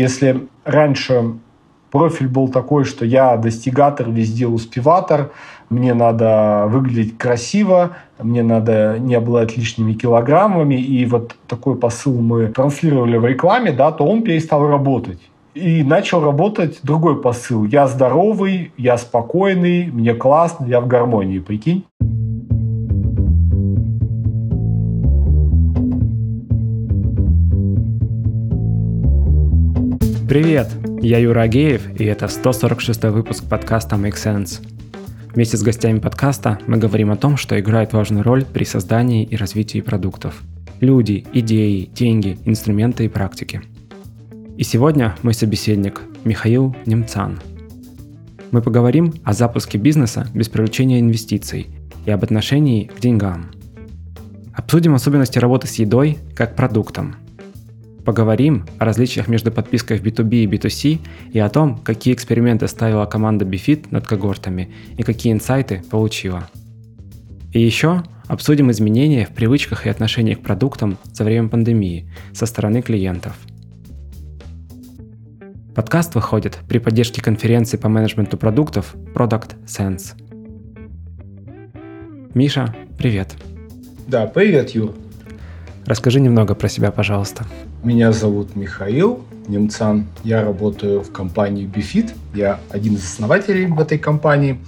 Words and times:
Если 0.00 0.48
раньше 0.64 1.34
профиль 1.90 2.28
был 2.28 2.48
такой, 2.48 2.84
что 2.84 3.04
я 3.04 3.36
достигатор, 3.36 4.08
везде 4.08 4.46
успеватор, 4.46 5.30
мне 5.68 5.92
надо 5.92 6.64
выглядеть 6.68 7.18
красиво, 7.18 7.98
мне 8.18 8.42
надо 8.42 8.96
не 8.98 9.14
обладать 9.14 9.58
лишними 9.58 9.92
килограммами, 9.92 10.76
и 10.76 11.04
вот 11.04 11.36
такой 11.46 11.76
посыл 11.76 12.18
мы 12.18 12.46
транслировали 12.46 13.18
в 13.18 13.26
рекламе, 13.26 13.72
да, 13.72 13.92
то 13.92 14.06
он 14.06 14.22
перестал 14.22 14.66
работать. 14.66 15.20
И 15.52 15.82
начал 15.82 16.24
работать 16.24 16.78
другой 16.82 17.20
посыл. 17.20 17.66
Я 17.66 17.86
здоровый, 17.86 18.72
я 18.78 18.96
спокойный, 18.96 19.90
мне 19.92 20.14
классно, 20.14 20.64
я 20.64 20.80
в 20.80 20.86
гармонии, 20.86 21.40
прикинь. 21.40 21.84
Привет, 30.30 30.68
я 31.02 31.18
Юра 31.18 31.40
Агеев, 31.40 32.00
и 32.00 32.04
это 32.04 32.28
146 32.28 33.02
выпуск 33.06 33.42
подкаста 33.48 33.96
Make 33.96 34.14
Sense. 34.14 34.64
Вместе 35.34 35.56
с 35.56 35.62
гостями 35.64 35.98
подкаста 35.98 36.60
мы 36.68 36.76
говорим 36.76 37.10
о 37.10 37.16
том, 37.16 37.36
что 37.36 37.58
играет 37.58 37.92
важную 37.92 38.22
роль 38.22 38.44
при 38.44 38.62
создании 38.62 39.24
и 39.24 39.34
развитии 39.34 39.80
продуктов. 39.80 40.40
Люди, 40.78 41.26
идеи, 41.32 41.90
деньги, 41.92 42.38
инструменты 42.44 43.06
и 43.06 43.08
практики. 43.08 43.62
И 44.56 44.62
сегодня 44.62 45.16
мой 45.22 45.34
собеседник 45.34 46.00
Михаил 46.22 46.76
Немцан. 46.86 47.40
Мы 48.52 48.62
поговорим 48.62 49.12
о 49.24 49.32
запуске 49.32 49.78
бизнеса 49.78 50.28
без 50.32 50.48
привлечения 50.48 51.00
инвестиций 51.00 51.66
и 52.06 52.10
об 52.12 52.22
отношении 52.22 52.84
к 52.84 53.00
деньгам. 53.00 53.50
Обсудим 54.54 54.94
особенности 54.94 55.40
работы 55.40 55.66
с 55.66 55.74
едой 55.74 56.18
как 56.36 56.54
продуктом– 56.54 57.16
Поговорим 58.04 58.66
о 58.78 58.84
различиях 58.84 59.28
между 59.28 59.52
подпиской 59.52 59.98
в 59.98 60.02
B2B 60.02 60.44
и 60.44 60.46
B2C 60.46 61.00
и 61.32 61.38
о 61.38 61.48
том, 61.48 61.78
какие 61.78 62.14
эксперименты 62.14 62.66
ставила 62.66 63.04
команда 63.04 63.44
BeFit 63.44 63.88
над 63.90 64.06
когортами 64.06 64.72
и 64.96 65.02
какие 65.02 65.32
инсайты 65.32 65.82
получила. 65.90 66.48
И 67.52 67.60
еще 67.60 68.02
обсудим 68.26 68.70
изменения 68.70 69.26
в 69.26 69.30
привычках 69.30 69.86
и 69.86 69.90
отношениях 69.90 70.38
к 70.38 70.42
продуктам 70.42 70.98
за 71.12 71.24
время 71.24 71.48
пандемии 71.48 72.08
со 72.32 72.46
стороны 72.46 72.80
клиентов. 72.80 73.36
Подкаст 75.74 76.14
выходит 76.14 76.58
при 76.68 76.78
поддержке 76.78 77.22
конференции 77.22 77.76
по 77.76 77.88
менеджменту 77.88 78.36
продуктов 78.36 78.94
Product 79.14 79.56
Sense. 79.66 80.14
Миша, 82.34 82.74
привет. 82.96 83.34
Да, 84.06 84.26
привет, 84.26 84.70
Юр. 84.70 84.94
Расскажи 85.86 86.20
немного 86.20 86.54
про 86.54 86.68
себя, 86.68 86.90
пожалуйста. 86.90 87.44
Меня 87.82 88.12
зовут 88.12 88.54
Михаил 88.56 89.20
Немцан. 89.48 90.06
Я 90.24 90.42
работаю 90.42 91.02
в 91.02 91.10
компании 91.10 91.66
Bifit. 91.66 92.12
Я 92.34 92.60
один 92.70 92.94
из 92.94 93.04
основателей 93.04 93.66
в 93.66 93.80
этой 93.80 93.98
компании. 93.98 94.60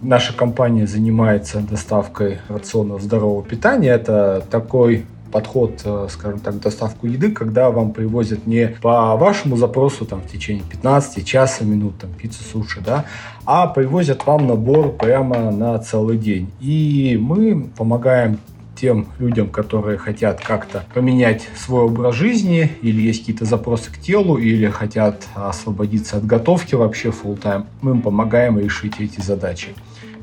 Наша 0.00 0.32
компания 0.32 0.86
занимается 0.86 1.60
доставкой 1.60 2.38
рационов 2.48 3.02
здорового 3.02 3.44
питания. 3.44 3.90
Это 3.90 4.44
такой 4.50 5.04
подход, 5.30 5.82
э, 5.84 6.06
скажем 6.10 6.40
так, 6.40 6.60
доставку 6.60 7.06
еды, 7.06 7.30
когда 7.30 7.70
вам 7.70 7.92
привозят 7.92 8.46
не 8.46 8.68
по 8.68 9.16
вашему 9.16 9.56
запросу 9.56 10.06
там, 10.06 10.22
в 10.22 10.26
течение 10.26 10.64
15 10.64 11.24
часа, 11.24 11.64
минут, 11.64 11.98
там, 11.98 12.10
пиццу, 12.10 12.42
суши, 12.42 12.80
да, 12.80 13.04
а 13.44 13.66
привозят 13.66 14.26
вам 14.26 14.46
набор 14.46 14.92
прямо 14.92 15.50
на 15.50 15.78
целый 15.78 16.16
день. 16.16 16.50
И 16.60 17.18
мы 17.20 17.68
помогаем 17.76 18.38
тем 18.78 19.08
людям, 19.18 19.48
которые 19.48 19.98
хотят 19.98 20.40
как-то 20.40 20.84
поменять 20.94 21.48
свой 21.56 21.82
образ 21.82 22.14
жизни, 22.14 22.72
или 22.82 23.00
есть 23.00 23.20
какие-то 23.20 23.44
запросы 23.44 23.92
к 23.92 23.98
телу, 23.98 24.36
или 24.36 24.68
хотят 24.68 25.26
освободиться 25.34 26.16
от 26.16 26.26
готовки 26.26 26.74
вообще 26.74 27.08
full 27.08 27.40
time, 27.40 27.66
мы 27.82 27.92
им 27.92 28.02
помогаем 28.02 28.58
решить 28.58 29.00
эти 29.00 29.20
задачи. 29.20 29.74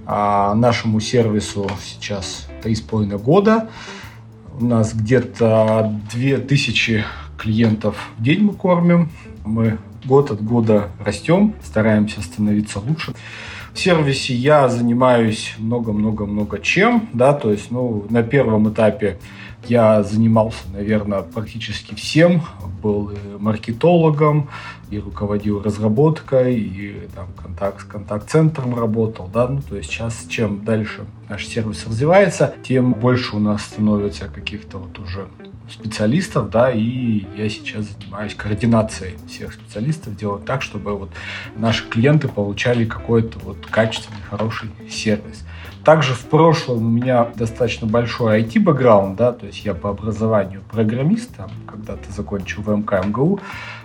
А 0.06 0.53
нашему 0.56 1.00
сервису 1.00 1.70
сейчас 1.84 2.47
три 2.62 2.75
с 2.75 2.81
половиной 2.81 3.18
года. 3.18 3.69
У 4.59 4.66
нас 4.66 4.94
где-то 4.94 6.00
2000 6.13 7.03
клиентов 7.38 7.97
в 8.18 8.24
день 8.24 8.44
мы 8.44 8.53
кормим. 8.53 9.09
Мы 9.44 9.80
год 10.06 10.31
от 10.31 10.44
года 10.44 10.90
растем, 11.03 11.56
стараемся 11.63 12.22
становиться 12.22 12.80
лучше. 12.80 13.13
В 13.75 13.78
сервисе 13.78 14.34
я 14.34 14.69
занимаюсь 14.69 15.53
много-много-много 15.58 16.59
чем, 16.59 17.09
да, 17.12 17.34
то 17.34 17.52
есть, 17.52 17.72
ну, 17.72 18.06
на 18.09 18.24
первом 18.24 18.69
этапе 18.69 19.18
я 19.70 20.03
занимался, 20.03 20.64
наверное, 20.74 21.22
практически 21.22 21.96
всем, 21.96 22.44
был 22.81 23.09
и 23.09 23.18
маркетологом, 23.40 24.50
и 24.92 25.00
руководил 25.00 25.62
разработкой, 25.62 26.56
и 26.59 27.08
там 27.16 27.28
контакт 27.42 27.81
с 27.81 27.84
контакт-центром 27.84 28.78
работал, 28.78 29.30
да, 29.34 29.48
ну, 29.48 29.62
то 29.62 29.75
есть 29.75 29.90
сейчас 29.90 30.25
чем 30.30 30.64
дальше 30.64 31.06
наш 31.30 31.46
сервис 31.46 31.86
развивается, 31.88 32.54
тем 32.64 32.94
больше 32.94 33.36
у 33.36 33.40
нас 33.40 33.64
становится 33.64 34.28
каких-то 34.28 34.78
вот 34.78 35.00
уже 35.00 35.28
специалистов, 35.70 36.50
да, 36.50 36.72
и 36.72 37.25
я 37.36 37.50
сейчас 37.50 37.86
занимаюсь 37.86 38.36
координацией 38.36 39.16
всех 39.28 39.54
специалистов, 39.54 40.16
делать 40.16 40.46
так, 40.46 40.62
чтобы 40.62 40.98
вот 40.98 41.09
наши 41.56 41.88
клиенты 41.88 42.28
получали 42.28 42.86
какой-то 42.86 43.40
вот 43.40 43.58
качественный, 43.70 44.22
хороший 44.30 44.70
сервис. 44.90 45.44
Также 45.85 46.16
в 46.16 46.25
прошлом 46.25 46.78
у 46.78 46.90
меня 46.90 47.28
достаточно 47.35 47.85
большой 47.85 48.41
IT-бэкграунд, 48.41 49.16
да, 49.16 49.31
то 49.31 49.46
есть 49.46 49.63
я 49.63 49.75
по 49.75 49.91
образованию 49.91 50.63
программист, 50.72 51.29
когда-то 51.68 52.12
закончил 52.12 52.63
ВМК 52.63 53.06
МГУ, 53.06 53.40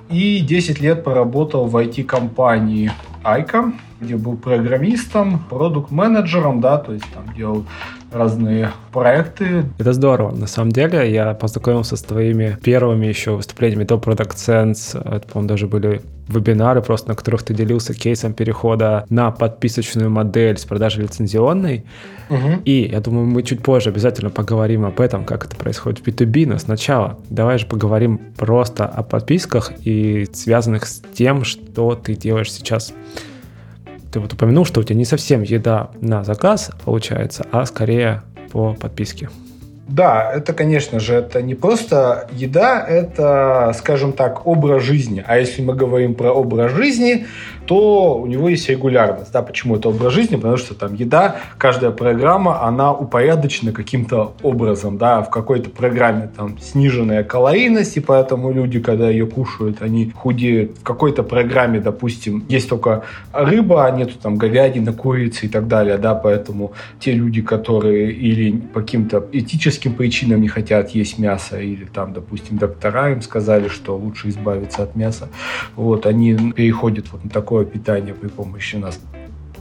и 0.08 0.40
10 0.40 0.80
лет 0.80 1.04
поработал 1.04 1.66
в 1.66 1.76
IT-компании 1.76 2.90
Айка, 3.22 3.74
где 4.00 4.16
был 4.16 4.38
программистом, 4.38 5.40
продукт-менеджером, 5.50 6.62
да, 6.62 6.78
то 6.78 6.94
есть 6.94 7.04
там 7.12 7.34
делал 7.34 7.66
разные 8.12 8.72
проекты. 8.92 9.64
Это 9.78 9.92
здорово. 9.92 10.34
На 10.34 10.46
самом 10.46 10.72
деле, 10.72 11.10
я 11.12 11.34
познакомился 11.34 11.96
с 11.96 12.02
твоими 12.02 12.58
первыми 12.62 13.06
еще 13.06 13.36
выступлениями 13.36 13.84
до 13.84 13.96
Product 13.96 14.34
Sense. 14.36 14.98
Это, 14.98 15.26
по-моему, 15.28 15.48
даже 15.48 15.66
были 15.66 16.02
вебинары 16.28 16.82
просто, 16.82 17.08
на 17.08 17.14
которых 17.14 17.42
ты 17.42 17.54
делился 17.54 17.94
кейсом 17.94 18.32
перехода 18.32 19.04
на 19.10 19.30
подписочную 19.30 20.10
модель 20.10 20.58
с 20.58 20.64
продажей 20.64 21.04
лицензионной. 21.04 21.84
Угу. 22.28 22.62
И 22.64 22.88
я 22.92 23.00
думаю, 23.00 23.26
мы 23.26 23.42
чуть 23.42 23.62
позже 23.62 23.90
обязательно 23.90 24.30
поговорим 24.30 24.84
об 24.84 25.00
этом, 25.00 25.24
как 25.24 25.44
это 25.44 25.56
происходит 25.56 26.00
в 26.00 26.06
B2B, 26.06 26.46
но 26.46 26.58
сначала 26.58 27.18
давай 27.28 27.58
же 27.58 27.66
поговорим 27.66 28.18
просто 28.36 28.86
о 28.86 29.02
подписках 29.02 29.72
и 29.84 30.28
связанных 30.32 30.86
с 30.86 31.02
тем, 31.14 31.44
что 31.44 31.94
ты 31.96 32.14
делаешь 32.14 32.52
сейчас 32.52 32.92
ты 34.10 34.20
вот 34.20 34.32
упомянул, 34.32 34.64
что 34.64 34.80
у 34.80 34.82
тебя 34.82 34.96
не 34.96 35.04
совсем 35.04 35.42
еда 35.42 35.90
на 36.00 36.24
заказ 36.24 36.70
получается, 36.84 37.46
а 37.52 37.64
скорее 37.66 38.22
по 38.52 38.74
подписке. 38.74 39.28
Да, 39.90 40.30
это, 40.32 40.52
конечно 40.52 41.00
же, 41.00 41.14
это 41.16 41.42
не 41.42 41.56
просто 41.56 42.28
еда, 42.32 42.84
это, 42.86 43.74
скажем 43.76 44.12
так, 44.12 44.46
образ 44.46 44.84
жизни. 44.84 45.24
А 45.26 45.36
если 45.38 45.62
мы 45.62 45.74
говорим 45.74 46.14
про 46.14 46.32
образ 46.32 46.70
жизни, 46.72 47.26
то 47.70 48.18
у 48.18 48.26
него 48.26 48.48
есть 48.48 48.68
регулярность. 48.68 49.30
Да, 49.30 49.42
почему 49.42 49.76
это 49.76 49.90
образ 49.90 50.12
жизни? 50.12 50.34
Потому 50.34 50.56
что 50.56 50.74
там 50.74 50.94
еда, 50.94 51.36
каждая 51.56 51.92
программа, 51.92 52.64
она 52.64 52.92
упорядочена 52.92 53.70
каким-то 53.70 54.32
образом. 54.42 54.98
Да, 54.98 55.22
в 55.22 55.30
какой-то 55.30 55.70
программе 55.70 56.28
там 56.36 56.58
сниженная 56.58 57.22
калорийность, 57.22 57.96
и 57.96 58.00
поэтому 58.00 58.52
люди, 58.52 58.80
когда 58.80 59.08
ее 59.08 59.24
кушают, 59.24 59.82
они 59.82 60.10
худеют. 60.10 60.78
В 60.78 60.82
какой-то 60.82 61.22
программе, 61.22 61.78
допустим, 61.78 62.44
есть 62.48 62.68
только 62.68 63.04
рыба, 63.32 63.86
а 63.86 63.90
нету 63.92 64.14
там 64.20 64.36
говядины, 64.36 64.92
курицы 64.92 65.46
и 65.46 65.48
так 65.48 65.68
далее. 65.68 65.96
Да, 65.96 66.16
поэтому 66.16 66.72
те 66.98 67.12
люди, 67.12 67.40
которые 67.40 68.10
или 68.10 68.50
по 68.50 68.80
каким-то 68.80 69.24
этическим 69.30 69.94
причинам 69.94 70.40
не 70.40 70.48
хотят 70.48 70.90
есть 70.90 71.20
мясо, 71.20 71.60
или 71.60 71.84
там, 71.84 72.14
допустим, 72.14 72.58
доктора 72.58 73.12
им 73.12 73.22
сказали, 73.22 73.68
что 73.68 73.96
лучше 73.96 74.28
избавиться 74.28 74.82
от 74.82 74.96
мяса, 74.96 75.28
вот, 75.76 76.04
они 76.04 76.34
переходят 76.50 77.06
вот 77.12 77.22
на 77.22 77.30
такое 77.30 77.59
питания 77.64 78.14
при 78.14 78.28
помощи 78.28 78.76
нас 78.76 79.00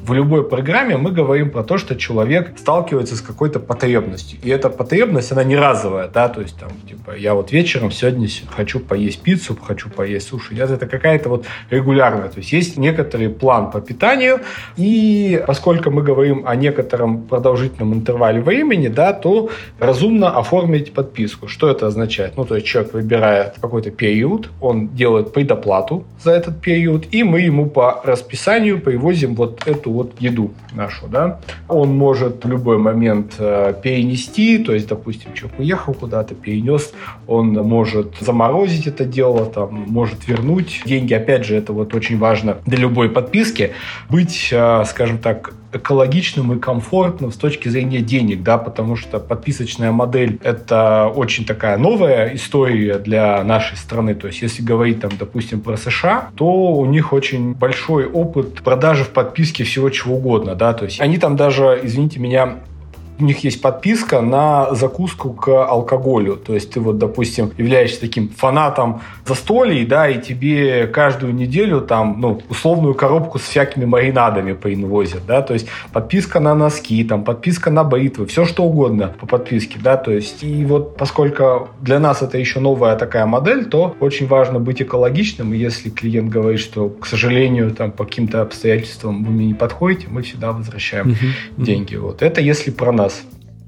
в 0.10 0.14
любой 0.14 0.44
программе 0.44 0.98
мы 0.98 1.12
говорим 1.12 1.52
про 1.52 1.64
то, 1.64 1.78
что 1.78 1.96
человек 1.96 2.58
сталкивается 2.58 3.16
с 3.16 3.22
какой-то 3.22 3.60
потребностью. 3.60 4.40
И 4.42 4.50
эта 4.50 4.70
потребность, 4.70 5.32
она 5.32 5.44
не 5.44 5.56
разовая, 5.56 6.08
да, 6.08 6.30
то 6.30 6.42
есть 6.42 6.58
там, 6.58 6.72
типа, 6.88 7.16
я 7.16 7.36
вот 7.36 7.52
вечером 7.52 7.92
сегодня 7.92 8.28
хочу 8.50 8.80
поесть 8.80 9.22
пиццу, 9.22 9.56
хочу 9.56 9.90
поесть 9.90 10.28
суши. 10.28 10.56
Это 10.56 10.88
какая-то 10.88 11.30
вот 11.30 11.46
регулярная. 11.70 12.30
То 12.30 12.40
есть 12.40 12.52
есть 12.52 12.78
некоторый 12.78 13.30
план 13.30 13.70
по 13.70 13.82
питанию, 13.82 14.40
и 14.78 15.44
поскольку 15.46 15.92
мы 15.92 16.02
говорим 16.02 16.44
о 16.48 16.56
некотором 16.56 17.22
продолжительном 17.22 17.94
интервале 17.94 18.42
времени, 18.42 18.88
да, 18.88 19.14
то 19.14 19.50
разумно 19.80 20.32
оформить 20.40 20.92
подписку. 20.92 21.48
Что 21.48 21.70
это 21.70 21.86
означает? 21.86 22.36
Ну, 22.36 22.46
то 22.46 22.56
есть 22.56 22.66
человек 22.66 22.94
выбирает 22.94 23.54
какой-то 23.62 23.92
период, 23.92 24.50
он 24.60 24.88
делает 24.88 25.34
предоплату 25.34 26.04
за 26.24 26.32
этот 26.32 26.62
период, 26.62 27.06
и 27.12 27.24
мы 27.24 27.42
ему 27.42 27.70
по 27.70 28.02
расписанию 28.04 28.82
привозим 28.82 29.36
вот 29.36 29.68
эту 29.68 29.99
вот 30.00 30.14
еду 30.20 30.52
нашу, 30.74 31.08
да. 31.08 31.40
Он 31.68 31.96
может 31.98 32.46
в 32.46 32.50
любой 32.50 32.78
момент 32.78 33.36
э, 33.38 33.74
перенести, 33.84 34.58
то 34.58 34.74
есть, 34.74 34.88
допустим, 34.88 35.34
человек 35.34 35.60
уехал 35.60 35.94
куда-то, 35.94 36.36
перенес, 36.36 36.94
он 37.28 37.54
может 37.54 38.16
заморозить 38.22 38.88
это 38.88 39.04
дело, 39.04 39.46
там, 39.46 39.86
может 39.88 40.28
вернуть 40.28 40.82
деньги. 40.86 41.14
Опять 41.14 41.46
же, 41.46 41.56
это 41.56 41.74
вот 41.74 41.94
очень 41.94 42.18
важно 42.18 42.58
для 42.66 42.78
любой 42.78 43.10
подписки, 43.10 43.72
быть, 44.10 44.50
э, 44.52 44.84
скажем 44.86 45.18
так, 45.18 45.54
экологичным 45.74 46.54
и 46.54 46.60
комфортным 46.60 47.32
с 47.32 47.36
точки 47.36 47.70
зрения 47.70 48.02
денег, 48.02 48.44
да, 48.44 48.58
потому 48.58 48.96
что 48.96 49.20
подписочная 49.20 49.92
модель– 49.92 50.40
это 50.44 51.12
очень 51.14 51.46
такая 51.46 51.78
новая 51.78 52.36
история 52.36 52.98
для 53.00 53.44
нашей 53.44 53.78
страны. 53.78 54.16
То 54.16 54.28
есть, 54.28 54.42
если 54.42 54.62
говорить, 54.62 55.02
там, 55.02 55.12
допустим, 55.18 55.62
про 55.62 55.78
США, 55.78 56.30
то 56.36 56.46
у 56.46 56.86
них 56.86 57.14
очень 57.14 57.54
большой 57.54 58.06
опыт 58.06 58.62
продажи 58.62 59.04
в 59.04 59.10
подписке 59.10 59.64
всего 59.64 59.90
чего 59.90 60.16
угодно, 60.16 60.56
да, 60.56 60.74
то 60.74 60.86
есть 60.86 61.00
они 61.00 61.18
там 61.18 61.36
даже, 61.36 61.80
извините 61.84 62.20
меня, 62.20 62.58
у 63.20 63.24
них 63.24 63.44
есть 63.44 63.62
подписка 63.62 64.22
на 64.22 64.74
закуску 64.74 65.32
к 65.32 65.48
алкоголю. 65.66 66.36
То 66.36 66.54
есть 66.54 66.72
ты 66.72 66.80
вот, 66.80 66.98
допустим, 66.98 67.52
являешься 67.58 68.00
таким 68.00 68.30
фанатом 68.30 69.02
застолий, 69.26 69.86
да, 69.86 70.08
и 70.10 70.22
тебе 70.22 70.88
каждую 70.88 71.34
неделю 71.34 71.82
там, 71.82 72.20
ну, 72.20 72.42
условную 72.50 72.94
коробку 72.94 73.40
с 73.40 73.44
всякими 73.44 73.86
маринадами 73.86 74.54
поинвозят, 74.54 75.26
да, 75.28 75.42
то 75.42 75.54
есть 75.54 75.68
подписка 75.92 76.40
на 76.40 76.56
носки, 76.56 77.04
там, 77.04 77.24
подписка 77.24 77.70
на 77.70 77.84
бритвы, 77.84 78.26
все 78.26 78.46
что 78.46 78.64
угодно 78.64 79.14
по 79.20 79.26
подписке, 79.26 79.80
да, 79.84 79.98
то 79.98 80.12
есть 80.12 80.44
и 80.44 80.66
вот 80.66 80.98
поскольку 80.98 81.70
для 81.82 82.00
нас 82.00 82.22
это 82.22 82.38
еще 82.38 82.60
новая 82.60 82.96
такая 82.96 83.26
модель, 83.26 83.66
то 83.66 83.96
очень 84.00 84.28
важно 84.28 84.60
быть 84.60 84.82
экологичным, 84.82 85.54
и 85.54 85.58
если 85.58 85.90
клиент 85.90 86.30
говорит, 86.30 86.60
что, 86.60 86.90
к 86.90 87.06
сожалению, 87.06 87.72
там, 87.72 87.92
по 87.92 88.06
каким-то 88.06 88.42
обстоятельствам 88.42 89.24
вы 89.24 89.32
мне 89.32 89.48
не 89.48 89.54
подходите, 89.54 90.08
мы 90.10 90.22
всегда 90.22 90.52
возвращаем 90.52 91.16
деньги. 91.58 91.96
Вот 91.96 92.22
это 92.22 92.42
если 92.42 92.72
про 92.72 92.92
нас 92.92 93.09
раз. 93.10 93.22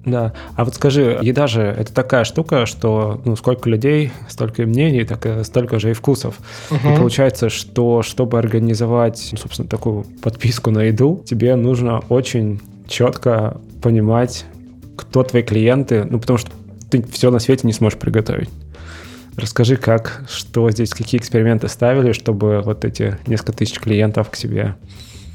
Да. 0.06 0.34
А 0.56 0.66
вот 0.66 0.76
скажи, 0.76 1.20
еда 1.22 1.48
же 1.48 1.62
это 1.62 1.94
такая 1.94 2.24
штука, 2.24 2.66
что 2.66 3.22
ну 3.24 3.36
сколько 3.36 3.70
людей, 3.70 4.12
столько 4.30 4.64
и 4.64 4.66
мнений, 4.66 5.04
так 5.04 5.26
и 5.26 5.44
столько 5.44 5.80
же 5.80 5.92
и 5.92 5.94
вкусов. 5.94 6.40
Угу. 6.72 6.78
И 6.78 6.98
получается, 6.98 7.50
что 7.50 8.02
чтобы 8.02 8.40
организовать, 8.40 9.34
собственно, 9.38 9.68
такую 9.68 10.06
подписку 10.22 10.72
на 10.72 10.84
еду, 10.84 11.24
тебе 11.28 11.56
нужно 11.56 12.00
очень 12.10 12.60
четко 12.88 13.58
понимать, 13.82 14.46
кто 14.98 15.24
твои 15.24 15.44
клиенты, 15.44 16.04
ну 16.10 16.20
потому 16.20 16.38
что 16.38 16.52
ты 16.90 17.04
все 17.04 17.32
на 17.32 17.40
свете 17.40 17.68
не 17.68 17.74
сможешь 17.74 18.00
приготовить. 18.00 18.50
Расскажи, 19.38 19.78
как, 19.78 20.26
что 20.30 20.70
здесь, 20.72 20.90
какие 20.90 21.20
эксперименты 21.20 21.68
ставили, 21.70 22.12
чтобы 22.12 22.62
вот 22.62 22.84
эти 22.84 23.18
несколько 23.28 23.54
тысяч 23.54 23.80
клиентов 23.80 24.30
к 24.30 24.36
себе 24.36 24.76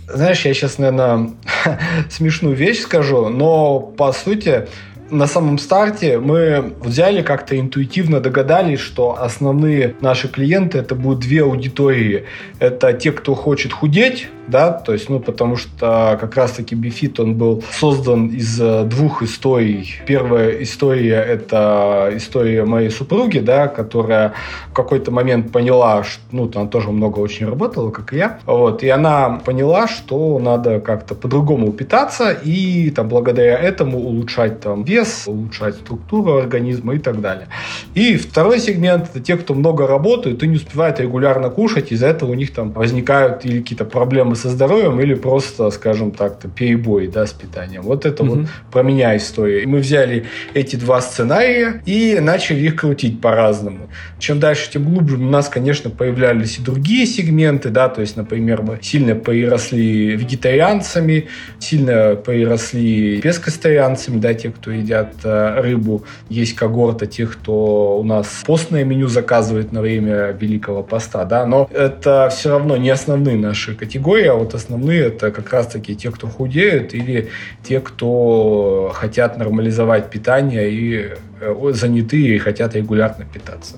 знаешь, 0.09 0.45
я 0.45 0.55
сейчас, 0.55 0.79
наверное, 0.79 1.31
смешную 2.11 2.55
вещь 2.55 2.81
скажу, 2.81 3.29
но 3.29 3.81
по 3.81 4.13
сути 4.13 4.67
на 5.11 5.27
самом 5.27 5.59
старте 5.59 6.19
мы 6.19 6.75
взяли 6.81 7.23
как-то 7.23 7.59
интуитивно 7.59 8.21
догадались, 8.21 8.81
что 8.81 9.21
основные 9.21 9.95
наши 10.01 10.29
клиенты 10.29 10.79
это 10.79 10.95
будут 10.95 11.21
две 11.21 11.43
аудитории. 11.43 12.25
Это 12.59 12.93
те, 12.93 13.13
кто 13.13 13.35
хочет 13.35 13.73
худеть, 13.73 14.29
да, 14.49 14.71
то 14.71 14.93
есть, 14.93 15.09
ну, 15.09 15.21
потому 15.21 15.57
что 15.57 16.17
как 16.21 16.37
раз-таки 16.37 16.75
Бифит, 16.75 17.19
он 17.19 17.35
был 17.35 17.65
создан 17.73 18.29
из 18.29 18.61
э, 18.61 18.85
двух 18.85 19.23
историй. 19.23 20.01
Первая 20.07 20.63
история– 20.63 21.17
это 21.29 22.11
история 22.15 22.65
моей 22.65 22.91
супруги, 22.91 23.39
да, 23.39 23.69
которая 23.69 24.35
в 24.71 24.73
какой-то 24.73 25.11
момент 25.11 25.53
поняла, 25.53 26.05
что, 26.05 26.21
ну, 26.31 26.51
она 26.55 26.67
тоже 26.67 26.91
много 26.91 27.19
очень 27.19 27.47
работала, 27.47 27.91
как 27.91 28.13
и 28.13 28.19
я, 28.19 28.39
вот, 28.47 28.83
и 28.83 28.89
она 28.89 29.41
поняла, 29.45 29.89
что 29.89 30.39
надо 30.39 30.81
как-то 30.81 31.15
по-другому 31.15 31.73
питаться 31.73 32.31
и 32.31 32.91
там 32.91 33.09
благодаря 33.09 33.59
этому 33.59 33.99
улучшать 33.99 34.61
там 34.61 34.85
вес, 34.85 35.25
улучшать 35.27 35.75
структуру 35.77 36.39
организма 36.39 36.95
и 36.95 36.99
так 36.99 37.21
далее. 37.21 37.49
И 37.95 38.17
второй 38.17 38.61
сегмент– 38.61 39.09
это 39.11 39.21
те, 39.21 39.37
кто 39.37 39.55
много 39.55 39.87
работает 39.87 40.43
и 40.43 40.47
не 40.47 40.57
успевает 40.57 41.01
регулярно 41.01 41.51
кушать, 41.51 41.91
из-за 41.91 42.07
этого 42.07 42.31
у 42.31 42.35
них 42.35 42.53
там 42.53 42.73
возникают 42.73 43.45
или 43.45 43.61
какие-то 43.61 43.85
проблемы 43.85 44.36
со 44.37 44.51
здоровьем 44.51 45.01
или 45.01 45.15
просто, 45.15 45.71
скажем 45.71 46.11
так, 46.13 46.39
перебой 46.55 47.09
да, 47.09 47.27
с 47.27 47.33
питанием. 47.33 47.83
Вот 47.83 48.07
это 48.07 48.23
угу. 48.23 48.35
вот 48.35 48.47
про 48.71 48.83
меня 48.83 49.17
история. 49.17 49.63
И 49.63 49.67
мы 49.67 49.79
взяли 49.79 50.27
эти 50.55 50.77
два 50.77 51.01
сценария 51.01 51.83
и 51.87 52.19
начали 52.21 52.61
их 52.61 52.77
крутить 52.77 53.21
по-разному. 53.21 53.89
Чем 54.19 54.41
дальше, 54.41 54.71
тем 54.71 54.85
глубже 54.85 55.17
у 55.17 55.21
нас, 55.21 55.49
конечно, 55.49 55.91
появлялись 55.91 56.59
и 56.59 56.63
другие 56.63 57.07
сегменты, 57.07 57.71
да, 57.71 57.89
то 57.89 58.01
есть, 58.01 58.17
например, 58.17 58.63
мы 58.63 58.79
сильно 58.83 59.15
переросли 59.15 60.17
вегетарианцами, 60.17 61.29
сильно 61.59 62.17
переросли 62.17 63.21
пескостарианцами, 63.21 64.19
да, 64.19 64.35
те, 64.35 64.51
кто 64.51 64.71
едят 64.71 65.15
э, 65.25 65.61
рыбу. 65.61 66.05
Есть 66.29 66.55
когорта 66.55 67.07
тех, 67.07 67.33
кто 67.33 67.99
у 67.99 68.05
нас 68.05 68.43
постное 68.47 68.85
меню 68.85 69.09
заказывает 69.09 69.73
на 69.73 69.81
время 69.81 70.37
Великого 70.39 70.83
Поста, 70.83 71.25
да, 71.25 71.47
но 71.47 71.69
это 71.73 72.29
все 72.31 72.51
равно 72.51 72.77
не 72.77 72.91
основные 72.91 73.37
наши 73.37 73.75
категории, 73.75 74.26
а 74.27 74.35
вот 74.35 74.55
основные 74.55 75.07
это 75.07 75.31
как 75.31 75.53
раз-таки 75.53 75.97
те, 75.97 76.11
кто 76.11 76.27
худеют 76.27 76.95
или 76.95 77.31
те, 77.63 77.81
кто 77.81 78.93
хотят 78.95 79.39
нормализовать 79.39 80.11
питание 80.11 80.71
и 80.71 81.11
э, 81.41 81.73
занятые 81.73 82.37
и 82.37 82.39
хотят 82.39 82.75
регулярно 82.75 83.25
питаться. 83.25 83.77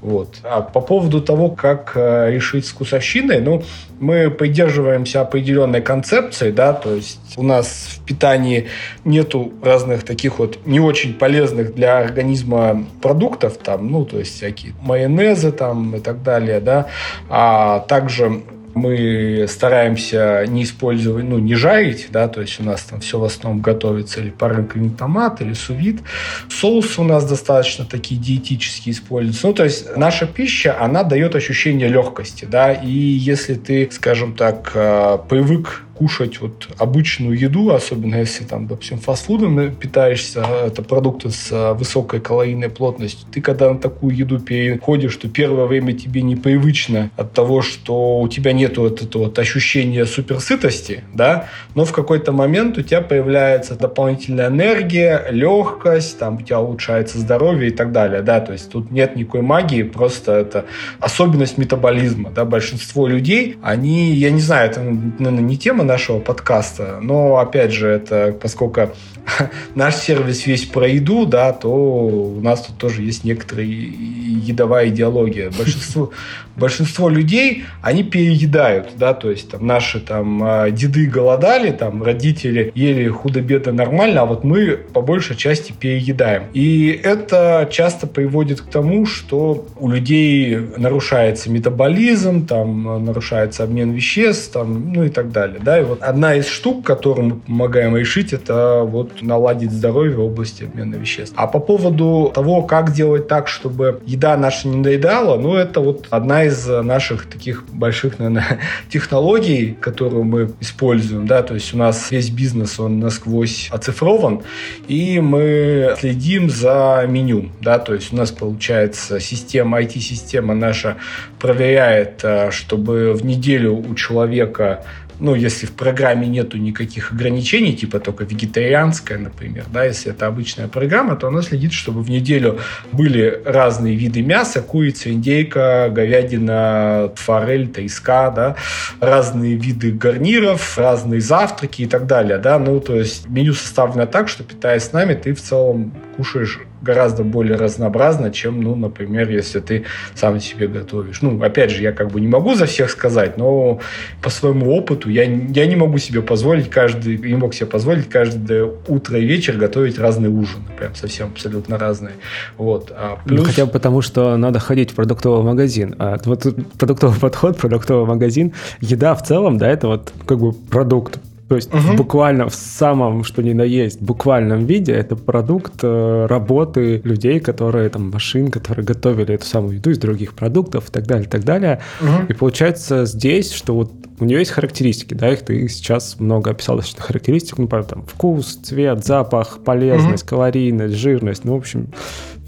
Вот. 0.00 0.36
А 0.42 0.60
по 0.60 0.80
поводу 0.80 1.20
того, 1.20 1.50
как 1.50 1.92
э, 1.94 2.30
решить 2.30 2.66
с 2.66 2.70
вкусовщиной, 2.70 3.40
ну, 3.40 3.62
мы 3.98 4.30
придерживаемся 4.30 5.22
определенной 5.22 5.80
концепции, 5.80 6.50
да, 6.50 6.74
то 6.74 6.94
есть 6.94 7.18
у 7.36 7.42
нас 7.42 7.96
в 7.96 8.04
питании 8.04 8.66
нету 9.04 9.52
разных 9.62 10.04
таких 10.04 10.38
вот 10.38 10.58
не 10.66 10.80
очень 10.80 11.14
полезных 11.14 11.74
для 11.74 11.98
организма 11.98 12.86
продуктов, 13.00 13.56
там, 13.56 13.90
ну, 13.90 14.04
то 14.04 14.18
есть 14.18 14.36
всякие 14.36 14.74
майонезы 14.82 15.50
там 15.50 15.96
и 15.96 16.00
так 16.00 16.22
далее, 16.22 16.60
да, 16.60 16.88
а 17.28 17.80
также 17.80 18.42
мы 18.76 19.46
стараемся 19.48 20.44
не 20.46 20.64
использовать, 20.64 21.24
ну, 21.24 21.38
не 21.38 21.54
жарить, 21.54 22.08
да, 22.12 22.28
то 22.28 22.42
есть 22.42 22.60
у 22.60 22.62
нас 22.62 22.82
там 22.82 23.00
все 23.00 23.18
в 23.18 23.24
основном 23.24 23.62
готовится 23.62 24.20
или 24.20 24.28
парынковый 24.28 24.90
томат, 24.90 25.40
или 25.40 25.54
сувид. 25.54 26.02
Соус 26.50 26.98
у 26.98 27.04
нас 27.04 27.26
достаточно 27.28 27.86
такие 27.86 28.20
диетические 28.20 28.92
используются. 28.92 29.46
Ну, 29.46 29.54
то 29.54 29.64
есть 29.64 29.96
наша 29.96 30.26
пища, 30.26 30.76
она 30.78 31.04
дает 31.04 31.34
ощущение 31.34 31.88
легкости, 31.88 32.44
да, 32.44 32.72
и 32.72 32.90
если 32.90 33.54
ты, 33.54 33.88
скажем 33.90 34.34
так, 34.34 34.72
э, 34.74 35.18
привык 35.26 35.85
кушать 35.96 36.40
вот 36.40 36.68
обычную 36.78 37.38
еду, 37.38 37.70
особенно 37.70 38.16
если 38.16 38.44
там, 38.44 38.66
допустим, 38.66 38.98
фастфудом 38.98 39.74
питаешься, 39.74 40.44
а 40.44 40.66
это 40.66 40.82
продукты 40.82 41.30
с 41.30 41.48
а, 41.50 41.74
высокой 41.74 42.20
калорийной 42.20 42.68
плотностью, 42.68 43.26
ты 43.32 43.40
когда 43.40 43.72
на 43.72 43.78
такую 43.78 44.14
еду 44.14 44.38
переходишь, 44.38 45.16
то 45.16 45.28
первое 45.28 45.66
время 45.66 45.92
тебе 45.92 46.22
непривычно 46.22 47.10
от 47.16 47.32
того, 47.32 47.62
что 47.62 48.20
у 48.20 48.28
тебя 48.28 48.52
нет 48.52 48.76
вот 48.76 49.02
этого 49.02 49.24
вот 49.24 49.38
ощущения 49.38 50.04
суперсытости, 50.04 51.04
да, 51.14 51.48
но 51.74 51.84
в 51.84 51.92
какой-то 51.92 52.32
момент 52.32 52.76
у 52.78 52.82
тебя 52.82 53.00
появляется 53.00 53.74
дополнительная 53.74 54.48
энергия, 54.48 55.26
легкость, 55.30 56.18
там 56.18 56.36
у 56.36 56.42
тебя 56.42 56.60
улучшается 56.60 57.18
здоровье 57.18 57.68
и 57.68 57.72
так 57.72 57.92
далее, 57.92 58.22
да, 58.22 58.40
то 58.40 58.52
есть 58.52 58.70
тут 58.70 58.90
нет 58.90 59.16
никакой 59.16 59.40
магии, 59.40 59.82
просто 59.82 60.32
это 60.32 60.66
особенность 61.00 61.56
метаболизма, 61.56 62.30
да, 62.30 62.44
большинство 62.44 63.06
людей, 63.06 63.56
они, 63.62 64.12
я 64.12 64.30
не 64.30 64.40
знаю, 64.40 64.70
это, 64.70 64.80
наверное, 64.80 65.42
не 65.42 65.56
тема 65.56 65.85
нашего 65.86 66.20
подкаста. 66.20 66.98
Но, 67.00 67.38
опять 67.38 67.72
же, 67.72 67.88
это 67.88 68.36
поскольку 68.40 68.90
наш 69.74 69.96
сервис 69.96 70.46
весь 70.46 70.64
про 70.64 70.88
еду, 70.88 71.26
да, 71.26 71.52
то 71.52 71.70
у 71.70 72.40
нас 72.40 72.66
тут 72.66 72.78
тоже 72.78 73.02
есть 73.02 73.24
некоторая 73.24 73.66
едовая 73.66 74.88
идеология. 74.88 75.50
Большинство, 75.56 76.10
большинство 76.56 77.08
людей, 77.08 77.64
они 77.82 78.02
переедают, 78.02 78.90
да, 78.96 79.14
то 79.14 79.30
есть 79.30 79.50
там 79.50 79.66
наши 79.66 80.00
там 80.00 80.42
а, 80.42 80.70
деды 80.70 81.06
голодали, 81.06 81.70
там 81.70 82.02
родители 82.02 82.72
ели 82.74 83.08
худо-бедно 83.08 83.72
нормально, 83.72 84.22
а 84.22 84.26
вот 84.26 84.44
мы 84.44 84.76
по 84.76 85.00
большей 85.00 85.36
части 85.36 85.72
переедаем. 85.78 86.44
И 86.52 87.00
это 87.02 87.68
часто 87.70 88.06
приводит 88.06 88.60
к 88.60 88.66
тому, 88.66 89.06
что 89.06 89.66
у 89.78 89.88
людей 89.90 90.58
нарушается 90.76 91.50
метаболизм, 91.50 92.46
там 92.46 93.04
нарушается 93.04 93.64
обмен 93.64 93.92
веществ, 93.92 94.52
там, 94.52 94.92
ну 94.92 95.04
и 95.04 95.08
так 95.08 95.32
далее, 95.32 95.60
да, 95.62 95.80
и 95.80 95.84
вот 95.84 96.02
одна 96.02 96.34
из 96.34 96.46
штук, 96.46 96.84
которую 96.84 97.26
мы 97.26 97.36
помогаем 97.36 97.96
решить, 97.96 98.32
это 98.32 98.82
вот 98.84 99.15
наладить 99.20 99.72
здоровье 99.72 100.16
в 100.16 100.20
области 100.20 100.64
обмена 100.64 100.96
веществ. 100.96 101.34
А 101.36 101.46
по 101.46 101.58
поводу 101.58 102.30
того, 102.34 102.62
как 102.62 102.92
делать 102.92 103.28
так, 103.28 103.48
чтобы 103.48 104.00
еда 104.06 104.36
наша 104.36 104.68
не 104.68 104.82
доедала, 104.82 105.38
ну, 105.38 105.54
это 105.54 105.80
вот 105.80 106.06
одна 106.10 106.44
из 106.44 106.66
наших 106.66 107.26
таких 107.26 107.64
больших, 107.68 108.18
наверное, 108.18 108.60
технологий, 108.88 109.76
которую 109.80 110.24
мы 110.24 110.50
используем, 110.60 111.26
да, 111.26 111.42
то 111.42 111.54
есть 111.54 111.74
у 111.74 111.78
нас 111.78 112.10
весь 112.10 112.30
бизнес, 112.30 112.78
он 112.80 113.00
насквозь 113.00 113.68
оцифрован, 113.70 114.42
и 114.88 115.20
мы 115.20 115.94
следим 115.98 116.50
за 116.50 117.04
меню, 117.08 117.50
да, 117.60 117.78
то 117.78 117.94
есть 117.94 118.12
у 118.12 118.16
нас 118.16 118.30
получается 118.30 119.20
система, 119.20 119.80
IT-система 119.80 120.54
наша 120.54 120.96
проверяет, 121.38 122.20
э, 122.22 122.50
чтобы 122.50 123.12
в 123.12 123.24
неделю 123.24 123.76
у 123.76 123.94
человека 123.94 124.84
ну, 125.18 125.34
если 125.34 125.66
в 125.66 125.72
программе 125.72 126.26
нету 126.26 126.58
никаких 126.58 127.12
ограничений, 127.12 127.74
типа 127.74 128.00
только 128.00 128.24
вегетарианская, 128.24 129.18
например, 129.18 129.64
да, 129.72 129.84
если 129.84 130.12
это 130.12 130.26
обычная 130.26 130.68
программа, 130.68 131.16
то 131.16 131.28
она 131.28 131.42
следит, 131.42 131.72
чтобы 131.72 132.02
в 132.02 132.10
неделю 132.10 132.58
были 132.92 133.42
разные 133.44 133.94
виды 133.94 134.22
мяса, 134.22 134.60
курица, 134.62 135.10
индейка, 135.10 135.88
говядина, 135.90 137.12
форель, 137.16 137.68
треска, 137.68 138.30
да, 138.30 138.56
разные 139.00 139.56
виды 139.56 139.92
гарниров, 139.92 140.76
разные 140.78 141.20
завтраки 141.20 141.82
и 141.82 141.86
так 141.86 142.06
далее, 142.06 142.38
да, 142.38 142.58
ну, 142.58 142.80
то 142.80 142.96
есть 142.96 143.28
меню 143.28 143.54
составлено 143.54 144.06
так, 144.06 144.28
что 144.28 144.44
питаясь 144.44 144.84
с 144.84 144.92
нами, 144.92 145.14
ты 145.14 145.34
в 145.34 145.40
целом 145.40 145.92
кушаешь 146.16 146.60
гораздо 146.82 147.24
более 147.24 147.56
разнообразно, 147.56 148.30
чем, 148.30 148.60
ну, 148.60 148.74
например, 148.74 149.30
если 149.30 149.60
ты 149.60 149.84
сам 150.14 150.40
себе 150.40 150.68
готовишь. 150.68 151.22
Ну, 151.22 151.42
опять 151.42 151.70
же, 151.70 151.82
я 151.82 151.92
как 151.92 152.10
бы 152.10 152.20
не 152.20 152.28
могу 152.28 152.54
за 152.54 152.66
всех 152.66 152.90
сказать, 152.90 153.36
но 153.38 153.80
по 154.22 154.30
своему 154.30 154.74
опыту 154.74 155.08
я, 155.08 155.24
я 155.24 155.66
не 155.66 155.76
могу 155.76 155.98
себе 155.98 156.22
позволить 156.22 156.70
каждый, 156.70 157.18
не 157.18 157.36
мог 157.36 157.54
себе 157.54 157.66
позволить 157.66 158.08
каждое 158.08 158.70
утро 158.88 159.18
и 159.18 159.24
вечер 159.24 159.56
готовить 159.56 159.98
разные 159.98 160.30
ужины, 160.30 160.64
прям 160.78 160.94
совсем 160.94 161.28
абсолютно 161.28 161.78
разные. 161.78 162.14
Вот. 162.58 162.92
А 162.94 163.18
ну, 163.24 163.28
плюс... 163.28 163.40
Ну, 163.40 163.46
хотя 163.46 163.66
бы 163.66 163.72
потому, 163.72 164.02
что 164.02 164.36
надо 164.36 164.58
ходить 164.58 164.92
в 164.92 164.94
продуктовый 164.94 165.44
магазин. 165.44 165.94
А 165.98 166.18
вот 166.24 166.46
продуктовый 166.78 167.18
подход, 167.18 167.58
продуктовый 167.58 168.06
магазин, 168.06 168.52
еда 168.80 169.14
в 169.14 169.22
целом, 169.24 169.58
да, 169.58 169.68
это 169.68 169.88
вот 169.88 170.12
как 170.26 170.38
бы 170.38 170.52
продукт 170.52 171.18
то 171.48 171.54
есть 171.54 171.72
угу. 171.72 171.96
буквально 171.96 172.48
в 172.48 172.54
самом, 172.54 173.22
что 173.22 173.40
ни 173.40 173.52
на 173.52 173.62
есть, 173.62 174.02
буквальном 174.02 174.66
виде 174.66 174.92
это 174.92 175.14
продукт 175.14 175.74
э, 175.82 176.26
работы 176.28 177.00
людей, 177.04 177.38
которые 177.38 177.88
там 177.88 178.10
машин, 178.10 178.50
которые 178.50 178.84
готовили 178.84 179.34
эту 179.34 179.46
самую 179.46 179.76
еду 179.76 179.90
из 179.90 179.98
других 179.98 180.34
продуктов 180.34 180.88
и 180.88 180.92
так 180.92 181.06
далее, 181.06 181.26
и 181.26 181.30
так 181.30 181.44
далее. 181.44 181.80
Угу. 182.00 182.26
И 182.30 182.32
получается 182.32 183.06
здесь, 183.06 183.52
что 183.52 183.76
вот 183.76 183.92
у 184.18 184.24
нее 184.24 184.40
есть 184.40 184.50
характеристики, 184.50 185.14
да, 185.14 185.32
их 185.32 185.42
ты 185.42 185.68
сейчас 185.68 186.18
много 186.18 186.50
описал 186.50 186.76
достаточно 186.76 187.04
характеристик, 187.04 187.58
ну, 187.58 187.68
там, 187.68 188.04
вкус, 188.06 188.58
цвет, 188.62 189.04
запах, 189.04 189.60
полезность, 189.64 190.24
угу. 190.24 190.30
калорийность, 190.30 190.94
жирность, 190.94 191.44
ну, 191.44 191.54
в 191.54 191.58
общем, 191.58 191.92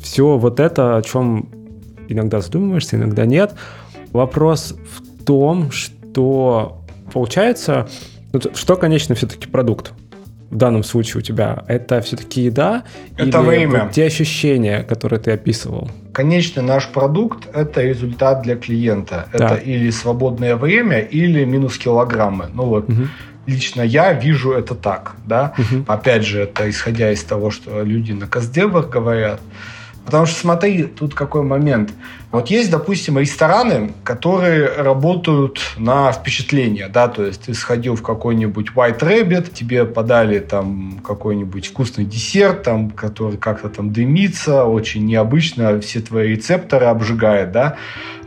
все 0.03 0.37
вот 0.37 0.59
это, 0.59 0.97
о 0.97 1.03
чем 1.03 1.51
иногда 2.09 2.41
задумываешься, 2.41 2.97
иногда 2.97 3.27
нет. 3.27 3.55
Вопрос 4.13 4.75
в 4.75 5.25
том, 5.25 5.71
что 5.71 6.83
получается, 7.13 7.89
что, 8.55 8.77
конечно, 8.77 9.15
все-таки 9.15 9.47
продукт? 9.49 9.93
в 10.51 10.57
данном 10.57 10.83
случае 10.83 11.19
у 11.19 11.21
тебя, 11.21 11.65
это 11.69 12.01
все-таки 12.01 12.43
еда 12.43 12.85
это 13.17 13.41
или 13.41 13.47
время. 13.47 13.91
Те 13.93 14.07
ощущения, 14.07 14.83
которые 14.83 15.21
ты 15.21 15.33
описывал? 15.33 15.91
Конечно, 16.13 16.63
наш 16.63 16.89
продукт– 16.89 17.49
это 17.55 17.83
результат 17.83 18.43
для 18.43 18.57
клиента. 18.57 19.29
Да. 19.33 19.45
Это 19.45 19.55
или 19.57 19.91
свободное 19.91 20.57
время, 20.57 21.01
или 21.01 21.45
минус 21.45 21.77
килограммы. 21.77 22.47
Ну 22.55 22.65
вот, 22.65 22.89
угу. 22.89 23.09
лично 23.47 23.83
я 23.83 24.13
вижу 24.15 24.53
это 24.53 24.75
так, 24.75 25.17
да. 25.27 25.53
Угу. 25.59 25.85
Опять 25.87 26.25
же, 26.25 26.41
это 26.41 26.69
исходя 26.69 27.13
из 27.13 27.23
того, 27.23 27.51
что 27.51 27.83
люди 27.83 28.13
на 28.13 28.27
каздевах 28.27 28.89
говорят. 28.89 29.41
Потому 30.07 30.25
что 30.25 30.41
смотри, 30.41 30.85
тут 30.85 31.15
какой 31.15 31.43
момент. 31.43 31.91
Вот 32.31 32.51
есть, 32.51 32.71
допустим, 32.71 33.19
рестораны, 33.19 33.93
которые 34.05 34.69
работают 34.69 35.61
на 35.79 36.13
впечатление, 36.13 36.89
да, 36.89 37.09
то 37.09 37.25
есть 37.25 37.43
ты 37.43 37.55
сходил 37.55 37.97
в 37.97 38.03
какой-нибудь 38.03 38.69
White 38.75 39.01
Rabbit, 39.01 39.55
тебе 39.55 39.87
подали 39.87 40.39
там 40.41 41.01
какой-нибудь 41.07 41.69
вкусный 41.69 42.05
десерт, 42.05 42.65
там, 42.65 42.91
который 42.91 43.39
как-то 43.39 43.71
там 43.71 43.93
дымится, 43.93 44.65
очень 44.65 45.07
необычно, 45.07 45.81
все 45.81 46.01
твои 46.01 46.29
рецепторы 46.29 46.87
обжигает, 46.87 47.51
да. 47.51 47.77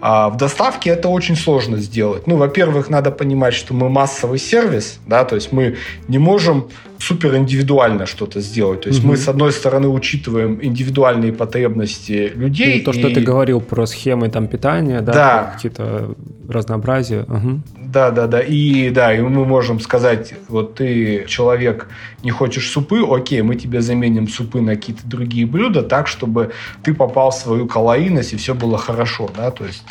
А 0.02 0.30
в 0.30 0.38
доставке 0.38 0.90
это 0.90 1.10
очень 1.10 1.36
сложно 1.36 1.78
сделать. 1.78 2.26
Ну, 2.26 2.38
во-первых, 2.38 2.90
надо 2.90 3.12
понимать, 3.12 3.54
что 3.54 3.76
мы 3.76 3.88
массовый 3.88 4.40
сервис, 4.40 5.00
да, 5.06 5.26
то 5.26 5.36
есть 5.36 5.52
мы 5.52 5.78
не 6.08 6.18
можем 6.18 6.70
супер 7.02 7.36
индивидуально 7.36 8.06
что-то 8.06 8.42
сделать. 8.42 8.82
То 8.82 8.90
есть 8.90 9.00
угу. 9.00 9.10
мы, 9.10 9.18
с 9.18 9.28
одной 9.28 9.52
стороны, 9.52 9.88
учитываем 9.88 10.60
индивидуальные 10.62 11.34
потребности 11.34 12.32
людей. 12.36 12.80
Ну, 12.80 12.84
то, 12.86 12.94
что 12.94 13.10
ты 13.10 13.22
говорил 13.22 13.62
про 13.62 13.86
схемы 13.92 14.30
там 14.30 14.48
питания, 14.48 15.02
да, 15.02 15.14
да. 15.14 15.52
какие-то 15.54 16.16
разнообразия. 16.50 17.22
Угу. 17.24 17.62
Да, 17.92 18.12
да, 18.12 18.28
да. 18.28 18.40
И 18.40 18.90
да, 18.90 19.14
и 19.14 19.22
мы 19.22 19.46
можем 19.46 19.80
сказать, 19.80 20.34
вот 20.48 20.76
ты 20.76 21.26
человек 21.28 21.88
не 22.24 22.32
хочешь 22.32 22.70
супы, 22.70 23.04
окей, 23.10 23.42
мы 23.42 23.56
тебе 23.56 23.82
заменим 23.82 24.28
супы 24.28 24.62
на 24.62 24.76
какие-то 24.76 25.02
другие 25.06 25.46
блюда, 25.46 25.84
так, 25.84 26.08
чтобы 26.08 26.52
ты 26.84 26.94
попал 26.94 27.32
в 27.32 27.36
свою 27.36 27.68
калорийность 27.68 28.34
и 28.34 28.38
все 28.38 28.54
было 28.54 28.78
хорошо, 28.78 29.30
да, 29.36 29.52
то 29.52 29.66
есть 29.66 29.84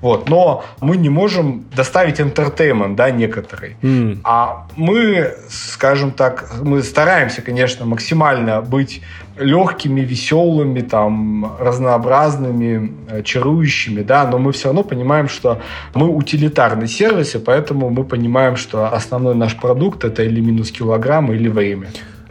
вот. 0.00 0.28
Но 0.28 0.64
мы 0.80 0.96
не 0.96 1.08
можем 1.08 1.64
доставить 1.74 2.20
entertainment, 2.20 2.94
да, 2.94 3.10
некоторый. 3.10 3.76
Mm. 3.82 4.20
А 4.24 4.66
мы, 4.76 5.34
скажем 5.48 6.12
так, 6.12 6.54
мы 6.62 6.82
стараемся, 6.82 7.42
конечно, 7.42 7.84
максимально 7.84 8.62
быть 8.62 9.02
легкими, 9.40 10.00
веселыми, 10.02 10.80
там, 10.80 11.56
разнообразными, 11.58 12.92
э, 13.08 13.22
чарующими, 13.22 14.02
да, 14.02 14.26
но 14.26 14.38
мы 14.38 14.52
все 14.52 14.66
равно 14.66 14.84
понимаем, 14.84 15.28
что 15.28 15.58
мы 15.94 16.08
утилитарный 16.08 16.88
сервис, 16.88 17.34
и 17.34 17.38
поэтому 17.38 17.90
мы 17.90 18.04
понимаем, 18.04 18.56
что 18.56 18.86
основной 18.94 19.34
наш 19.34 19.56
продукт 19.56 20.04
это 20.04 20.22
или 20.22 20.40
минус 20.40 20.70
килограмм, 20.70 21.32
или 21.32 21.48
время. 21.48 21.86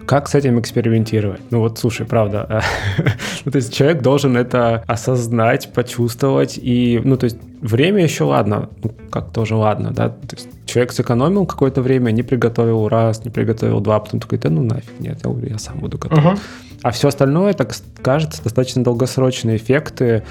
Как 0.06 0.28
с 0.28 0.34
этим 0.34 0.60
экспериментировать? 0.60 1.40
Ну 1.52 1.60
вот, 1.60 1.78
слушай, 1.78 2.04
правда. 2.04 2.64
ну, 3.46 3.52
то 3.52 3.58
есть 3.58 3.72
человек 3.72 4.02
должен 4.02 4.38
это 4.38 4.84
осознать, 4.88 5.72
почувствовать. 5.72 6.60
И, 6.64 7.00
ну, 7.04 7.16
то 7.16 7.26
есть 7.26 7.38
время 7.62 8.04
еще 8.04 8.24
ладно. 8.24 8.70
Ну, 8.84 8.92
как 9.12 9.32
тоже 9.32 9.56
ладно, 9.56 9.92
да? 9.92 10.10
То 10.10 10.36
есть 10.36 10.50
человек 10.66 10.94
сэкономил 10.94 11.46
какое-то 11.46 11.84
время, 11.84 12.10
не 12.10 12.24
приготовил 12.24 12.88
раз, 12.88 13.24
не 13.24 13.30
приготовил 13.30 13.82
два, 13.82 14.00
потом 14.00 14.20
такой, 14.20 14.40
да 14.40 14.50
ну 14.50 14.64
нафиг, 14.64 15.00
нет, 15.00 15.20
я, 15.24 15.48
я 15.48 15.58
сам 15.60 15.78
буду 15.78 16.00
готовить. 16.00 16.26
Uh-huh. 16.26 16.40
А 16.82 16.92
все 16.92 17.10
остальное, 17.10 17.54
так 17.54 17.76
кажется, 18.02 18.44
достаточно 18.44 18.84
долгосрочные 18.84 19.58
эффекты. 19.58 20.24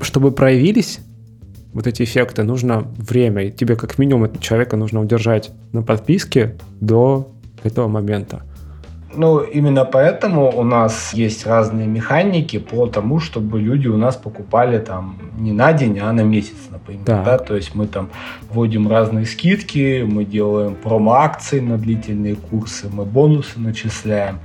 Чтобы 0.00 0.32
проявились 0.32 1.00
вот 1.72 1.86
эти 1.86 2.02
эффекты, 2.02 2.42
нужно 2.42 2.86
время. 2.96 3.44
И 3.44 3.50
тебе 3.50 3.76
как 3.76 3.98
минимум 3.98 4.38
человека 4.40 4.76
нужно 4.76 5.00
удержать 5.00 5.50
на 5.72 5.82
подписке 5.82 6.56
до 6.80 7.28
этого 7.62 7.88
момента. 7.88 8.42
Ну, 9.12 9.40
именно 9.40 9.84
поэтому 9.84 10.56
у 10.56 10.62
нас 10.62 11.12
есть 11.14 11.44
разные 11.44 11.88
механики 11.88 12.58
по 12.58 12.86
тому, 12.86 13.18
чтобы 13.18 13.60
люди 13.60 13.88
у 13.88 13.96
нас 13.96 14.14
покупали 14.16 14.78
там 14.78 15.18
не 15.36 15.50
на 15.50 15.72
день, 15.72 15.98
а 15.98 16.12
на 16.12 16.20
месяц, 16.20 16.56
например. 16.70 17.04
Да. 17.04 17.24
Да? 17.24 17.38
То 17.38 17.56
есть 17.56 17.74
мы 17.74 17.86
там 17.86 18.10
вводим 18.48 18.88
разные 18.88 19.26
скидки, 19.26 20.04
мы 20.06 20.24
делаем 20.24 20.76
промо-акции 20.76 21.58
на 21.58 21.76
длительные 21.76 22.36
курсы, 22.36 22.88
мы 22.88 23.04
бонусы 23.04 23.58
начисляем. 23.58 24.38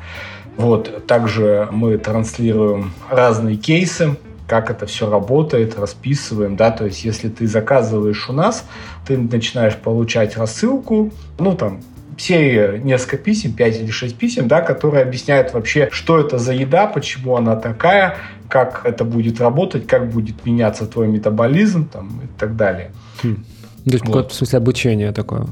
Вот. 0.57 1.05
Также 1.07 1.67
мы 1.71 1.97
транслируем 1.97 2.93
разные 3.09 3.55
кейсы, 3.55 4.17
как 4.47 4.69
это 4.69 4.85
все 4.85 5.09
работает, 5.09 5.77
расписываем, 5.77 6.55
да, 6.55 6.71
то 6.71 6.85
есть 6.85 7.03
если 7.03 7.29
ты 7.29 7.47
заказываешь 7.47 8.29
у 8.29 8.33
нас, 8.33 8.65
ты 9.07 9.17
начинаешь 9.17 9.75
получать 9.75 10.37
рассылку, 10.37 11.11
ну, 11.39 11.55
там, 11.55 11.81
серия 12.17 12.77
несколько 12.77 13.17
писем, 13.17 13.53
5 13.53 13.81
или 13.81 13.91
6 13.91 14.15
писем, 14.15 14.47
да, 14.47 14.61
которые 14.61 15.03
объясняют 15.03 15.53
вообще, 15.53 15.89
что 15.91 16.19
это 16.19 16.37
за 16.37 16.53
еда, 16.53 16.87
почему 16.87 17.35
она 17.35 17.55
такая, 17.55 18.17
как 18.47 18.85
это 18.85 19.03
будет 19.03 19.41
работать, 19.41 19.87
как 19.87 20.09
будет 20.11 20.45
меняться 20.45 20.85
твой 20.85 21.07
метаболизм 21.07 21.87
там, 21.89 22.21
и 22.23 22.39
так 22.39 22.55
далее. 22.55 22.91
Хм. 23.23 23.43
То 23.85 23.91
есть, 23.91 24.07
вот. 24.07 24.31
в 24.31 24.35
смысле 24.35 24.57
обучения 24.57 25.11
такое? 25.11 25.47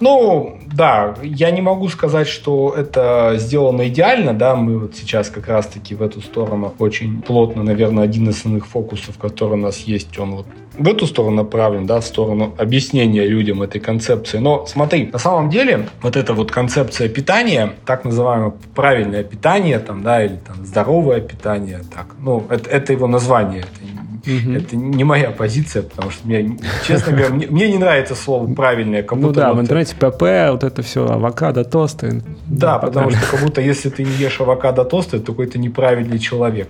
Ну, 0.00 0.58
да, 0.66 1.14
я 1.22 1.50
не 1.50 1.62
могу 1.62 1.88
сказать, 1.88 2.28
что 2.28 2.74
это 2.76 3.34
сделано 3.36 3.88
идеально, 3.88 4.34
да, 4.34 4.54
мы 4.54 4.78
вот 4.78 4.94
сейчас 4.94 5.30
как 5.30 5.48
раз-таки 5.48 5.94
в 5.94 6.02
эту 6.02 6.20
сторону 6.20 6.74
очень 6.78 7.22
плотно, 7.22 7.62
наверное, 7.62 8.04
один 8.04 8.28
из 8.28 8.36
основных 8.36 8.66
фокусов, 8.66 9.16
который 9.18 9.54
у 9.54 9.56
нас 9.56 9.80
есть, 9.80 10.18
он 10.18 10.36
вот 10.36 10.46
в 10.78 10.88
эту 10.88 11.06
сторону 11.06 11.36
направлен, 11.36 11.86
да, 11.86 12.00
в 12.00 12.04
сторону 12.04 12.54
объяснения 12.58 13.26
людям 13.26 13.62
этой 13.62 13.80
концепции. 13.80 14.38
Но 14.38 14.66
смотри, 14.66 15.08
на 15.10 15.18
самом 15.18 15.48
деле 15.48 15.88
вот 16.02 16.16
эта 16.16 16.34
вот 16.34 16.50
концепция 16.50 17.08
питания, 17.08 17.72
так 17.86 18.04
называемое 18.04 18.52
правильное 18.74 19.24
питание, 19.24 19.78
там, 19.78 20.02
да, 20.02 20.24
или 20.24 20.36
там 20.36 20.66
здоровое 20.66 21.20
питание, 21.20 21.80
так, 21.94 22.08
ну, 22.20 22.44
это, 22.50 22.68
это 22.68 22.92
его 22.92 23.06
название, 23.06 23.60
это 23.60 23.96
Угу. 24.26 24.52
Это 24.52 24.76
не 24.76 25.04
моя 25.04 25.30
позиция, 25.30 25.82
потому 25.82 26.10
что 26.10 26.26
мне, 26.26 26.58
честно 26.86 27.12
говоря, 27.12 27.30
мне, 27.30 27.46
мне 27.46 27.70
не 27.70 27.78
нравится 27.78 28.14
слово 28.14 28.52
правильное. 28.52 29.02
Как 29.02 29.18
ну 29.18 29.32
да, 29.32 29.50
вот 29.52 29.58
в 29.58 29.60
интернете 29.62 29.94
ПП, 29.94 30.50
вот 30.50 30.64
это 30.64 30.82
все, 30.82 31.06
авокадо, 31.06 31.64
тосты. 31.64 32.22
Да, 32.46 32.78
потому 32.78 33.10
что 33.10 33.20
как 33.30 33.40
будто 33.40 33.60
если 33.60 33.88
ты 33.88 34.02
не 34.02 34.12
ешь 34.12 34.40
авокадо, 34.40 34.84
тосты, 34.84 35.20
то 35.20 35.32
какой-то 35.32 35.58
неправильный 35.58 36.18
человек 36.18 36.68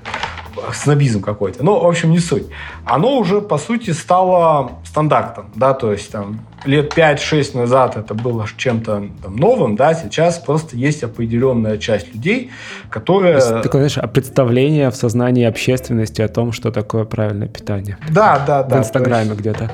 снобизм 0.72 1.22
какой-то. 1.22 1.64
Ну, 1.64 1.78
в 1.80 1.86
общем, 1.86 2.10
не 2.10 2.18
суть. 2.18 2.46
Оно 2.84 3.18
уже, 3.18 3.40
по 3.40 3.58
сути, 3.58 3.90
стало 3.90 4.72
стандартом, 4.84 5.50
да, 5.54 5.74
то 5.74 5.92
есть 5.92 6.10
там 6.10 6.40
лет 6.64 6.96
5-6 6.96 7.56
назад 7.56 7.96
это 7.96 8.14
было 8.14 8.46
чем-то 8.56 9.08
там, 9.22 9.36
новым, 9.36 9.76
да, 9.76 9.94
сейчас 9.94 10.38
просто 10.38 10.76
есть 10.76 11.02
определенная 11.02 11.78
часть 11.78 12.12
людей, 12.14 12.50
которые... 12.90 13.38
То 13.38 13.50
есть, 13.52 13.62
такое, 13.62 13.88
знаешь, 13.88 13.98
а 13.98 14.06
представление 14.08 14.90
в 14.90 14.96
сознании 14.96 15.44
общественности 15.44 16.22
о 16.22 16.28
том, 16.28 16.52
что 16.52 16.70
такое 16.70 17.04
правильное 17.04 17.48
питание. 17.48 17.98
Да, 18.10 18.42
да, 18.46 18.62
да. 18.62 18.76
В 18.76 18.78
Инстаграме 18.80 19.28
есть... 19.28 19.40
где-то. 19.40 19.70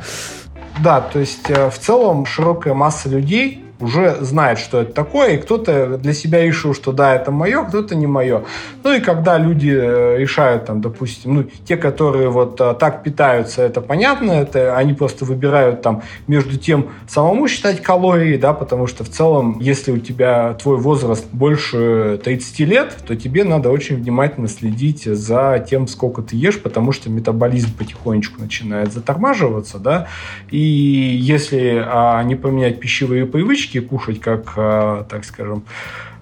Да, 0.83 1.01
то 1.01 1.19
есть 1.19 1.51
э, 1.51 1.71
в 1.71 1.79
целом 1.79 2.25
широкая 2.25 2.75
масса 2.75 3.09
людей 3.09 3.65
уже 3.83 4.17
знает, 4.21 4.59
что 4.59 4.81
это 4.81 4.93
такое, 4.93 5.35
и 5.35 5.37
кто-то 5.39 5.99
для 5.99 6.13
себя 6.13 6.43
решил, 6.43 6.75
что 6.75 6.93
да, 6.93 7.15
это 7.15 7.31
мое, 7.31 7.65
кто-то 7.65 7.95
не 7.95 8.07
мое. 8.07 8.45
Ну 8.85 8.93
и 8.93 9.01
когда 9.01 9.39
люди 9.39 9.71
э, 9.75 10.19
решают, 10.19 10.67
там, 10.67 10.81
допустим, 10.81 11.35
ну, 11.35 11.45
те, 11.67 11.77
которые 11.77 12.31
вот 12.31 12.61
а, 12.61 12.75
так 12.75 13.03
питаются, 13.03 13.63
это 13.63 13.81
понятно, 13.81 14.33
это 14.33 14.77
они 14.77 14.95
просто 14.95 15.25
выбирают 15.25 15.83
там 15.83 16.03
между 16.27 16.57
тем 16.57 16.91
самому 17.09 17.49
считать 17.49 17.83
калории, 17.83 18.37
да, 18.37 18.53
потому 18.53 18.87
что 18.87 19.05
в 19.05 19.09
целом, 19.09 19.59
если 19.61 19.91
у 19.93 19.99
тебя 19.99 20.55
твой 20.55 20.77
возраст 20.77 21.27
больше 21.33 22.21
30 22.23 22.61
лет, 22.61 22.97
то 23.07 23.17
тебе 23.17 23.45
надо 23.45 23.71
очень 23.71 23.97
внимательно 23.97 24.49
следить 24.49 25.05
за 25.05 25.65
тем, 25.69 25.89
сколько 25.89 26.23
ты 26.23 26.37
ешь, 26.37 26.61
потому 26.61 26.93
что 26.93 27.11
метаболизм 27.11 27.77
потихонечку 27.77 28.41
начинает 28.41 28.93
затормаживаться, 28.93 29.79
да, 29.79 30.09
и 30.51 30.59
если 30.59 31.83
а, 31.85 32.23
не 32.23 32.37
поменять 32.37 32.79
пищевые 32.79 33.27
привычки, 33.27 33.72
кушать 33.81 34.21
как, 34.21 34.53
а, 34.57 35.05
так 35.05 35.25
скажем, 35.25 35.65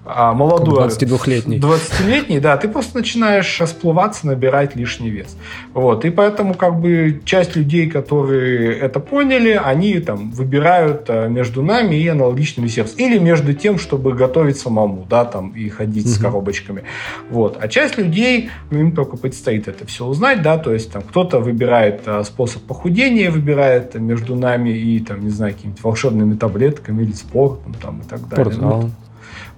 а 0.04 0.32
молодой... 0.32 0.88
22-летний. 0.88 1.58
20-летний, 1.58 2.40
да, 2.40 2.56
ты 2.56 2.68
просто 2.68 2.98
начинаешь 2.98 3.60
расплываться, 3.60 4.26
набирать 4.26 4.74
лишний 4.74 5.10
вес. 5.10 5.36
Вот, 5.74 6.04
и 6.04 6.10
поэтому 6.10 6.54
как 6.54 6.80
бы 6.80 7.20
часть 7.24 7.54
людей, 7.54 7.88
которые 7.88 8.78
это 8.78 8.98
поняли, 8.98 9.60
они 9.62 9.98
там 10.00 10.30
выбирают 10.30 11.04
э, 11.08 11.28
между 11.28 11.62
нами 11.62 11.96
и 11.96 12.08
аналогичными 12.08 12.68
сервисом. 12.68 12.98
Или 12.98 13.18
между 13.18 13.52
тем, 13.52 13.78
чтобы 13.78 14.14
готовить 14.14 14.58
самому, 14.58 15.06
да, 15.08 15.24
там, 15.24 15.50
и 15.50 15.68
ходить 15.68 16.06
угу. 16.06 16.12
с 16.12 16.18
коробочками. 16.18 16.84
Вот. 17.30 17.58
А 17.60 17.68
часть 17.68 17.98
людей, 17.98 18.50
ну, 18.70 18.80
им 18.80 18.92
только 18.92 19.16
предстоит 19.16 19.68
это 19.68 19.86
все 19.86 20.06
узнать, 20.06 20.42
да, 20.42 20.56
то 20.56 20.72
есть 20.72 20.92
там 20.92 21.02
кто-то 21.02 21.40
выбирает 21.40 22.02
а, 22.06 22.24
способ 22.24 22.62
похудения, 22.62 23.30
выбирает 23.30 23.94
между 23.94 24.34
нами 24.34 24.70
и, 24.70 24.98
там, 25.00 25.20
не 25.20 25.30
знаю, 25.30 25.54
какими-то 25.54 25.80
волшебными 25.82 26.36
таблетками 26.36 27.02
или 27.02 27.12
спортом, 27.12 27.74
там, 27.74 28.00
и 28.00 28.08
так 28.08 28.26
далее. 28.28 28.46
Спортзал. 28.46 28.82
Ну, 28.82 28.90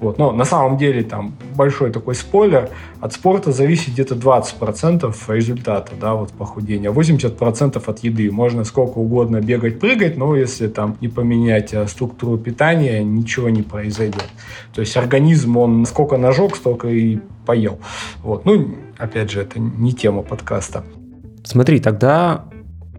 вот. 0.02 0.18
Но 0.18 0.32
на 0.32 0.44
самом 0.44 0.78
деле 0.78 1.04
там 1.04 1.32
большой 1.54 1.92
такой 1.92 2.16
спойлер. 2.16 2.70
От 3.00 3.12
спорта 3.12 3.52
зависит 3.52 3.92
где-то 3.92 4.16
20% 4.16 5.14
результата 5.28 5.92
да, 5.98 6.14
вот 6.14 6.32
похудения. 6.32 6.90
80% 6.90 7.82
от 7.86 7.98
еды. 8.00 8.32
Можно 8.32 8.64
сколько 8.64 8.98
угодно 8.98 9.40
бегать, 9.40 9.78
прыгать, 9.78 10.16
но 10.16 10.34
если 10.34 10.66
там 10.66 10.96
не 11.00 11.06
поменять 11.06 11.72
э, 11.72 11.86
структуру 11.86 12.36
питания, 12.36 13.04
ничего 13.04 13.48
не 13.48 13.62
произойдет. 13.62 14.26
То 14.74 14.80
есть 14.80 14.96
организм, 14.96 15.56
он 15.56 15.86
сколько 15.86 16.16
нажег, 16.16 16.56
столько 16.56 16.88
и 16.88 17.20
поел. 17.46 17.78
Вот. 18.24 18.44
Ну, 18.44 18.74
опять 18.98 19.30
же, 19.30 19.40
это 19.40 19.60
не 19.60 19.92
тема 19.92 20.22
подкаста. 20.22 20.82
Смотри, 21.44 21.78
тогда 21.78 22.44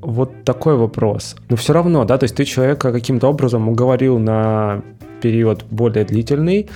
вот 0.03 0.43
такой 0.43 0.75
вопрос. 0.75 1.35
Но 1.49 1.55
все 1.55 1.73
равно, 1.73 2.05
да, 2.05 2.17
то 2.17 2.25
есть 2.25 2.35
ты 2.35 2.45
человека 2.45 2.91
каким-то 2.91 3.27
образом 3.27 3.69
уговорил 3.69 4.19
на 4.19 4.81
период 5.21 5.63
более 5.69 6.05
длительный, 6.05 6.69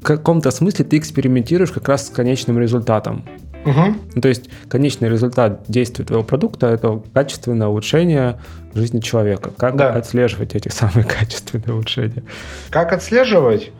в 0.00 0.04
каком-то 0.04 0.50
смысле 0.50 0.84
ты 0.84 0.98
экспериментируешь 0.98 1.70
как 1.70 1.88
раз 1.88 2.06
с 2.06 2.10
конечным 2.10 2.58
результатом. 2.58 3.24
Угу. 3.64 3.94
Ну, 4.14 4.22
то 4.22 4.28
есть 4.28 4.48
конечный 4.68 5.10
результат 5.10 5.62
действия 5.68 6.04
твоего 6.04 6.24
продукта– 6.24 6.66
это 6.68 7.02
качественное 7.12 7.66
улучшение 7.66 8.40
жизни 8.74 9.00
человека. 9.00 9.50
Как 9.56 9.76
да. 9.76 9.92
отслеживать 9.92 10.54
эти 10.54 10.68
самые 10.68 11.04
качественные 11.18 11.74
улучшения? 11.74 12.22
Как 12.70 12.92
отслеживать? 12.92 13.70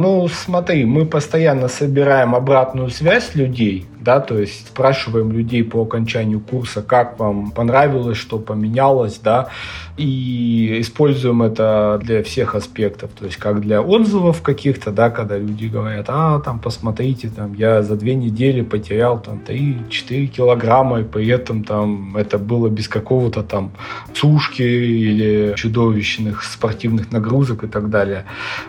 Ну, 0.00 0.26
смотри, 0.28 0.86
мы 0.86 1.04
постоянно 1.04 1.68
собираем 1.68 2.34
обратную 2.34 2.88
связь 2.88 3.34
людей, 3.34 3.86
да, 4.00 4.20
то 4.20 4.38
есть 4.38 4.68
спрашиваем 4.68 5.30
людей 5.30 5.62
по 5.62 5.82
окончанию 5.82 6.40
курса, 6.40 6.80
как 6.80 7.18
вам 7.18 7.50
понравилось, 7.50 8.16
что 8.16 8.38
поменялось, 8.38 9.18
да, 9.22 9.50
и 9.98 10.78
используем 10.80 11.42
это 11.42 12.00
для 12.02 12.22
всех 12.22 12.54
аспектов, 12.54 13.10
то 13.18 13.26
есть 13.26 13.36
как 13.36 13.60
для 13.60 13.82
отзывов 13.82 14.40
каких-то, 14.40 14.90
да, 14.90 15.10
когда 15.10 15.36
люди 15.36 15.66
говорят, 15.66 16.06
а, 16.08 16.40
там, 16.40 16.58
посмотрите, 16.60 17.28
там, 17.28 17.52
я 17.52 17.82
за 17.82 17.96
две 17.96 18.14
недели 18.14 18.62
потерял 18.62 19.20
там 19.20 19.42
3-4 19.46 20.26
килограмма, 20.28 21.00
и 21.00 21.04
при 21.04 21.28
этом 21.28 21.64
там 21.64 22.16
это 22.16 22.38
было 22.38 22.68
без 22.68 22.88
какого-то 22.88 23.42
там 23.42 23.72
сушки 24.14 24.62
или 24.62 25.52
чудовищных 25.56 26.42
спортивных 26.42 27.12
нагрузок 27.12 27.64
и 27.64 27.66
так 27.66 27.90
далее, 27.90 28.24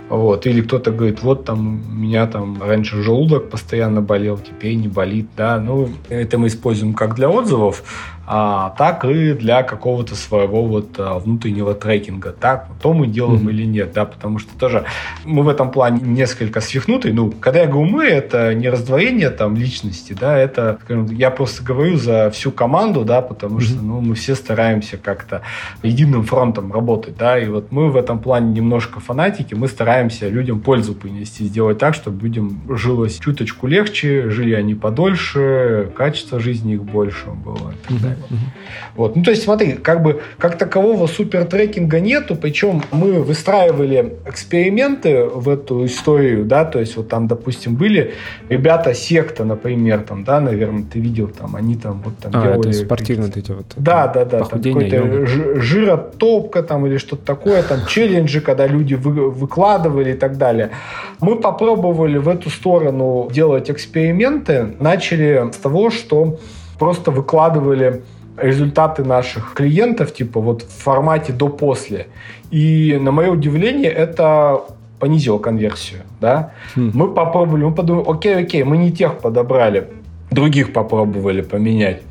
вот, 0.10 0.46
или 0.46 0.60
кто-то 0.60 0.92
говорит, 0.92 1.21
вот 1.24 1.46
там 1.46 1.82
у 1.90 1.94
меня 1.94 2.28
там 2.28 2.62
раньше 2.62 3.02
желудок 3.02 3.50
постоянно 3.50 4.02
болел, 4.02 4.38
теперь 4.38 4.76
не 4.76 4.88
болит, 4.88 5.28
да, 5.36 5.60
ну, 5.60 5.90
это 6.10 6.38
мы 6.38 6.48
используем 6.48 6.94
как 6.94 7.16
для 7.16 7.30
отзывов, 7.30 7.84
а, 8.28 8.74
так 8.78 9.04
и 9.06 9.34
для 9.34 9.64
какого-то 9.64 10.16
своего 10.16 10.66
вот 10.66 10.96
а, 10.98 11.20
внутреннего 11.20 11.74
трекинга. 11.74 12.32
Так, 12.32 12.68
то 12.82 12.94
мы 12.94 13.08
делаем 13.08 13.48
mm-hmm. 13.48 13.52
или 13.52 13.66
нет, 13.66 13.92
да, 13.94 14.06
потому 14.06 14.40
что 14.40 14.58
тоже 14.58 14.86
мы 15.26 15.44
в 15.44 15.50
этом 15.50 15.72
плане 15.72 16.00
несколько 16.02 16.62
свихнутые. 16.62 17.14
Ну, 17.14 17.32
когда 17.32 17.62
я 17.62 17.68
говорю 17.68 17.90
мы, 17.90 18.06
это 18.06 18.54
не 18.54 18.70
раздвоение 18.70 19.32
там 19.32 19.56
личности, 19.56 20.16
да, 20.18 20.38
это, 20.38 20.80
скажем, 20.84 21.08
я 21.08 21.32
просто 21.32 21.64
говорю 21.64 21.98
за 21.98 22.30
всю 22.32 22.52
команду, 22.52 23.04
да, 23.04 23.22
потому 23.22 23.58
mm-hmm. 23.58 23.62
что, 23.62 23.82
ну, 23.82 24.02
мы 24.02 24.16
все 24.16 24.36
стараемся 24.36 24.98
как-то 24.98 25.42
единым 25.84 26.24
фронтом 26.24 26.72
работать, 26.72 27.18
да, 27.18 27.40
и 27.40 27.48
вот 27.48 27.72
мы 27.72 27.90
в 27.90 27.98
этом 27.98 28.20
плане 28.20 28.54
немножко 28.54 29.00
фанатики, 29.00 29.56
мы 29.56 29.68
стараемся 29.68 30.30
людям 30.30 30.62
пользу 30.62 30.94
принести, 30.94 31.46
сделать 31.46 31.80
так, 31.80 31.96
чтобы 31.96 32.24
людям 32.24 32.62
жилось 32.70 33.18
чуточку 33.20 33.68
легче, 33.68 34.30
жили 34.30 34.54
они 34.54 34.76
подольше, 34.76 35.92
качество 35.98 36.40
жизни 36.40 36.76
их 36.76 36.84
больше 36.84 37.26
было 37.30 37.72
и 37.72 37.88
так 37.88 37.92
mm-hmm. 37.92 38.02
далее. 38.02 38.21
Вот. 38.96 39.16
Ну, 39.16 39.24
то 39.24 39.32
есть, 39.32 39.44
смотри, 39.44 39.74
как 39.74 40.02
бы 40.04 40.22
как 40.38 40.58
такового 40.58 41.08
супер 41.08 41.46
трекинга 41.46 42.00
нету, 42.00 42.36
причем 42.36 42.84
мы 42.92 43.22
выстраивали 43.22 44.18
эксперименты 44.26 45.24
в 45.24 45.50
эту 45.50 45.86
историю, 45.86 46.46
да, 46.46 46.66
то 46.66 46.80
есть 46.80 46.98
вот 46.98 47.08
там, 47.10 47.28
допустим, 47.28 47.76
были 47.76 48.14
ребята 48.50 48.94
секта, 48.94 49.46
например, 49.46 50.02
там, 50.02 50.24
да, 50.24 50.40
наверное, 50.40 50.84
ты 50.84 51.00
видел, 51.00 51.28
там, 51.28 51.56
они 51.56 51.76
там 51.76 52.02
вот 52.04 52.18
там 52.18 52.32
а, 52.36 52.42
делали... 52.44 52.70
это 52.70 52.86
спортивные 52.86 53.32
эти 53.36 53.52
вот... 53.52 53.66
Да, 53.76 54.08
да, 54.08 54.26
да, 54.26 54.44
там 54.44 54.62
какой-то 54.62 55.26
жиротопка 55.62 56.64
там 56.64 56.86
или 56.86 56.98
что-то 56.98 57.26
такое, 57.26 57.64
там 57.64 57.86
челленджи, 57.88 58.42
когда 58.42 58.68
люди 58.68 58.94
вы, 58.94 59.30
выкладывали 59.30 60.12
и 60.12 60.16
так 60.16 60.38
далее. 60.38 60.72
Мы 61.20 61.36
попробовали 61.38 62.18
в 62.18 62.28
эту 62.28 62.50
сторону 62.50 63.30
делать 63.32 63.70
эксперименты, 63.70 64.74
начали 64.80 65.52
с 65.52 65.58
того, 65.58 65.90
что 65.90 66.40
просто 66.82 67.12
выкладывали 67.12 68.02
результаты 68.38 69.04
наших 69.04 69.54
клиентов, 69.54 70.16
типа 70.16 70.40
вот 70.40 70.64
в 70.64 70.84
формате 70.84 71.32
до-после. 71.32 72.08
И 72.50 72.98
на 73.00 73.12
мое 73.12 73.30
удивление, 73.30 73.92
это 73.92 74.64
понизило 75.00 75.38
конверсию, 75.38 76.02
да. 76.20 76.54
Хм. 76.76 76.90
Мы 76.96 77.14
попробовали, 77.14 77.66
мы 77.66 77.76
подумали, 77.76 78.10
окей, 78.10 78.36
окей, 78.36 78.64
мы 78.64 78.78
не 78.78 78.92
тех 78.92 79.20
подобрали, 79.20 79.90
других 80.32 80.74
попробовали 80.74 81.42
поменять 81.42 82.02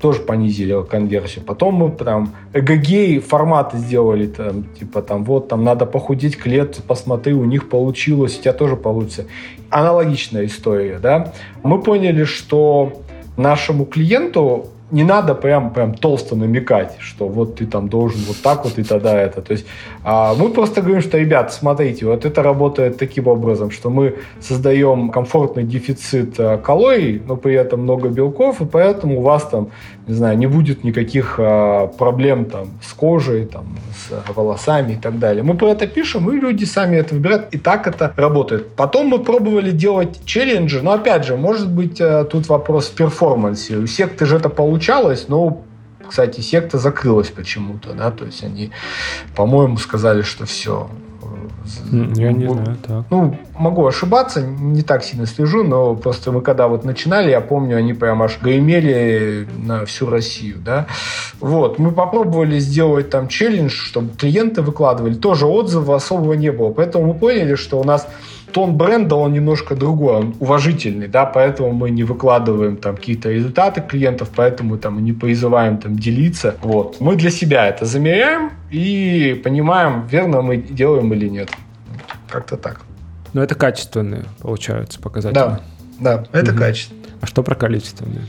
тоже 0.00 0.20
понизили 0.20 0.84
конверсию. 0.84 1.44
Потом 1.44 1.74
мы 1.74 1.90
там 1.90 2.34
эгг 2.52 3.24
форматы 3.24 3.78
сделали, 3.78 4.26
там, 4.26 4.64
типа 4.78 5.00
там 5.00 5.24
вот 5.24 5.48
там 5.48 5.64
надо 5.64 5.86
похудеть 5.86 6.36
к 6.36 6.46
лету, 6.46 6.82
посмотри, 6.86 7.32
у 7.32 7.44
них 7.44 7.70
получилось, 7.70 8.38
у 8.38 8.42
тебя 8.42 8.52
тоже 8.52 8.76
получится. 8.76 9.24
Аналогичная 9.70 10.44
история, 10.44 10.98
да. 10.98 11.32
Мы 11.62 11.80
поняли, 11.80 12.24
что 12.24 13.00
нашему 13.36 13.84
клиенту 13.84 14.66
не 14.90 15.02
надо 15.02 15.34
прям, 15.34 15.72
прям 15.72 15.94
толсто 15.94 16.36
намекать, 16.36 16.96
что 17.00 17.26
вот 17.26 17.56
ты 17.56 17.66
там 17.66 17.88
должен 17.88 18.20
вот 18.28 18.36
так 18.42 18.64
вот 18.64 18.78
и 18.78 18.84
тогда 18.84 19.20
это. 19.20 19.42
То 19.42 19.52
есть 19.52 19.66
а, 20.04 20.34
мы 20.34 20.50
просто 20.50 20.80
говорим, 20.80 21.02
что, 21.02 21.18
ребят, 21.18 21.52
смотрите, 21.52 22.06
вот 22.06 22.24
это 22.24 22.42
работает 22.42 22.96
таким 22.96 23.26
образом, 23.26 23.72
что 23.72 23.90
мы 23.90 24.14
создаем 24.40 25.10
комфортный 25.10 25.64
дефицит 25.64 26.38
а, 26.38 26.58
калорий, 26.58 27.20
но 27.26 27.36
при 27.36 27.54
этом 27.54 27.80
много 27.80 28.08
белков, 28.08 28.60
и 28.60 28.64
поэтому 28.64 29.18
у 29.18 29.22
вас 29.22 29.48
там, 29.48 29.70
не 30.06 30.14
знаю, 30.14 30.38
не 30.38 30.46
будет 30.46 30.84
никаких 30.84 31.36
а, 31.38 31.88
проблем 31.88 32.44
там 32.44 32.68
с 32.80 32.92
кожей, 32.92 33.44
там, 33.46 33.76
с 33.92 34.32
волосами 34.32 34.92
и 34.92 34.96
так 34.96 35.18
далее. 35.18 35.42
Мы 35.42 35.56
про 35.56 35.70
это 35.70 35.86
пишем, 35.88 36.30
и 36.30 36.40
люди 36.40 36.64
сами 36.64 36.96
это 36.96 37.14
выбирают, 37.14 37.48
и 37.52 37.58
так 37.58 37.88
это 37.88 38.12
работает. 38.16 38.74
Потом 38.76 39.08
мы 39.08 39.18
пробовали 39.18 39.72
делать 39.72 40.20
челленджи, 40.24 40.80
но 40.80 40.92
опять 40.92 41.24
же, 41.24 41.36
может 41.36 41.70
быть, 41.70 42.00
а, 42.00 42.24
тут 42.24 42.48
вопрос 42.48 42.88
в 42.88 42.94
перформансе. 42.94 43.76
У 43.76 43.86
секты 43.86 44.26
же 44.26 44.36
это 44.36 44.48
получалось, 44.48 45.26
но 45.28 45.62
кстати, 46.08 46.40
секта 46.40 46.78
закрылась 46.78 47.30
почему-то, 47.30 47.92
да, 47.92 48.12
то 48.12 48.24
есть 48.24 48.44
они, 48.44 48.70
по-моему, 49.34 49.76
сказали, 49.76 50.22
что 50.22 50.46
все, 50.46 50.88
я 51.90 52.32
не 52.32 52.48
знаю, 52.48 52.76
так. 52.86 53.04
Ну, 53.10 53.36
могу 53.58 53.86
ошибаться, 53.86 54.40
не 54.42 54.82
так 54.82 55.04
сильно 55.04 55.26
слежу, 55.26 55.64
но 55.64 55.94
просто 55.94 56.32
мы 56.32 56.40
когда 56.40 56.68
вот 56.68 56.84
начинали, 56.84 57.30
я 57.30 57.40
помню, 57.40 57.76
они 57.76 57.94
прям 57.94 58.22
аж 58.22 58.38
гремели 58.40 59.46
на 59.62 59.84
всю 59.84 60.08
Россию, 60.08 60.56
да. 60.64 60.86
Вот, 61.40 61.78
мы 61.78 61.92
попробовали 61.92 62.58
сделать 62.58 63.10
там 63.10 63.28
челлендж, 63.28 63.72
чтобы 63.72 64.16
клиенты 64.16 64.62
выкладывали, 64.62 65.14
тоже 65.14 65.46
отзыва 65.46 65.96
особого 65.96 66.34
не 66.34 66.50
было, 66.50 66.70
поэтому 66.70 67.06
мы 67.06 67.14
поняли, 67.14 67.54
что 67.54 67.80
у 67.80 67.84
нас 67.84 68.06
тон 68.56 68.74
бренда, 68.74 69.16
он 69.16 69.34
немножко 69.34 69.76
другой, 69.76 70.14
он 70.14 70.34
уважительный, 70.40 71.08
да, 71.08 71.26
поэтому 71.26 71.72
мы 71.72 71.90
не 71.90 72.04
выкладываем 72.04 72.78
там 72.78 72.96
какие-то 72.96 73.30
результаты 73.30 73.82
клиентов, 73.82 74.30
поэтому 74.34 74.78
там 74.78 75.04
не 75.04 75.12
призываем 75.12 75.76
там 75.76 75.98
делиться, 75.98 76.54
вот. 76.62 76.96
Мы 76.98 77.16
для 77.16 77.30
себя 77.30 77.66
это 77.66 77.84
замеряем 77.84 78.52
и 78.70 79.38
понимаем, 79.44 80.06
верно 80.10 80.40
мы 80.40 80.56
делаем 80.56 81.12
или 81.12 81.28
нет. 81.28 81.50
Как-то 82.30 82.56
так. 82.56 82.80
Но 83.34 83.42
это 83.42 83.54
качественные, 83.54 84.24
получаются, 84.40 85.02
показатели. 85.02 85.34
Да, 85.34 85.60
да, 86.00 86.24
это 86.32 86.52
угу. 86.52 86.58
качество. 86.58 86.96
А 87.26 87.28
что 87.28 87.42
про 87.42 87.56
количественные? 87.56 88.22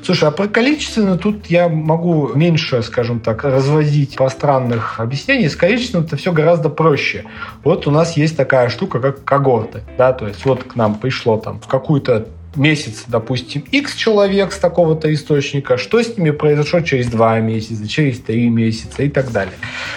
Слушай, 0.00 0.28
а 0.28 0.30
про 0.30 0.46
количественное 0.46 1.18
тут 1.18 1.46
я 1.46 1.68
могу 1.68 2.30
меньше, 2.36 2.84
скажем 2.84 3.18
так, 3.18 3.42
разводить 3.42 4.14
пространных 4.14 5.00
объяснений. 5.00 5.48
С 5.48 5.56
количественным 5.56 6.06
это 6.06 6.16
все 6.16 6.32
гораздо 6.32 6.68
проще. 6.68 7.24
Вот 7.64 7.88
у 7.88 7.90
нас 7.90 8.16
есть 8.16 8.36
такая 8.36 8.68
штука, 8.68 9.00
как 9.00 9.24
когорты. 9.24 9.82
Да, 9.98 10.12
то 10.12 10.28
есть 10.28 10.44
вот 10.44 10.62
к 10.62 10.76
нам 10.76 10.94
пришло 10.94 11.36
там 11.36 11.58
в 11.58 11.66
какую-то 11.66 12.28
месяц, 12.54 13.06
допустим, 13.08 13.64
X 13.72 13.96
человек 13.96 14.52
с 14.52 14.58
такого-то 14.58 15.12
источника, 15.12 15.76
что 15.76 16.00
с 16.00 16.16
ними 16.16 16.30
произошло 16.30 16.80
через 16.80 17.08
2 17.08 17.40
месяца, 17.40 17.88
через 17.88 18.20
3 18.20 18.50
месяца 18.50 19.02
и 19.02 19.08
так 19.08 19.32
далее. 19.32 19.54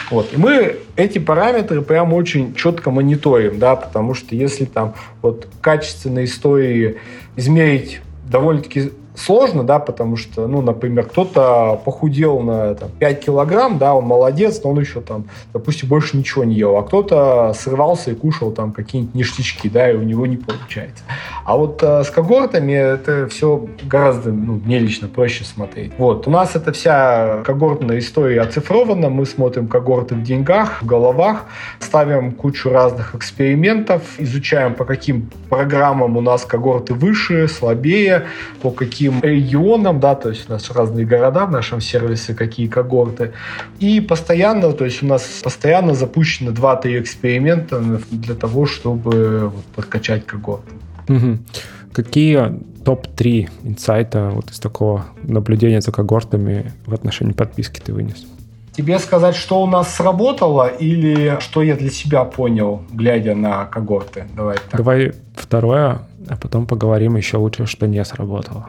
Вот. 0.09 0.33
И 0.33 0.37
мы 0.37 0.77
эти 0.95 1.19
параметры 1.19 1.83
прям 1.83 2.11
очень 2.11 2.55
четко 2.55 2.89
мониторим, 2.89 3.59
да, 3.59 3.75
потому 3.75 4.15
что 4.15 4.33
если 4.33 4.65
там 4.65 4.95
вот 5.21 5.47
качественные 5.61 6.25
истории 6.25 6.97
измерить 7.35 7.99
довольно-таки 8.29 8.91
сложно, 9.17 9.63
да, 9.63 9.79
потому 9.79 10.15
что, 10.15 10.47
ну, 10.47 10.61
например, 10.61 11.05
кто-то 11.05 11.81
похудел 11.83 12.39
на 12.39 12.75
там, 12.75 12.89
5 12.99 13.25
килограмм, 13.25 13.77
да, 13.77 13.95
он 13.95 14.05
молодец, 14.05 14.61
но 14.63 14.71
он 14.71 14.79
еще 14.79 15.01
там, 15.01 15.25
допустим, 15.53 15.89
больше 15.89 16.15
ничего 16.17 16.43
не 16.43 16.55
ел, 16.55 16.77
а 16.77 16.83
кто-то 16.83 17.53
срывался 17.57 18.11
и 18.11 18.15
кушал 18.15 18.51
там 18.51 18.71
какие-нибудь 18.71 19.15
ништячки, 19.15 19.69
да, 19.69 19.91
и 19.91 19.95
у 19.95 20.03
него 20.03 20.25
не 20.27 20.37
получается. 20.37 21.03
А 21.45 21.57
вот 21.57 21.81
э, 21.81 22.03
с 22.03 22.09
когортами 22.09 22.73
это 22.73 23.27
все 23.27 23.67
гораздо, 23.83 24.31
ну, 24.31 24.61
мне 24.63 24.79
лично 24.79 25.07
проще 25.07 25.43
смотреть. 25.43 25.93
Вот, 25.97 26.27
у 26.27 26.31
нас 26.31 26.55
эта 26.55 26.71
вся 26.71 27.41
когортная 27.43 27.99
история 27.99 28.41
оцифрована, 28.41 29.09
мы 29.09 29.25
смотрим 29.25 29.67
когорты 29.67 30.15
в 30.15 30.23
деньгах, 30.23 30.83
в 30.83 30.85
головах, 30.85 31.45
ставим 31.79 32.31
кучу 32.31 32.69
разных 32.69 33.15
экспериментов, 33.15 34.01
изучаем, 34.19 34.75
по 34.75 34.85
каким 34.85 35.29
программам 35.49 36.17
у 36.17 36.21
нас 36.21 36.45
когорты 36.45 36.93
выше, 36.93 37.47
слабее, 37.47 38.25
по 38.61 38.69
каким 38.69 39.06
каким 39.07 39.29
регионам, 39.29 39.99
да, 39.99 40.15
то 40.15 40.29
есть 40.29 40.49
у 40.49 40.53
нас 40.53 40.71
разные 40.71 41.05
города 41.05 41.45
в 41.45 41.51
нашем 41.51 41.81
сервисе, 41.81 42.33
какие 42.33 42.67
когорты. 42.67 43.31
И 43.79 44.01
постоянно, 44.01 44.71
то 44.73 44.85
есть 44.85 45.03
у 45.03 45.05
нас 45.05 45.23
постоянно 45.43 45.93
запущено 45.93 46.51
2-3 46.51 47.01
эксперимента 47.01 47.79
для 48.11 48.35
того, 48.35 48.65
чтобы 48.65 49.51
вот, 49.53 49.65
подкачать 49.75 50.25
когорты. 50.25 50.71
Угу. 51.09 51.37
Какие 51.93 52.59
топ-3 52.83 53.49
инсайта 53.63 54.31
вот 54.33 54.51
из 54.51 54.59
такого 54.59 55.05
наблюдения 55.23 55.81
за 55.81 55.91
когортами 55.91 56.71
в 56.85 56.93
отношении 56.93 57.33
подписки 57.33 57.81
ты 57.83 57.93
вынес? 57.93 58.25
Тебе 58.75 58.99
сказать, 58.99 59.35
что 59.35 59.63
у 59.63 59.65
нас 59.65 59.95
сработало 59.95 60.67
или 60.67 61.37
что 61.39 61.63
я 61.63 61.75
для 61.75 61.89
себя 61.89 62.23
понял, 62.23 62.83
глядя 62.93 63.33
на 63.33 63.65
когорты? 63.65 64.25
Давай 64.35 64.57
так. 64.57 64.77
Давай 64.77 65.13
второе 65.35 66.01
а 66.29 66.35
потом 66.35 66.65
поговорим 66.65 67.15
еще 67.15 67.37
лучше, 67.37 67.65
что 67.65 67.87
не 67.87 68.03
сработало. 68.05 68.67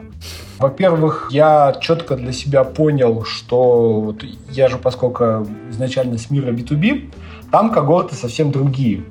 Во-первых, 0.57 1.29
я 1.31 1.77
четко 1.81 2.15
для 2.15 2.31
себя 2.31 2.63
понял, 2.63 3.23
что 3.25 4.01
вот 4.01 4.23
я 4.49 4.67
же, 4.67 4.77
поскольку 4.77 5.47
изначально 5.69 6.17
с 6.17 6.29
мира 6.29 6.51
B2B, 6.51 7.11
там 7.51 7.71
когорты 7.71 8.15
совсем 8.15 8.51
другие. 8.51 9.03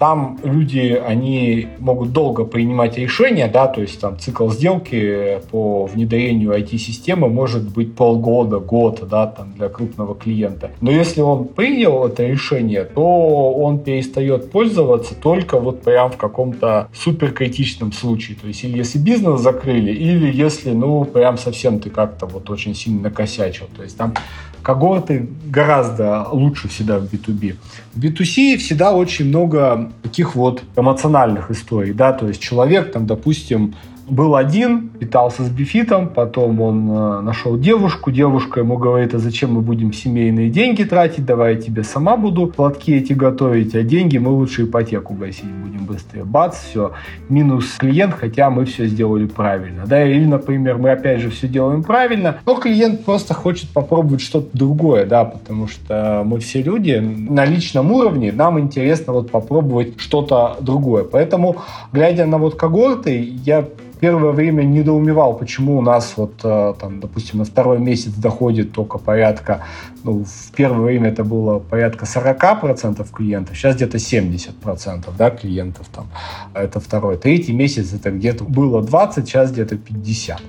Там 0.00 0.38
люди, 0.42 0.98
они 1.06 1.68
могут 1.78 2.12
долго 2.12 2.46
принимать 2.46 2.96
решения, 2.96 3.48
да, 3.48 3.66
то 3.66 3.82
есть 3.82 4.00
там 4.00 4.18
цикл 4.18 4.48
сделки 4.48 5.40
по 5.50 5.84
внедрению 5.84 6.52
IT-системы 6.52 7.28
может 7.28 7.68
быть 7.68 7.94
полгода, 7.94 8.60
год, 8.60 9.06
да, 9.06 9.26
там 9.26 9.52
для 9.52 9.68
крупного 9.68 10.14
клиента. 10.14 10.70
Но 10.80 10.90
если 10.90 11.20
он 11.20 11.48
принял 11.48 12.06
это 12.06 12.26
решение, 12.26 12.84
то 12.84 13.52
он 13.52 13.80
перестает 13.80 14.50
пользоваться 14.50 15.14
только 15.14 15.60
вот 15.60 15.82
прям 15.82 16.10
в 16.10 16.16
каком-то 16.16 16.88
суперкритичном 16.94 17.92
случае. 17.92 18.38
То 18.40 18.48
есть 18.48 18.64
или 18.64 18.78
если 18.78 18.98
бизнес 18.98 19.40
закрыли, 19.42 19.92
или 19.92 20.32
если, 20.34 20.70
ну, 20.70 21.04
прям 21.04 21.36
совсем 21.36 21.78
ты 21.78 21.90
как-то 21.90 22.24
вот 22.24 22.48
очень 22.48 22.74
сильно 22.74 23.02
накосячил. 23.02 23.66
То 23.76 23.82
есть 23.82 23.98
там 23.98 24.14
когорты 24.62 25.28
гораздо 25.46 26.26
лучше 26.30 26.68
всегда 26.68 26.98
в 26.98 27.04
B2B. 27.04 27.56
В 27.94 28.00
B2C 28.00 28.56
всегда 28.56 28.92
очень 28.92 29.26
много 29.28 29.90
таких 30.02 30.34
вот 30.34 30.62
эмоциональных 30.76 31.50
историй, 31.50 31.92
да, 31.92 32.12
то 32.12 32.28
есть 32.28 32.40
человек 32.40 32.92
там, 32.92 33.06
допустим, 33.06 33.74
был 34.10 34.36
один, 34.36 34.88
питался 34.88 35.44
с 35.44 35.48
бифитом, 35.48 36.08
потом 36.08 36.60
он 36.60 36.90
э, 36.90 37.20
нашел 37.20 37.56
девушку, 37.56 38.10
девушка 38.10 38.60
ему 38.60 38.76
говорит, 38.76 39.14
а 39.14 39.18
зачем 39.18 39.54
мы 39.54 39.60
будем 39.60 39.92
семейные 39.92 40.50
деньги 40.50 40.82
тратить, 40.84 41.24
давай 41.24 41.54
я 41.54 41.60
тебе 41.60 41.84
сама 41.84 42.16
буду 42.16 42.46
платки 42.46 42.94
эти 42.94 43.12
готовить, 43.12 43.74
а 43.74 43.82
деньги 43.82 44.18
мы 44.18 44.30
лучше 44.30 44.64
ипотеку 44.64 45.14
гасить 45.14 45.44
будем 45.44 45.84
быстрее. 45.86 46.24
Бац, 46.24 46.58
все, 46.58 46.92
минус 47.28 47.76
клиент, 47.78 48.14
хотя 48.14 48.50
мы 48.50 48.64
все 48.64 48.86
сделали 48.86 49.26
правильно. 49.26 49.84
Да, 49.86 50.04
или, 50.04 50.24
например, 50.24 50.78
мы 50.78 50.90
опять 50.90 51.20
же 51.20 51.30
все 51.30 51.48
делаем 51.48 51.82
правильно, 51.82 52.38
но 52.44 52.54
клиент 52.56 53.04
просто 53.04 53.34
хочет 53.34 53.70
попробовать 53.70 54.20
что-то 54.20 54.48
другое, 54.52 55.06
да, 55.06 55.24
потому 55.24 55.68
что 55.68 56.22
мы 56.24 56.40
все 56.40 56.62
люди 56.62 56.96
на 56.96 57.44
личном 57.44 57.92
уровне, 57.92 58.32
нам 58.32 58.58
интересно 58.58 59.12
вот 59.12 59.30
попробовать 59.30 59.94
что-то 59.98 60.56
другое. 60.60 61.04
Поэтому, 61.04 61.56
глядя 61.92 62.26
на 62.26 62.38
вот 62.38 62.56
когорты, 62.56 63.34
я 63.44 63.64
первое 64.00 64.32
время 64.32 64.62
недоумевал, 64.62 65.36
почему 65.36 65.78
у 65.78 65.82
нас 65.82 66.14
вот, 66.16 66.40
э, 66.42 66.74
там, 66.80 67.00
допустим, 67.00 67.38
на 67.38 67.44
второй 67.44 67.78
месяц 67.78 68.12
доходит 68.12 68.72
только 68.72 68.98
порядка, 68.98 69.62
ну, 70.02 70.24
в 70.24 70.52
первое 70.56 70.86
время 70.86 71.10
это 71.10 71.24
было 71.24 71.58
порядка 71.58 72.06
40% 72.06 73.06
клиентов, 73.12 73.56
сейчас 73.56 73.76
где-то 73.76 73.98
70% 73.98 75.04
да, 75.16 75.30
клиентов 75.30 75.88
там. 75.94 76.06
Это 76.54 76.80
второй. 76.80 77.16
Третий 77.16 77.52
месяц 77.52 77.92
это 77.92 78.10
где-то 78.10 78.44
было 78.44 78.82
20, 78.82 79.28
сейчас 79.28 79.52
где-то 79.52 79.76
50. 79.76 80.40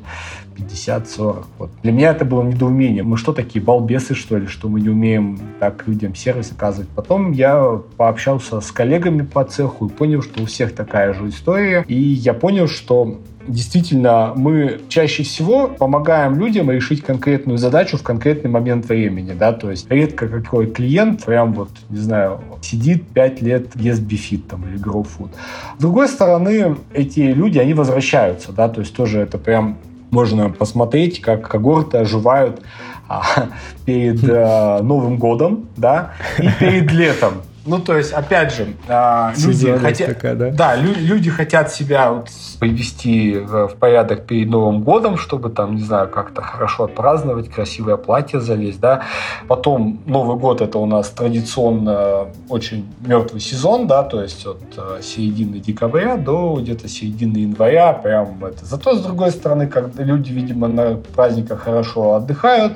50-40. 0.57 1.45
Вот. 1.57 1.69
Для 1.83 1.91
меня 1.91 2.11
это 2.11 2.25
было 2.25 2.43
недоумение. 2.43 3.03
Мы 3.03 3.17
что, 3.17 3.33
такие 3.33 3.63
балбесы, 3.63 4.15
что 4.15 4.37
ли, 4.37 4.47
что 4.47 4.69
мы 4.69 4.81
не 4.81 4.89
умеем 4.89 5.39
так 5.59 5.87
людям 5.87 6.15
сервис 6.15 6.51
оказывать? 6.51 6.89
Потом 6.89 7.31
я 7.31 7.79
пообщался 7.97 8.61
с 8.61 8.71
коллегами 8.71 9.23
по 9.23 9.43
цеху 9.43 9.87
и 9.87 9.89
понял, 9.89 10.21
что 10.21 10.43
у 10.43 10.45
всех 10.45 10.73
такая 10.75 11.13
же 11.13 11.29
история. 11.29 11.83
И 11.87 11.95
я 11.95 12.33
понял, 12.33 12.67
что 12.67 13.19
действительно 13.47 14.33
мы 14.35 14.81
чаще 14.89 15.23
всего 15.23 15.67
помогаем 15.67 16.39
людям 16.39 16.71
решить 16.71 17.03
конкретную 17.03 17.57
задачу 17.57 17.97
в 17.97 18.03
конкретный 18.03 18.49
момент 18.49 18.87
времени, 18.87 19.33
да, 19.33 19.53
то 19.53 19.71
есть 19.71 19.89
редко 19.89 20.27
какой 20.27 20.67
клиент 20.67 21.25
прям 21.25 21.53
вот, 21.53 21.69
не 21.89 21.99
знаю, 21.99 22.41
сидит 22.61 23.07
5 23.07 23.41
лет 23.41 23.75
ест 23.75 24.01
бифит 24.01 24.47
там 24.47 24.67
или 24.67 24.79
GrowFood. 24.79 25.29
С 25.77 25.81
другой 25.81 26.07
стороны, 26.07 26.77
эти 26.93 27.19
люди, 27.19 27.59
они 27.59 27.73
возвращаются, 27.73 28.51
да, 28.51 28.69
то 28.69 28.81
есть 28.81 28.95
тоже 28.95 29.19
это 29.19 29.37
прям 29.37 29.77
можно 30.11 30.49
посмотреть, 30.49 31.21
как 31.21 31.47
когорты 31.47 31.97
оживают 31.97 32.61
а, 33.07 33.49
перед 33.85 34.23
а, 34.29 34.81
Новым 34.81 35.17
годом, 35.17 35.67
да, 35.77 36.13
и 36.37 36.49
перед 36.59 36.91
летом. 36.91 37.33
Ну, 37.65 37.79
то 37.79 37.95
есть, 37.95 38.11
опять 38.11 38.53
же, 38.53 38.73
э, 38.87 39.31
люди, 39.37 39.77
хотя... 39.77 40.05
такая, 40.07 40.35
да? 40.35 40.49
Да, 40.49 40.75
лю- 40.75 40.95
люди 40.97 41.29
хотят 41.29 41.71
себя 41.71 42.11
вот 42.11 42.29
привести 42.59 43.37
в, 43.37 43.67
в 43.67 43.75
порядок 43.75 44.25
перед 44.25 44.49
Новым 44.49 44.81
годом, 44.81 45.17
чтобы 45.17 45.49
там, 45.49 45.75
не 45.75 45.83
знаю, 45.83 46.09
как-то 46.09 46.41
хорошо 46.41 46.85
отпраздновать, 46.85 47.49
красивое 47.49 47.97
платье 47.97 48.39
залезть, 48.39 48.79
да. 48.79 49.03
Потом 49.47 49.99
Новый 50.07 50.37
год 50.37 50.61
это 50.61 50.79
у 50.79 50.87
нас 50.87 51.09
традиционно 51.09 52.27
очень 52.49 52.91
мертвый 53.05 53.41
сезон, 53.41 53.85
да, 53.87 54.03
то 54.03 54.21
есть 54.21 54.45
от 54.45 54.61
э, 54.77 55.01
середины 55.03 55.59
декабря 55.59 56.17
до 56.17 56.57
где-то 56.59 56.87
середины 56.87 57.37
января, 57.37 57.93
прям 57.93 58.43
это. 58.43 58.65
Зато, 58.65 58.95
с 58.95 59.01
другой 59.01 59.31
стороны, 59.31 59.67
когда 59.67 60.03
люди, 60.03 60.31
видимо, 60.31 60.67
на 60.67 60.95
праздниках 60.95 61.61
хорошо 61.61 62.15
отдыхают, 62.15 62.73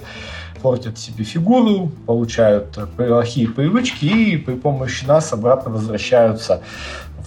портят 0.65 0.97
себе 0.97 1.23
фигуру, 1.23 1.91
получают 2.07 2.79
плохие 2.97 3.47
привычки 3.47 4.05
и 4.05 4.35
при 4.35 4.55
помощи 4.55 5.05
нас 5.05 5.31
обратно 5.31 5.71
возвращаются 5.71 6.63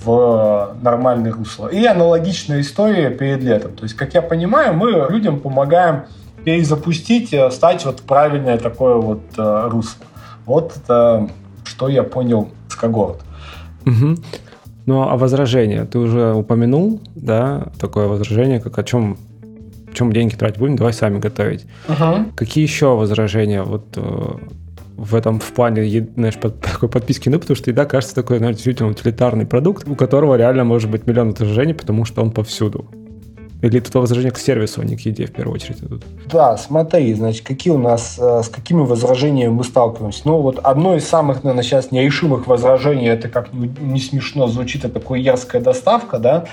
в 0.05 0.74
нормальное 0.83 1.33
русло. 1.33 1.68
И 1.68 1.85
аналогичная 1.85 2.62
история 2.62 3.11
перед 3.11 3.44
летом. 3.44 3.77
То 3.77 3.85
есть, 3.85 3.94
как 3.94 4.14
я 4.14 4.22
понимаю, 4.22 4.74
мы 4.74 5.07
людям 5.09 5.38
помогаем 5.38 6.07
перезапустить, 6.44 7.33
э, 7.33 7.48
стать 7.53 7.85
вот 7.85 8.03
правильное 8.03 8.59
такое 8.59 8.96
вот 8.96 9.20
э, 9.37 9.68
русло. 9.68 10.05
Вот 10.44 10.77
это 10.77 11.31
что 11.62 11.88
я 11.88 12.03
понял 12.03 12.48
с 12.68 12.74
когорт. 12.74 13.20
Угу. 13.87 14.16
Ну, 14.87 15.03
а 15.03 15.16
возражение? 15.16 15.85
Ты 15.85 16.01
уже 16.01 16.35
упомянул, 16.35 17.01
да, 17.14 17.68
такое 17.79 18.09
возражение, 18.09 18.59
как 18.59 18.77
о 18.81 18.83
чем 18.83 19.16
чем 19.98 20.12
деньги 20.12 20.34
тратить 20.34 20.58
будем, 20.58 20.76
давай 20.76 20.92
сами 20.92 21.18
готовить. 21.18 21.66
Uh-huh. 21.88 22.32
Какие 22.34 22.64
еще 22.64 22.94
возражения 22.94 23.62
вот 23.62 23.84
э, 23.96 24.37
в 24.98 25.14
этом 25.14 25.38
в 25.38 25.52
плане, 25.52 26.08
знаешь, 26.16 26.37
под, 26.37 26.61
такой 26.72 26.88
подписки, 26.88 27.28
ну, 27.28 27.38
потому 27.38 27.56
что 27.56 27.70
еда 27.70 27.84
кажется 27.84 28.14
такой, 28.14 28.38
знаешь, 28.38 28.56
действительно 28.56 28.90
утилитарный 28.90 29.46
продукт, 29.46 29.88
у 29.88 29.94
которого 29.94 30.37
реально 30.37 30.64
может 30.64 30.90
быть 30.90 31.06
миллион 31.06 31.30
возражений, 31.30 31.74
потому 31.74 32.04
что 32.04 32.22
он 32.22 32.30
повсюду. 32.30 32.87
Или 33.61 33.81
тут 33.81 33.94
возражение 33.97 34.31
к 34.31 34.38
сервису, 34.38 34.81
а 34.81 34.85
не 34.85 34.97
к 34.97 35.01
еде 35.01 35.27
в 35.27 35.33
первую 35.33 35.57
очередь 35.57 35.83
идут? 35.83 36.05
Да, 36.27 36.57
смотри, 36.57 37.12
значит, 37.14 37.44
какие 37.44 37.73
у 37.73 37.79
нас, 37.79 38.16
э, 38.16 38.42
с 38.44 38.49
какими 38.49 38.83
возражениями 38.83 39.51
мы 39.51 39.64
сталкиваемся. 39.64 40.23
Ну, 40.27 40.38
вот 40.40 40.61
одно 40.62 40.94
из 40.94 41.09
самых, 41.09 41.42
наверное, 41.42 41.64
сейчас 41.64 41.90
нерешимых 41.90 42.47
возражений, 42.47 43.09
это 43.09 43.29
как 43.29 43.53
не 43.53 43.99
смешно 43.99 44.47
звучит, 44.47 44.85
это 44.85 45.01
курьерская 45.01 45.61
доставка, 45.61 46.21
да. 46.21 46.44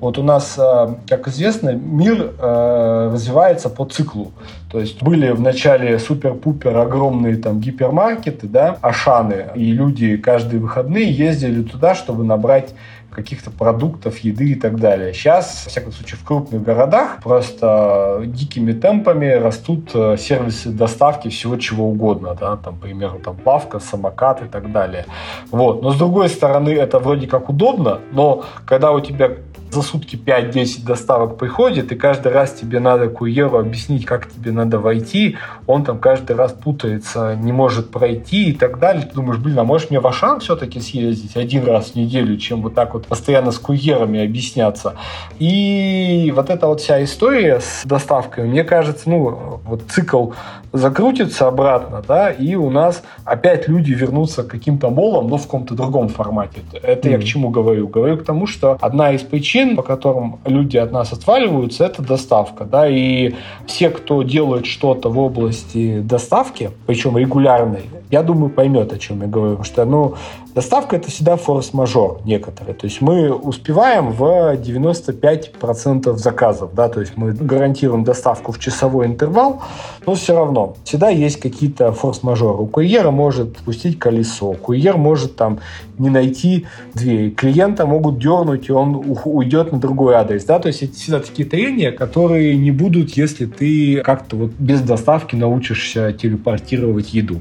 Вот 0.00 0.18
у 0.18 0.22
нас, 0.22 0.56
э, 0.58 0.94
как 1.08 1.28
известно, 1.28 1.70
мир 1.70 2.32
э, 2.38 3.10
развивается 3.12 3.70
по 3.70 3.86
циклу. 3.86 4.32
То 4.70 4.80
есть 4.80 5.02
были 5.02 5.30
в 5.30 5.40
начале 5.40 5.98
супер-пупер 5.98 6.76
огромные 6.76 7.36
там 7.36 7.60
гипермаркеты, 7.60 8.46
да, 8.46 8.76
Ашаны, 8.82 9.46
и 9.54 9.72
люди 9.72 10.18
каждые 10.18 10.60
выходные 10.60 11.10
ездили 11.10 11.62
туда, 11.62 11.94
чтобы 11.94 12.22
набрать 12.22 12.74
каких-то 13.10 13.50
продуктов, 13.50 14.18
еды 14.18 14.50
и 14.50 14.54
так 14.54 14.78
далее. 14.78 15.12
Сейчас, 15.12 15.64
во 15.64 15.70
всяком 15.70 15.92
случае, 15.92 16.18
в 16.18 16.24
крупных 16.24 16.62
городах 16.62 17.22
просто 17.22 18.22
дикими 18.26 18.72
темпами 18.72 19.26
растут 19.26 19.90
э, 19.94 20.16
сервисы 20.18 20.70
доставки 20.70 21.28
всего 21.28 21.56
чего 21.56 21.88
угодно, 21.88 22.36
да, 22.38 22.56
там, 22.56 22.76
к 22.76 22.80
примеру, 22.80 23.20
там 23.24 23.36
лавка, 23.44 23.80
самокат 23.80 24.42
и 24.42 24.46
так 24.46 24.72
далее. 24.72 25.06
Вот. 25.50 25.82
Но 25.82 25.92
с 25.92 25.96
другой 25.96 26.28
стороны, 26.28 26.70
это 26.70 26.98
вроде 26.98 27.26
как 27.26 27.48
удобно, 27.48 28.00
но 28.12 28.44
когда 28.66 28.92
у 28.92 29.00
тебя 29.00 29.30
за 29.72 29.82
сутки 29.82 30.16
5-10 30.16 30.84
доставок 30.84 31.38
приходит, 31.38 31.92
и 31.92 31.96
каждый 31.96 32.32
раз 32.32 32.52
тебе 32.52 32.80
надо 32.80 33.08
курьеру 33.08 33.58
объяснить, 33.58 34.04
как 34.04 34.30
тебе 34.30 34.52
надо 34.52 34.78
войти, 34.78 35.36
он 35.66 35.84
там 35.84 35.98
каждый 35.98 36.36
раз 36.36 36.52
путается, 36.52 37.36
не 37.36 37.52
может 37.52 37.90
пройти 37.90 38.50
и 38.50 38.52
так 38.52 38.78
далее. 38.78 39.06
Ты 39.06 39.14
думаешь, 39.14 39.38
блин, 39.38 39.58
а 39.58 39.64
можешь 39.64 39.90
мне 39.90 40.00
в 40.00 40.06
Ашан 40.06 40.40
все-таки 40.40 40.80
съездить 40.80 41.36
один 41.36 41.64
раз 41.64 41.90
в 41.90 41.94
неделю, 41.94 42.36
чем 42.36 42.62
вот 42.62 42.74
так 42.74 42.94
вот 42.94 42.99
постоянно 43.06 43.52
с 43.52 43.58
курьерами 43.58 44.24
объясняться. 44.24 44.94
И 45.38 46.32
вот 46.34 46.50
эта 46.50 46.66
вот 46.66 46.80
вся 46.80 47.02
история 47.02 47.60
с 47.60 47.82
доставкой, 47.84 48.44
мне 48.44 48.64
кажется, 48.64 49.08
ну, 49.08 49.60
вот 49.64 49.82
цикл 49.88 50.30
закрутится 50.72 51.48
обратно, 51.48 52.02
да, 52.06 52.30
и 52.30 52.54
у 52.54 52.70
нас 52.70 53.02
опять 53.24 53.68
люди 53.68 53.92
вернутся 53.92 54.44
к 54.44 54.48
каким-то 54.48 54.90
молам, 54.90 55.28
но 55.28 55.36
в 55.36 55.42
каком-то 55.42 55.74
другом 55.74 56.08
формате. 56.08 56.60
Это 56.82 57.08
mm-hmm. 57.08 57.12
я 57.12 57.18
к 57.18 57.24
чему 57.24 57.50
говорю? 57.50 57.88
Говорю 57.88 58.18
к 58.18 58.24
тому, 58.24 58.46
что 58.46 58.78
одна 58.80 59.12
из 59.12 59.22
причин, 59.22 59.76
по 59.76 59.82
которым 59.82 60.38
люди 60.44 60.76
от 60.76 60.92
нас 60.92 61.12
отваливаются, 61.12 61.84
это 61.84 62.02
доставка, 62.02 62.64
да, 62.64 62.88
и 62.88 63.34
все, 63.66 63.90
кто 63.90 64.22
делает 64.22 64.66
что-то 64.66 65.08
в 65.10 65.18
области 65.18 66.00
доставки, 66.00 66.70
причем 66.86 67.18
регулярной, 67.18 67.82
я 68.10 68.22
думаю, 68.22 68.50
поймет, 68.50 68.92
о 68.92 68.98
чем 68.98 69.22
я 69.22 69.28
говорю, 69.28 69.56
потому 69.56 69.64
что, 69.64 69.84
ну, 69.84 70.14
доставка 70.54 70.96
это 70.96 71.10
всегда 71.10 71.36
форс-мажор 71.36 72.20
некоторые, 72.24 72.74
то 72.74 72.86
есть 72.90 73.00
мы 73.00 73.32
успеваем 73.32 74.10
в 74.10 74.54
95% 74.54 76.16
заказов, 76.16 76.74
да, 76.74 76.88
то 76.88 77.00
есть 77.00 77.12
мы 77.16 77.32
гарантируем 77.32 78.04
доставку 78.04 78.52
в 78.52 78.58
часовой 78.58 79.06
интервал, 79.06 79.62
но 80.06 80.14
все 80.14 80.34
равно 80.34 80.76
всегда 80.84 81.08
есть 81.08 81.40
какие-то 81.40 81.92
форс-мажоры. 81.92 82.58
У 82.58 82.66
курьера 82.66 83.10
может 83.10 83.56
пустить 83.58 83.98
колесо, 83.98 84.52
курьер 84.52 84.96
может 84.96 85.36
там 85.36 85.60
не 85.98 86.10
найти 86.10 86.66
дверь, 86.94 87.30
клиента 87.30 87.86
могут 87.86 88.18
дернуть, 88.18 88.68
и 88.68 88.72
он 88.72 89.02
уйдет 89.24 89.72
на 89.72 89.78
другой 89.78 90.14
адрес. 90.14 90.44
Да? 90.44 90.58
То 90.58 90.68
есть 90.68 90.82
это 90.82 90.94
всегда 90.94 91.20
такие 91.20 91.48
трения, 91.48 91.92
которые 91.92 92.56
не 92.56 92.70
будут, 92.70 93.10
если 93.10 93.46
ты 93.46 94.02
как-то 94.02 94.36
вот 94.36 94.50
без 94.58 94.80
доставки 94.80 95.36
научишься 95.36 96.12
телепортировать 96.12 97.14
еду. 97.14 97.40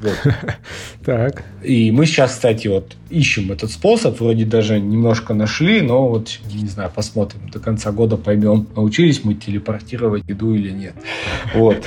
Вот. 0.00 0.16
Так. 1.04 1.44
И 1.62 1.90
мы 1.90 2.04
сейчас, 2.04 2.32
кстати, 2.32 2.68
вот 2.68 2.94
ищем 3.08 3.50
этот 3.50 3.70
способ, 3.70 4.20
вроде 4.20 4.44
даже 4.44 4.78
немножко 4.78 5.32
нашли, 5.32 5.80
но 5.80 6.06
вот, 6.06 6.38
не 6.52 6.68
знаю, 6.68 6.90
посмотрим, 6.94 7.48
до 7.50 7.60
конца 7.60 7.92
года 7.92 8.18
поймем, 8.18 8.66
научились 8.76 9.24
мы 9.24 9.32
телепортировать 9.34 10.24
еду 10.28 10.54
или 10.54 10.70
нет. 10.70 10.94
Вот 11.54 11.82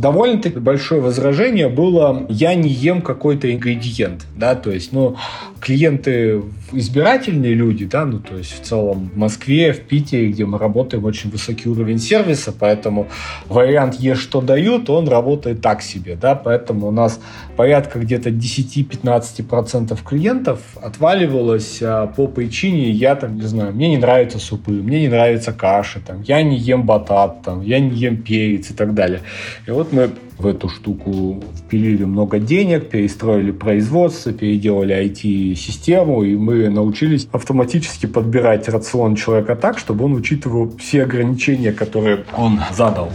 довольно-таки 0.00 0.58
большое 0.58 1.00
возражение 1.00 1.68
было, 1.68 2.26
я 2.28 2.54
не 2.54 2.68
ем 2.68 3.02
какой-то 3.02 3.52
ингредиент, 3.52 4.26
да, 4.36 4.54
то 4.54 4.70
есть, 4.70 4.92
ну, 4.92 5.16
клиенты 5.60 6.42
избирательные 6.72 7.54
люди, 7.54 7.86
да, 7.86 8.04
ну, 8.04 8.18
то 8.20 8.36
есть 8.36 8.60
в 8.60 8.64
целом 8.64 9.10
в 9.14 9.16
Москве, 9.16 9.72
в 9.72 9.80
Питере, 9.80 10.30
где 10.30 10.44
мы 10.44 10.58
работаем, 10.58 11.04
очень 11.04 11.30
высокий 11.30 11.68
уровень 11.68 11.98
сервиса, 11.98 12.52
поэтому 12.58 13.08
вариант 13.48 13.94
«ешь, 13.94 14.20
что 14.20 14.40
дают», 14.40 14.90
он 14.90 15.08
работает 15.08 15.62
так 15.62 15.82
себе, 15.82 16.16
да, 16.20 16.34
поэтому 16.34 16.88
у 16.88 16.90
нас 16.90 17.20
порядка 17.56 17.98
где-то 17.98 18.30
10-15% 18.30 19.98
клиентов 20.04 20.60
отваливалось 20.80 21.78
а, 21.82 22.06
по 22.06 22.26
причине, 22.26 22.90
я 22.90 23.16
там, 23.16 23.36
не 23.36 23.46
знаю, 23.46 23.72
мне 23.72 23.88
не 23.88 23.98
нравятся 23.98 24.38
супы, 24.38 24.72
мне 24.72 25.00
не 25.00 25.08
нравится 25.08 25.52
каша, 25.52 26.00
там, 26.06 26.22
я 26.22 26.42
не 26.42 26.56
ем 26.56 26.84
батат, 26.84 27.42
там, 27.42 27.62
я 27.62 27.80
не 27.80 27.96
ем 27.96 28.22
перец 28.22 28.70
и 28.70 28.74
так 28.74 28.94
далее. 28.94 29.20
И 29.66 29.70
вот 29.70 29.87
мы 29.92 30.10
в 30.38 30.46
эту 30.46 30.68
штуку 30.68 31.42
впилили 31.56 32.04
много 32.04 32.38
денег, 32.38 32.88
перестроили 32.88 33.50
производство, 33.50 34.32
переделали 34.32 34.94
IT-систему, 34.94 36.22
и 36.22 36.36
мы 36.36 36.68
научились 36.68 37.28
автоматически 37.32 38.06
подбирать 38.06 38.68
рацион 38.68 39.16
человека 39.16 39.56
так, 39.56 39.78
чтобы 39.78 40.04
он 40.04 40.14
учитывал 40.14 40.70
все 40.78 41.02
ограничения, 41.02 41.72
которые 41.72 42.24
он 42.36 42.60
задал. 42.72 43.10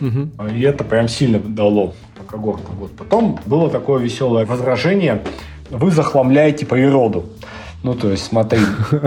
Угу. 0.00 0.48
И 0.54 0.60
это 0.62 0.84
прям 0.84 1.08
сильно 1.08 1.38
дало 1.38 1.94
по 2.16 2.24
когортам. 2.24 2.76
Вот. 2.76 2.92
Потом 2.92 3.38
было 3.46 3.68
такое 3.68 4.00
веселое 4.00 4.46
возражение. 4.46 5.22
Вы 5.70 5.90
захламляете 5.90 6.66
природу. 6.66 7.24
Ну, 7.82 7.94
то 7.94 8.10
есть, 8.10 8.24
смотри. 8.24 8.60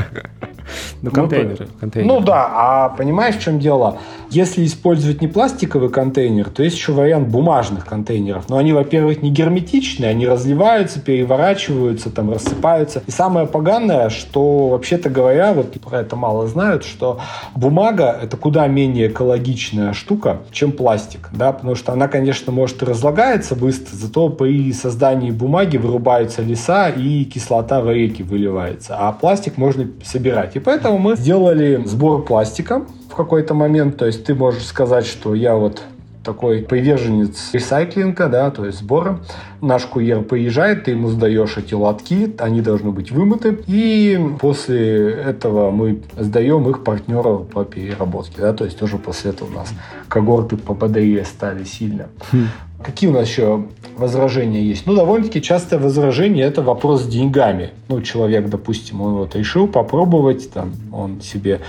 Ну, 1.02 1.12
контейнеры, 1.12 1.68
контейнеры. 1.80 2.14
Ну 2.14 2.26
да, 2.26 2.50
а 2.52 2.90
понимаешь, 2.90 3.36
в 3.36 3.42
чем 3.42 3.60
дело? 3.60 4.00
Если 4.30 4.66
использовать 4.66 5.22
не 5.22 5.28
пластиковый 5.28 5.90
контейнер, 5.90 6.50
то 6.50 6.64
есть 6.64 6.76
еще 6.76 6.92
вариант 6.92 7.30
бумажных 7.30 7.86
контейнеров. 7.86 8.50
Но 8.50 8.58
они, 8.58 8.74
во-первых, 8.74 9.22
не 9.22 9.32
герметичные, 9.32 10.10
они 10.10 10.28
разливаются, 10.28 11.00
переворачиваются, 11.00 12.10
там 12.10 12.32
рассыпаются. 12.32 13.04
И 13.08 13.12
самое 13.12 13.48
поганое, 13.48 14.10
что, 14.10 14.70
вообще-то 14.70 15.10
говоря, 15.10 15.54
вот 15.54 15.80
про 15.82 16.02
это 16.02 16.16
мало 16.16 16.48
знают, 16.48 16.84
что 16.84 17.20
бумага— 17.56 18.18
это 18.22 18.38
куда 18.38 18.68
менее 18.68 19.08
экологичная 19.08 19.94
штука, 19.94 20.42
чем 20.52 20.72
пластик. 20.72 21.30
Да? 21.32 21.52
Потому 21.52 21.76
что 21.76 21.94
она, 21.94 22.08
конечно, 22.08 22.52
может 22.52 22.82
и 22.82 22.86
разлагается 22.86 23.56
быстро, 23.56 23.96
зато 23.96 24.30
при 24.30 24.74
создании 24.74 25.32
бумаги 25.32 25.78
вырубаются 25.78 26.42
леса 26.42 26.90
и 26.90 27.24
кислота 27.26 27.82
в 27.82 27.92
реки 27.92 28.24
выливается. 28.24 28.96
А 28.98 29.12
пластик 29.12 29.58
можно 29.58 29.88
собирать. 30.04 30.56
И 30.56 30.60
поэтому 30.60 30.98
мы 30.98 31.16
сделали 31.16 31.82
сбор 31.86 32.24
пластика 32.26 32.86
в 33.10 33.16
какой-то 33.16 33.54
момент. 33.54 33.98
То 33.98 34.06
есть 34.06 34.26
ты 34.26 34.36
можешь 34.36 34.66
сказать, 34.66 35.06
что 35.06 35.36
я 35.36 35.56
вот 35.56 35.82
такой 36.26 36.64
приверженец 36.64 37.52
ресайклинга, 37.54 38.28
да, 38.28 38.50
то 38.50 38.66
есть 38.66 38.80
сбора. 38.80 39.20
Наш 39.62 39.84
курьер 39.86 40.24
приезжает, 40.24 40.86
ты 40.86 40.92
ему 40.92 41.10
сдаешь 41.10 41.56
эти 41.58 41.74
лотки, 41.76 42.36
они 42.40 42.62
должны 42.62 42.92
быть 42.92 43.12
вымыты, 43.12 43.60
и 43.68 44.20
после 44.40 45.12
этого 45.12 45.72
мы 45.72 46.02
сдаем 46.18 46.68
их 46.70 46.84
партнеру 46.84 47.48
по 47.52 47.64
переработке, 47.64 48.42
да, 48.42 48.54
то 48.54 48.66
есть 48.66 48.78
тоже 48.78 48.98
после 48.98 49.32
этого 49.32 49.50
у 49.50 49.54
нас 49.54 49.72
когорты 50.10 50.58
по 50.58 50.74
ПДЕ 50.74 51.24
стали 51.26 51.64
сильно. 51.64 52.08
Хм. 52.32 52.48
Какие 52.84 53.10
у 53.10 53.14
нас 53.14 53.28
еще 53.28 53.66
возражения 53.98 54.62
есть? 54.62 54.86
Ну, 54.86 54.96
довольно-таки 54.96 55.42
частое 55.42 55.80
возражение– 55.80 56.46
это 56.48 56.62
вопрос 56.62 57.04
с 57.04 57.08
деньгами. 57.08 57.72
Ну, 57.88 58.02
человек, 58.02 58.48
допустим, 58.50 59.02
он 59.02 59.16
вот 59.16 59.36
решил 59.36 59.68
попробовать, 59.68 60.52
там, 60.52 60.74
он 60.92 61.22
себе 61.22 61.62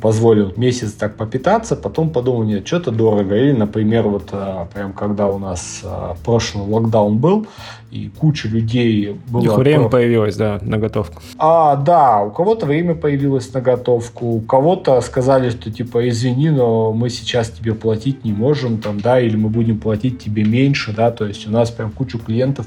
позволил 0.00 0.52
месяц 0.56 0.92
так 0.92 1.16
попитаться, 1.16 1.76
потом 1.76 2.10
подумал, 2.10 2.42
нет, 2.44 2.66
что-то 2.66 2.90
дорого. 2.90 3.36
Или, 3.36 3.52
например, 3.52 4.08
вот 4.08 4.28
а, 4.32 4.66
прям 4.72 4.92
когда 4.92 5.26
у 5.28 5.38
нас 5.38 5.80
а, 5.84 6.16
прошлый 6.24 6.66
локдаун 6.66 7.18
был, 7.18 7.46
и 7.90 8.08
куча 8.08 8.48
людей 8.48 9.18
было... 9.28 9.42
Их 9.42 9.56
время 9.56 9.82
про... 9.84 9.90
появилось, 9.90 10.36
да, 10.36 10.58
на 10.62 10.78
готовку. 10.78 11.22
А, 11.38 11.76
да, 11.76 12.22
у 12.22 12.30
кого-то 12.30 12.66
время 12.66 12.94
появилось 12.94 13.52
на 13.52 13.60
готовку, 13.60 14.26
у 14.26 14.40
кого-то 14.40 15.00
сказали, 15.00 15.50
что 15.50 15.70
типа, 15.70 16.08
извини, 16.08 16.50
но 16.50 16.92
мы 16.92 17.10
сейчас 17.10 17.50
тебе 17.50 17.74
платить 17.74 18.24
не 18.24 18.32
можем, 18.32 18.78
там, 18.78 19.00
да, 19.00 19.20
или 19.20 19.36
мы 19.36 19.48
будем 19.48 19.78
платить 19.78 20.22
тебе 20.22 20.44
меньше, 20.44 20.92
да, 20.92 21.10
то 21.10 21.26
есть 21.26 21.46
у 21.48 21.50
нас 21.50 21.70
прям 21.70 21.90
кучу 21.90 22.18
клиентов 22.18 22.66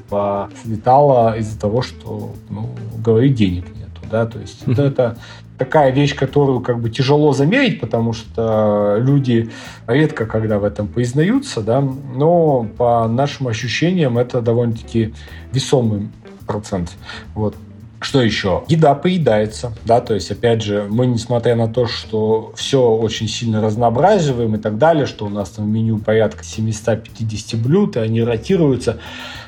слетало 0.64 1.38
из-за 1.38 1.60
того, 1.60 1.82
что, 1.82 2.34
ну, 2.50 2.70
говорить 2.98 3.36
денег 3.36 3.66
нету, 3.76 3.93
да, 4.14 4.28
то 4.28 4.40
есть 4.40 4.64
mm-hmm. 4.66 4.88
это 4.88 5.18
такая 5.58 5.92
вещь, 5.92 6.16
которую 6.16 6.62
как 6.62 6.80
бы 6.80 6.90
тяжело 6.90 7.34
замерить, 7.34 7.80
потому 7.80 8.14
что 8.14 8.98
люди 9.00 9.50
редко 9.88 10.26
когда 10.26 10.60
в 10.60 10.64
этом 10.64 10.88
признаются, 10.88 11.62
да, 11.62 11.82
но 11.82 12.68
по 12.78 13.08
нашим 13.08 13.48
ощущениям 13.48 14.18
это 14.20 14.42
довольно-таки 14.42 15.14
весомый 15.52 16.10
процент. 16.46 16.92
Вот. 17.34 17.56
Что 18.02 18.22
еще? 18.22 18.64
Еда 18.68 18.96
поедается, 18.96 19.72
да, 19.86 20.02
то 20.02 20.14
есть, 20.14 20.30
опять 20.30 20.62
же, 20.62 20.88
мы, 20.90 21.06
несмотря 21.06 21.56
на 21.56 21.70
то, 21.70 21.88
что 21.88 22.52
все 22.56 22.82
очень 22.82 23.30
сильно 23.30 23.62
разнообразиваем 23.62 24.56
и 24.56 24.60
так 24.60 24.78
далее, 24.78 25.06
что 25.06 25.26
у 25.26 25.30
нас 25.30 25.52
там 25.52 25.66
в 25.66 25.70
меню 25.70 26.00
порядка 26.00 26.44
750 26.44 27.62
блюд, 27.62 27.96
и 27.96 28.00
они 28.00 28.22
ротируются, 28.22 29.00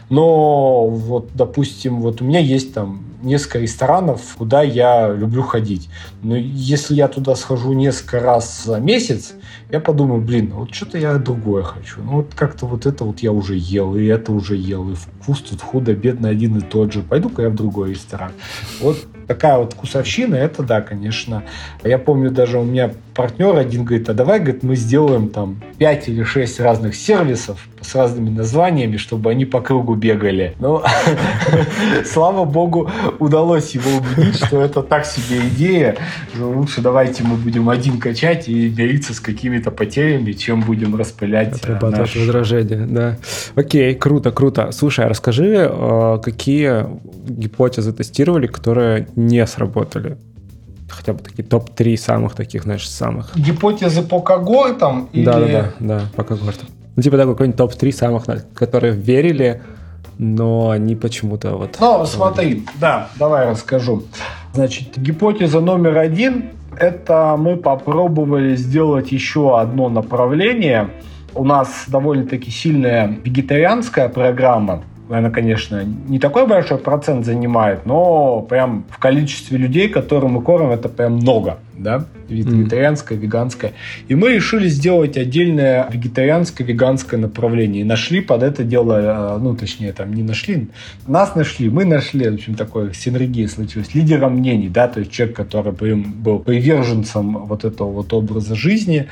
но 0.09 0.87
вот, 0.87 1.29
допустим, 1.33 2.01
вот 2.01 2.21
у 2.21 2.25
меня 2.25 2.39
есть 2.39 2.73
там 2.73 3.03
несколько 3.25 3.59
ресторанов, 3.59 4.35
куда 4.37 4.61
я 4.61 5.11
люблю 5.11 5.41
ходить. 5.41 5.89
Но 6.21 6.35
если 6.35 6.93
я 6.93 7.07
туда 7.07 7.35
схожу 7.35 7.73
несколько 7.73 8.19
раз 8.19 8.63
за 8.63 8.79
месяц, 8.79 9.33
я 9.71 9.79
подумаю, 9.79 10.21
блин, 10.21 10.51
вот 10.53 10.73
что-то 10.73 10.97
я 10.97 11.15
другое 11.15 11.63
хочу. 11.63 12.01
Ну 12.03 12.17
вот 12.17 12.33
как-то 12.35 12.67
вот 12.67 12.85
это 12.85 13.03
вот 13.03 13.19
я 13.19 13.31
уже 13.31 13.55
ел, 13.55 13.95
и 13.95 14.05
это 14.05 14.31
уже 14.31 14.55
ел, 14.55 14.91
и 14.91 14.95
вкус 14.95 15.41
тут 15.41 15.61
худо-бедно 15.61 16.29
один 16.29 16.57
и 16.57 16.61
тот 16.61 16.93
же. 16.93 17.01
Пойду-ка 17.01 17.41
я 17.41 17.49
в 17.49 17.55
другой 17.55 17.91
ресторан. 17.91 18.31
Вот 18.79 18.97
такая 19.27 19.57
вот 19.57 19.73
вкусовщина, 19.73 20.35
это 20.35 20.61
да, 20.61 20.81
конечно. 20.81 21.43
Я 21.83 21.97
помню 21.97 22.29
даже 22.29 22.59
у 22.59 22.63
меня 22.63 22.93
партнер 23.15 23.57
один 23.57 23.85
говорит, 23.85 24.07
а 24.09 24.13
давай, 24.13 24.39
говорит, 24.39 24.61
мы 24.61 24.75
сделаем 24.75 25.29
там 25.29 25.61
5 25.79 26.09
или 26.09 26.23
6 26.23 26.59
разных 26.59 26.95
сервисов 26.95 27.67
с 27.85 27.95
разными 27.95 28.29
названиями, 28.29 28.97
чтобы 28.97 29.31
они 29.31 29.45
по 29.45 29.61
кругу 29.61 29.95
бегали. 29.95 30.55
Но, 30.59 30.83
слава 32.05 32.45
богу, 32.45 32.89
удалось 33.19 33.75
его 33.75 33.89
убедить, 33.97 34.43
что 34.43 34.61
это 34.61 34.81
так 34.81 35.05
себе 35.05 35.39
идея. 35.47 35.97
Лучше 36.37 36.81
давайте 36.81 37.23
мы 37.23 37.35
будем 37.35 37.69
один 37.69 37.99
качать 37.99 38.47
и 38.49 38.69
мириться 38.69 39.13
с 39.13 39.19
какими-то 39.19 39.71
потерями, 39.71 40.33
чем 40.33 40.61
будем 40.61 40.95
распылять 40.95 41.55
Отрабатывать 41.55 41.99
наш... 41.99 42.15
возражения, 42.15 42.85
да. 42.85 43.17
Окей, 43.55 43.95
круто, 43.95 44.31
круто. 44.31 44.71
Слушай, 44.71 45.05
а 45.05 45.09
расскажи, 45.09 45.69
э, 45.71 46.19
какие 46.23 46.85
гипотезы 47.27 47.93
тестировали, 47.93 48.47
которые 48.47 49.07
не 49.15 49.45
сработали? 49.47 50.17
хотя 50.95 51.13
бы 51.13 51.19
такие 51.19 51.43
топ-3 51.43 51.97
самых 51.97 52.35
таких, 52.35 52.63
знаешь, 52.63 52.89
самых. 52.89 53.35
Гипотезы 53.35 54.01
по 54.01 54.21
когортам? 54.21 55.09
Или... 55.13 55.25
Да, 55.25 55.39
да, 55.39 55.47
да, 55.47 55.73
да, 55.79 56.01
по 56.15 56.23
когортам. 56.23 56.67
Ну, 56.95 57.01
типа 57.01 57.17
такой 57.17 57.33
какой-нибудь 57.33 57.57
топ-3 57.57 57.91
самых, 57.91 58.25
которые 58.53 58.93
верили, 58.93 59.61
но 60.17 60.69
они 60.69 60.95
почему-то 60.95 61.57
вот... 61.57 61.77
Ну, 61.79 62.05
смотри, 62.05 62.65
да, 62.79 63.09
давай 63.19 63.49
расскажу. 63.49 64.03
Значит, 64.53 64.97
гипотеза 64.97 65.59
номер 65.59 65.97
один– 65.97 66.51
это 66.79 67.35
мы 67.37 67.57
попробовали 67.57 68.55
сделать 68.55 69.11
еще 69.11 69.59
одно 69.59 69.89
направление. 69.89 70.89
У 71.33 71.43
нас 71.43 71.85
довольно-таки 71.87 72.49
сильная 72.49 73.07
вегетарианская 73.23 74.07
программа– 74.09 74.83
она, 75.09 75.29
конечно, 75.29 75.83
не 75.83 76.19
такой 76.19 76.47
большой 76.47 76.77
процент 76.79 77.25
занимает, 77.25 77.85
но 77.85 78.41
прям 78.41 78.85
в 78.89 78.97
количестве 78.97 79.57
людей, 79.57 79.87
которым 79.87 80.33
мы 80.33 80.41
кормим, 80.41 80.71
это 80.71 80.89
прям 80.89 81.13
много, 81.17 81.59
да, 81.77 82.05
вегетарианское, 82.27 83.17
веганское. 83.17 83.73
И 84.07 84.15
мы 84.15 84.33
решили 84.33 84.67
сделать 84.67 85.17
отдельное 85.17 85.87
вегетарианское, 85.91 86.65
веганское 86.65 87.19
направление. 87.19 87.81
И 87.81 87.85
нашли 87.85 88.21
под 88.21 88.43
это 88.43 88.63
дело, 88.63 89.35
э, 89.35 89.39
ну, 89.39 89.55
точнее, 89.55 89.93
там, 89.93 90.13
не 90.13 90.23
нашли, 90.23 90.67
нас 91.07 91.35
нашли, 91.35 91.69
мы 91.69 91.85
нашли, 91.85 92.29
в 92.29 92.35
общем, 92.35 92.55
такое 92.55 92.93
синергия 92.93 93.47
случилась, 93.47 93.93
лидером 93.93 94.37
мнений, 94.37 94.69
да, 94.69 94.87
то 94.87 94.99
есть 94.99 95.11
человек, 95.11 95.35
который 95.35 95.73
был 95.95 96.39
приверженцем 96.39 97.45
вот 97.45 97.65
этого 97.65 97.91
вот 97.91 98.13
образа 98.13 98.55
жизни, 98.55 99.07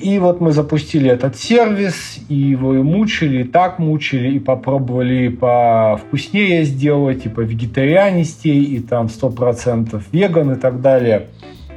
и 0.00 0.18
вот 0.18 0.42
мы 0.42 0.52
запустили 0.52 1.10
этот 1.10 1.36
сервис, 1.36 2.18
и 2.28 2.34
его 2.34 2.74
и 2.74 2.82
мучили, 2.82 3.42
и 3.42 3.44
так 3.44 3.78
мучили, 3.78 4.36
и 4.36 4.38
попробовали 4.38 5.28
по 5.28 5.98
вкуснее 6.02 6.64
сделать, 6.64 7.24
и 7.24 7.30
по 7.30 7.40
вегетарианистей, 7.40 8.62
и 8.62 8.80
там 8.80 9.06
100% 9.06 10.02
веган 10.12 10.52
и 10.52 10.56
так 10.56 10.82
далее. 10.82 11.28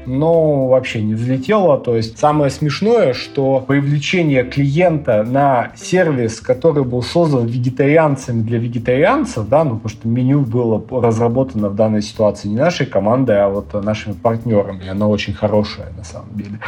Но 0.06 0.68
вообще 0.68 1.02
не 1.02 1.14
взлетело. 1.14 1.78
То 1.78 1.96
есть 1.96 2.18
самое 2.18 2.50
смешное, 2.50 3.14
что 3.14 3.64
привлечение 3.68 4.44
клиента 4.44 5.24
на 5.24 5.72
сервис, 5.76 6.40
который 6.40 6.84
был 6.84 7.04
создан 7.04 7.46
вегетарианцами 7.46 8.42
для 8.42 8.60
вегетарианцев, 8.60 9.48
да, 9.48 9.64
ну 9.64 9.76
потому 9.76 9.90
что 9.90 10.08
меню 10.08 10.42
было 10.42 10.84
разработано 11.02 11.70
в 11.70 11.76
данной 11.76 12.02
ситуации 12.02 12.48
не 12.48 12.56
нашей 12.56 12.86
командой, 12.86 13.42
а 13.42 13.50
вот 13.50 13.74
нашими 13.84 14.14
партнерами. 14.14 14.86
И 14.86 14.88
оно 14.88 15.10
очень 15.10 15.34
хорошее 15.34 15.88
на 15.98 16.04
самом 16.04 16.36
деле 16.36 16.60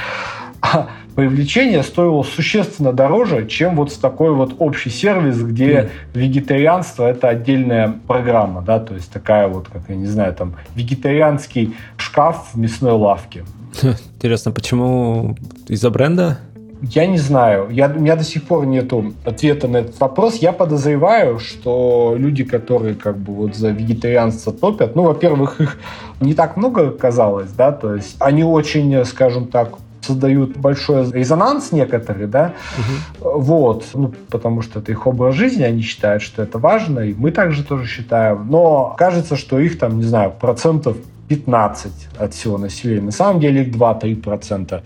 а 0.61 0.89
привлечение 1.15 1.83
стоило 1.83 2.23
существенно 2.23 2.93
дороже, 2.93 3.47
чем 3.47 3.75
вот 3.75 3.91
с 3.91 3.97
такой 3.97 4.33
вот 4.33 4.55
общий 4.59 4.89
сервис, 4.89 5.41
где 5.41 5.71
mm. 5.71 5.89
вегетарианство 6.13 7.05
это 7.05 7.29
отдельная 7.29 7.95
программа, 8.07 8.61
да, 8.61 8.79
то 8.79 8.93
есть 8.93 9.11
такая 9.11 9.47
вот, 9.47 9.67
как 9.67 9.83
я 9.89 9.95
не 9.95 10.07
знаю, 10.07 10.33
там 10.33 10.55
вегетарианский 10.75 11.75
шкаф 11.97 12.51
в 12.53 12.57
мясной 12.57 12.93
лавке. 12.93 13.43
Интересно, 14.15 14.51
почему 14.51 15.35
из-за 15.67 15.89
бренда? 15.89 16.39
Я 16.81 17.05
не 17.05 17.19
знаю. 17.19 17.69
Я, 17.69 17.87
у 17.89 17.99
меня 17.99 18.15
до 18.15 18.23
сих 18.23 18.43
пор 18.43 18.65
нет 18.65 18.91
ответа 19.23 19.67
на 19.67 19.77
этот 19.77 19.99
вопрос. 19.99 20.37
Я 20.37 20.51
подозреваю, 20.51 21.37
что 21.37 22.15
люди, 22.17 22.43
которые 22.43 22.95
как 22.95 23.17
бы 23.17 23.33
вот 23.33 23.55
за 23.55 23.69
вегетарианство 23.69 24.51
топят, 24.51 24.95
ну, 24.95 25.03
во-первых, 25.03 25.61
их 25.61 25.77
не 26.21 26.33
так 26.33 26.57
много 26.57 26.87
оказалось, 26.89 27.51
да, 27.51 27.71
то 27.71 27.93
есть 27.93 28.15
они 28.19 28.43
очень, 28.43 29.05
скажем 29.05 29.45
так, 29.45 29.75
создают 30.01 30.57
большой 30.57 31.09
резонанс 31.11 31.71
некоторые, 31.71 32.27
да, 32.27 32.53
угу. 32.77 33.39
вот, 33.39 33.85
ну, 33.93 34.13
потому 34.29 34.61
что 34.61 34.79
это 34.79 34.91
их 34.91 35.07
образ 35.07 35.35
жизни, 35.35 35.63
они 35.63 35.81
считают, 35.81 36.23
что 36.23 36.41
это 36.41 36.57
важно, 36.57 36.99
и 36.99 37.13
мы 37.13 37.31
также 37.31 37.63
тоже 37.63 37.87
считаем, 37.87 38.47
но 38.49 38.95
кажется, 38.97 39.35
что 39.35 39.59
их 39.59 39.77
там, 39.79 39.97
не 39.97 40.03
знаю, 40.03 40.33
процентов 40.39 40.97
15 41.27 41.91
от 42.17 42.33
всего 42.33 42.57
населения. 42.57 43.05
На 43.05 43.11
самом 43.11 43.39
деле 43.39 43.63
их 43.63 43.73
2-3%. 43.73 44.81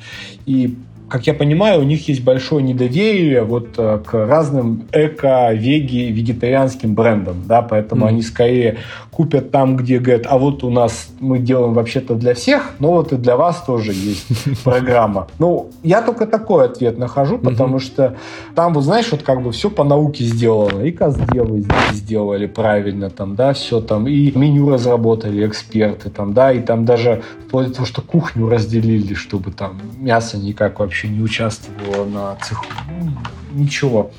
И 0.45 0.77
как 1.09 1.27
я 1.27 1.33
понимаю, 1.33 1.81
у 1.81 1.83
них 1.83 2.07
есть 2.07 2.23
большое 2.23 2.63
недоверие 2.63 3.43
вот 3.43 3.75
э, 3.77 3.99
к 4.05 4.13
разным 4.13 4.87
эко, 4.91 5.53
веги, 5.53 6.11
вегетарианским 6.11 6.95
брендам, 6.95 7.43
да, 7.45 7.61
поэтому 7.61 8.05
mm. 8.05 8.09
они 8.09 8.21
скорее 8.21 8.77
купят 9.11 9.51
там, 9.51 9.77
где 9.77 9.99
говорят, 9.99 10.25
а 10.27 10.37
вот 10.37 10.63
у 10.63 10.69
нас 10.69 11.09
мы 11.19 11.39
делаем 11.39 11.73
вообще-то 11.73 12.15
для 12.15 12.33
всех, 12.33 12.71
но 12.79 12.91
вот 12.91 13.13
и 13.13 13.17
для 13.17 13.37
вас 13.37 13.63
тоже 13.63 13.93
есть 13.93 14.27
программа. 14.63 15.27
Ну, 15.39 15.69
я 15.83 16.01
только 16.01 16.25
такой 16.25 16.65
ответ 16.65 16.97
нахожу, 16.97 17.37
потому 17.37 17.79
что 17.79 18.15
там, 18.55 18.73
вот 18.73 18.83
знаешь, 18.83 19.11
вот 19.11 19.21
как 19.21 19.41
бы 19.41 19.51
все 19.51 19.69
по 19.69 19.83
науке 19.83 20.23
сделано, 20.23 20.81
и 20.81 20.91
каздевы 20.91 21.65
сделали 21.93 22.47
правильно, 22.47 23.09
там, 23.09 23.35
да, 23.35 23.53
все 23.53 23.79
там, 23.79 24.07
и 24.07 24.37
меню 24.37 24.69
разработали 24.69 25.45
эксперты, 25.45 26.09
там, 26.09 26.33
да, 26.33 26.51
и 26.51 26.59
там 26.61 26.85
даже 26.85 27.21
вплоть 27.47 27.67
до 27.67 27.75
того, 27.75 27.85
что 27.85 28.01
кухню 28.01 28.49
разделили, 28.49 29.13
чтобы 29.13 29.51
там 29.51 29.79
мясо 29.99 30.37
никак 30.37 30.79
вообще 30.79 30.94
вообще 30.95 31.09
не 31.09 31.21
участвовала 31.21 32.05
на 32.05 32.35
цеху. 32.37 32.65
Ну, 32.89 33.11
ничего 33.51 34.11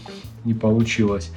не 0.45 0.53
получилось. 0.53 1.33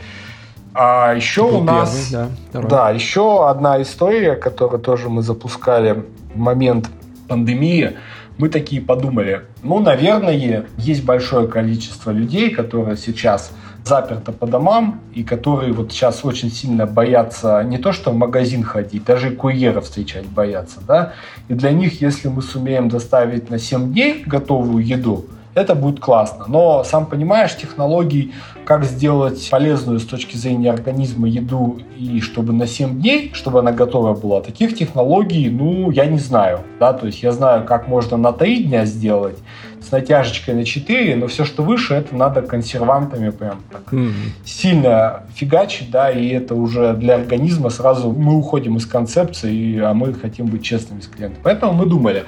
А 0.74 1.14
еще 1.14 1.44
у 1.44 1.64
нас... 1.64 2.10
Первый, 2.12 2.30
да, 2.52 2.62
да, 2.62 2.90
еще 2.90 3.50
одна 3.50 3.82
история, 3.82 4.36
которую 4.36 4.82
тоже 4.82 5.08
мы 5.08 5.22
запускали 5.22 6.04
в 6.34 6.38
момент 6.38 6.90
пандемии. 7.30 7.96
Мы 8.38 8.50
такие 8.50 8.82
подумали, 8.82 9.44
ну, 9.64 9.80
наверное, 9.80 10.66
есть 10.78 11.06
большое 11.06 11.48
количество 11.48 12.12
людей, 12.12 12.50
которые 12.50 12.98
сейчас 12.98 13.52
заперты 13.86 14.32
по 14.32 14.48
домам 14.48 15.02
и 15.14 15.24
которые 15.24 15.74
вот 15.74 15.92
сейчас 15.92 16.24
очень 16.24 16.52
сильно 16.52 16.86
боятся 16.86 17.64
не 17.64 17.78
то 17.78 17.92
что 17.92 18.12
в 18.12 18.16
магазин 18.16 18.64
ходить, 18.64 19.06
даже 19.06 19.32
курьеров 19.32 19.86
встречать 19.86 20.26
боятся, 20.26 20.80
да. 20.88 21.14
И 21.48 21.54
для 21.54 21.72
них, 21.72 22.02
если 22.02 22.28
мы 22.28 22.42
сумеем 22.42 22.90
доставить 22.90 23.50
на 23.50 23.60
7 23.60 23.92
дней 23.92 24.24
готовую 24.26 24.86
еду, 24.86 25.26
это 25.56 25.76
будет 25.76 26.00
классно. 26.00 26.46
Но, 26.48 26.84
сам 26.84 27.06
понимаешь, 27.06 27.56
технологий, 27.58 28.34
как 28.66 28.86
сделать 28.86 29.50
полезную 29.50 30.00
с 30.00 30.06
точки 30.06 30.38
зрения 30.38 30.72
организма 30.72 31.28
еду 31.28 31.80
и 31.98 32.22
чтобы 32.22 32.54
на 32.54 32.68
7 32.68 33.00
дней, 33.00 33.32
чтобы 33.34 33.60
она 33.60 33.72
готова 33.72 34.14
была, 34.14 34.42
таких 34.42 34.78
технологий, 34.78 35.50
ну, 35.50 35.92
я 35.92 36.06
не 36.06 36.20
знаю. 36.20 36.60
Да? 36.80 36.94
То 36.94 37.08
есть 37.08 37.24
я 37.24 37.32
знаю, 37.32 37.66
как 37.66 37.88
можно 37.88 38.16
на 38.18 38.32
3 38.32 38.66
дня 38.66 38.86
сделать, 38.86 39.38
с 39.82 39.92
натяжечкой 39.92 40.56
на 40.56 40.66
4, 40.66 41.16
но 41.16 41.28
все, 41.28 41.46
что 41.46 41.64
выше, 41.64 41.94
это 41.94 42.16
надо 42.16 42.42
консервантами 42.42 43.30
прям 43.30 43.62
так 43.72 43.94
mm-hmm. 43.94 44.14
сильно 44.46 45.24
фигачить, 45.36 45.92
да, 45.92 46.12
и 46.12 46.28
это 46.30 46.56
уже 46.56 46.94
для 46.94 47.16
организма 47.16 47.70
сразу 47.70 48.12
мы 48.12 48.38
уходим 48.38 48.78
из 48.78 48.86
концепции, 48.86 49.80
а 49.80 49.94
мы 49.94 50.14
хотим 50.14 50.48
быть 50.48 50.64
честными 50.64 51.02
с 51.02 51.08
клиентом. 51.08 51.42
Поэтому 51.44 51.74
мы 51.74 51.86
думали, 51.86 52.26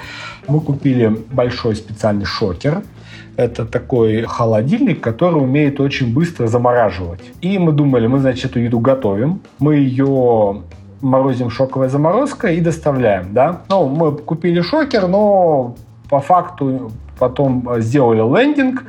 мы 0.47 0.59
купили 0.61 1.07
большой 1.31 1.75
специальный 1.75 2.25
шокер, 2.25 2.83
это 3.37 3.65
такой 3.65 4.23
холодильник, 4.23 5.01
который 5.01 5.41
умеет 5.41 5.79
очень 5.79 6.13
быстро 6.13 6.47
замораживать. 6.47 7.21
И 7.41 7.57
мы 7.57 7.71
думали, 7.71 8.07
мы, 8.07 8.19
значит, 8.19 8.51
эту 8.51 8.59
еду 8.59 8.79
готовим, 8.79 9.41
мы 9.59 9.75
ее 9.75 10.61
морозим 11.01 11.49
шоковой 11.49 11.89
заморозкой 11.89 12.57
и 12.57 12.61
доставляем, 12.61 13.33
да. 13.33 13.61
Ну, 13.69 13.87
мы 13.87 14.11
купили 14.11 14.61
шокер, 14.61 15.07
но 15.07 15.75
по 16.09 16.19
факту 16.19 16.91
потом 17.21 17.69
сделали 17.77 18.19
лендинг 18.19 18.83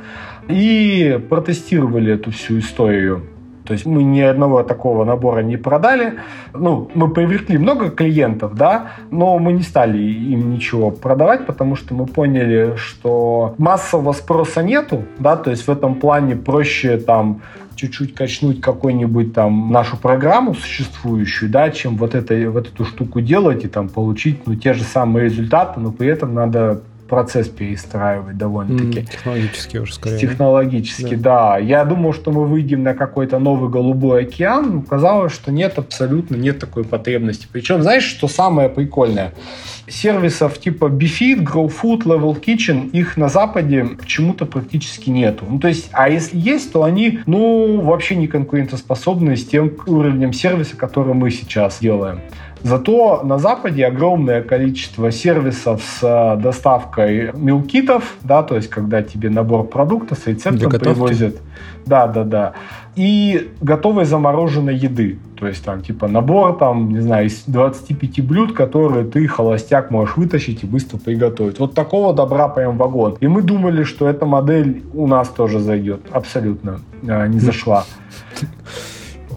и 0.47 1.23
протестировали 1.29 2.13
эту 2.13 2.31
всю 2.31 2.57
историю 2.57 3.21
то 3.65 3.73
есть 3.73 3.85
мы 3.85 4.03
ни 4.03 4.19
одного 4.19 4.63
такого 4.63 5.05
набора 5.05 5.41
не 5.41 5.57
продали. 5.57 6.15
Ну, 6.53 6.89
мы 6.93 7.09
привлекли 7.09 7.57
много 7.57 7.89
клиентов, 7.89 8.55
да, 8.55 8.87
но 9.09 9.39
мы 9.39 9.53
не 9.53 9.61
стали 9.61 9.97
им 9.97 10.51
ничего 10.51 10.91
продавать, 10.91 11.45
потому 11.45 11.75
что 11.75 11.93
мы 11.93 12.05
поняли, 12.05 12.73
что 12.75 13.55
массового 13.57 14.11
спроса 14.13 14.61
нету, 14.63 15.03
да, 15.17 15.37
то 15.37 15.49
есть 15.49 15.65
в 15.67 15.71
этом 15.71 15.95
плане 15.95 16.35
проще 16.35 16.97
там 16.97 17.41
чуть-чуть 17.75 18.13
качнуть 18.13 18.61
какую-нибудь 18.61 19.33
там 19.33 19.71
нашу 19.71 19.97
программу 19.97 20.53
существующую, 20.53 21.49
да, 21.49 21.71
чем 21.71 21.97
вот, 21.97 22.15
это, 22.15 22.35
вот 22.51 22.67
эту 22.67 22.85
штуку 22.85 23.21
делать 23.21 23.65
и 23.65 23.67
там 23.67 23.89
получить 23.89 24.45
ну, 24.45 24.55
те 24.55 24.73
же 24.73 24.83
самые 24.83 25.25
результаты, 25.25 25.79
но 25.79 25.91
при 25.91 26.07
этом 26.07 26.33
надо 26.33 26.81
процесс 27.07 27.47
перестраивать 27.47 28.37
довольно-таки. 28.37 28.99
Mm, 28.99 29.11
технологически 29.11 29.77
уже 29.77 29.93
скорее. 29.93 30.19
Технологически, 30.19 31.15
да. 31.15 31.51
да. 31.53 31.57
Я 31.57 31.85
думал, 31.85 32.13
что 32.13 32.31
мы 32.31 32.45
выйдем 32.45 32.83
на 32.83 32.93
какой-то 32.93 33.39
новый 33.39 33.69
голубой 33.69 34.23
океан. 34.23 34.81
Казалось, 34.81 35.33
что 35.33 35.51
нет, 35.51 35.77
абсолютно 35.77 36.35
нет 36.35 36.59
такой 36.59 36.83
потребности. 36.83 37.47
Причем, 37.51 37.81
знаешь, 37.81 38.03
что 38.03 38.27
самое 38.27 38.69
прикольное? 38.69 39.33
Сервисов 39.87 40.59
типа 40.59 40.85
BeFit, 40.85 41.43
GrowFood, 41.43 42.03
Level 42.03 42.41
Kitchen, 42.41 42.89
их 42.91 43.17
на 43.17 43.27
Западе 43.27 43.85
почему-то 43.99 44.45
практически 44.45 45.09
нету. 45.09 45.45
Ну, 45.47 45.59
то 45.59 45.67
есть, 45.67 45.89
а 45.91 46.09
если 46.09 46.37
есть, 46.37 46.71
то 46.71 46.83
они, 46.83 47.19
ну, 47.25 47.81
вообще 47.81 48.15
не 48.15 48.27
конкурентоспособны 48.27 49.35
с 49.35 49.45
тем 49.45 49.73
уровнем 49.85 50.31
сервиса, 50.31 50.77
который 50.77 51.13
мы 51.13 51.31
сейчас 51.31 51.79
делаем. 51.79 52.21
Зато 52.63 53.21
на 53.23 53.39
Западе 53.39 53.85
огромное 53.85 54.41
количество 54.41 55.11
сервисов 55.11 55.83
с 55.83 55.99
э, 56.01 56.41
доставкой 56.41 57.31
милкитов, 57.33 58.15
да, 58.21 58.41
то 58.41 58.55
есть 58.55 58.69
когда 58.69 59.03
тебе 59.03 59.29
набор 59.29 59.67
продуктов 59.67 60.19
с 60.19 60.27
рецептом 60.27 60.71
привозят. 60.71 61.35
Да, 61.85 62.07
да, 62.07 62.23
да. 62.23 62.53
И 62.95 63.51
готовой 63.59 64.05
замороженной 64.05 64.75
еды. 64.75 65.19
То 65.37 65.47
есть 65.47 65.65
там 65.65 65.81
типа 65.81 66.07
набор 66.07 66.57
там, 66.57 66.89
не 66.89 67.01
знаю, 67.01 67.25
из 67.25 67.43
25 67.47 68.25
блюд, 68.25 68.53
которые 68.53 69.03
ты, 69.03 69.27
холостяк, 69.27 69.91
можешь 69.91 70.15
вытащить 70.15 70.63
и 70.63 70.65
быстро 70.65 70.97
приготовить. 70.97 71.59
Вот 71.59 71.73
такого 71.73 72.13
добра 72.13 72.47
прям 72.47 72.77
вагон. 72.77 73.17
И 73.19 73.27
мы 73.27 73.41
думали, 73.41 73.83
что 73.83 74.07
эта 74.07 74.25
модель 74.25 74.83
у 74.93 75.05
нас 75.05 75.27
тоже 75.27 75.59
зайдет. 75.59 76.01
Абсолютно 76.11 76.79
э, 77.05 77.27
не 77.27 77.39
зашла. 77.39 77.83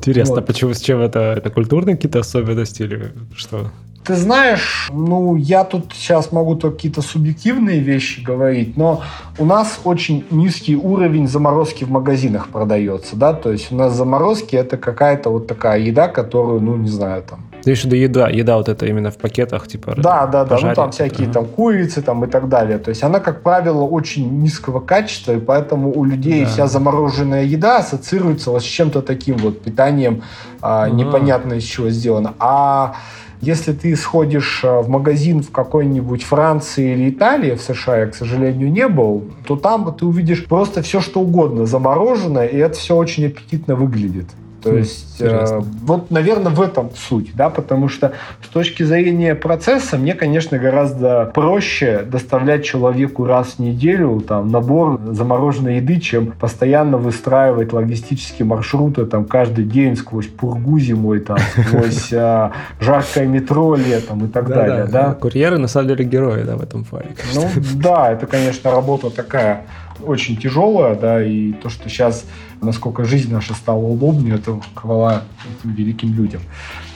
Интересно, 0.06 0.36
вот. 0.36 0.46
почему, 0.46 0.72
с 0.72 0.80
чем 0.80 1.00
это? 1.00 1.34
Это 1.36 1.50
культурные 1.50 1.96
какие-то 1.96 2.20
особенности 2.20 2.82
или 2.82 3.12
что? 3.34 3.70
Ты 4.04 4.14
знаешь, 4.14 4.88
ну, 4.92 5.34
я 5.34 5.64
тут 5.64 5.92
сейчас 5.92 6.30
могу 6.30 6.54
только 6.54 6.76
какие-то 6.76 7.02
субъективные 7.02 7.80
вещи 7.80 8.20
говорить, 8.20 8.76
но 8.76 9.02
у 9.36 9.44
нас 9.44 9.80
очень 9.82 10.24
низкий 10.30 10.76
уровень 10.76 11.26
заморозки 11.26 11.82
в 11.82 11.90
магазинах 11.90 12.46
продается, 12.50 13.16
да, 13.16 13.32
то 13.32 13.50
есть 13.50 13.72
у 13.72 13.74
нас 13.74 13.96
заморозки 13.96 14.54
это 14.54 14.76
какая-то 14.76 15.30
вот 15.30 15.48
такая 15.48 15.80
еда, 15.80 16.06
которую, 16.06 16.60
ну, 16.60 16.76
не 16.76 16.88
знаю, 16.88 17.24
там, 17.28 17.45
ты 17.66 17.70
имеешь 17.70 17.82
в 17.82 17.86
виду 17.86 17.96
еда, 17.96 18.28
еда 18.28 18.56
вот 18.58 18.68
это 18.68 18.86
именно 18.86 19.10
в 19.10 19.16
пакетах, 19.16 19.66
типа 19.66 19.96
Да, 19.96 20.26
да, 20.28 20.44
да, 20.44 20.56
ну 20.62 20.72
там 20.72 20.92
всякие 20.92 21.28
там 21.28 21.46
курицы 21.46 22.00
там 22.00 22.24
и 22.24 22.28
так 22.28 22.48
далее. 22.48 22.78
То 22.78 22.90
есть 22.90 23.02
она, 23.02 23.18
как 23.18 23.42
правило, 23.42 23.82
очень 23.82 24.40
низкого 24.40 24.78
качества, 24.78 25.32
и 25.32 25.40
поэтому 25.40 25.92
у 25.92 26.04
людей 26.04 26.44
да. 26.44 26.50
вся 26.50 26.66
замороженная 26.68 27.42
еда 27.42 27.78
ассоциируется 27.78 28.52
вот 28.52 28.62
с 28.62 28.66
чем-то 28.66 29.02
таким 29.02 29.38
вот 29.38 29.62
питанием 29.62 30.22
а, 30.62 30.88
непонятно 30.88 31.54
из 31.54 31.64
чего 31.64 31.90
сделано. 31.90 32.34
А 32.38 32.94
если 33.40 33.72
ты 33.72 33.96
сходишь 33.96 34.60
а, 34.62 34.80
в 34.82 34.88
магазин 34.88 35.42
в 35.42 35.50
какой-нибудь 35.50 36.22
Франции 36.22 36.92
или 36.92 37.10
Италии, 37.10 37.56
в 37.56 37.60
США 37.62 37.96
я, 37.96 38.06
к 38.06 38.14
сожалению, 38.14 38.70
не 38.70 38.86
был, 38.86 39.24
то 39.44 39.56
там 39.56 39.92
ты 39.92 40.06
увидишь 40.06 40.46
просто 40.46 40.82
все, 40.82 41.00
что 41.00 41.18
угодно 41.18 41.66
замороженное, 41.66 42.46
и 42.46 42.58
это 42.58 42.78
все 42.78 42.94
очень 42.94 43.26
аппетитно 43.26 43.74
выглядит. 43.74 44.26
То 44.66 44.72
хм, 44.72 44.76
есть, 44.78 45.16
э, 45.20 45.60
вот, 45.82 46.10
наверное, 46.10 46.50
в 46.50 46.60
этом 46.60 46.90
суть, 46.96 47.30
да, 47.34 47.50
потому 47.50 47.88
что 47.88 48.12
с 48.44 48.48
точки 48.48 48.82
зрения 48.82 49.36
процесса 49.36 49.96
мне, 49.96 50.14
конечно, 50.14 50.58
гораздо 50.58 51.30
проще 51.32 52.02
доставлять 52.04 52.64
человеку 52.64 53.24
раз 53.24 53.54
в 53.56 53.58
неделю 53.60 54.20
там 54.26 54.50
набор 54.50 55.00
замороженной 55.12 55.76
еды, 55.76 56.00
чем 56.00 56.32
постоянно 56.32 56.98
выстраивать 56.98 57.72
логистические 57.72 58.46
маршруты 58.46 59.06
там 59.06 59.24
каждый 59.24 59.64
день 59.64 59.94
сквозь 59.96 60.26
пургу 60.26 60.80
зимой, 60.80 61.20
там, 61.20 61.38
сквозь 61.38 62.08
э, 62.12 62.50
жаркое 62.80 63.26
метро 63.26 63.76
летом 63.76 64.24
и 64.24 64.28
так 64.28 64.48
далее, 64.48 64.88
да. 64.90 65.14
Курьеры, 65.14 65.58
на 65.58 65.68
самом 65.68 65.88
деле, 65.88 66.04
герои, 66.04 66.42
да, 66.42 66.56
в 66.56 66.62
этом 66.62 66.82
файле. 66.82 67.10
Ну, 67.34 67.48
да, 67.74 68.10
это, 68.10 68.26
конечно, 68.26 68.72
работа 68.72 69.10
такая 69.10 69.64
очень 70.04 70.36
тяжелая, 70.36 70.94
да, 70.94 71.22
и 71.22 71.52
то, 71.52 71.68
что 71.68 71.88
сейчас, 71.88 72.24
насколько 72.62 73.04
жизнь 73.04 73.32
наша 73.32 73.54
стала 73.54 73.84
удобнее, 73.84 74.36
это 74.36 74.60
хвала 74.74 75.22
этим 75.44 75.74
великим 75.74 76.14
людям. 76.14 76.40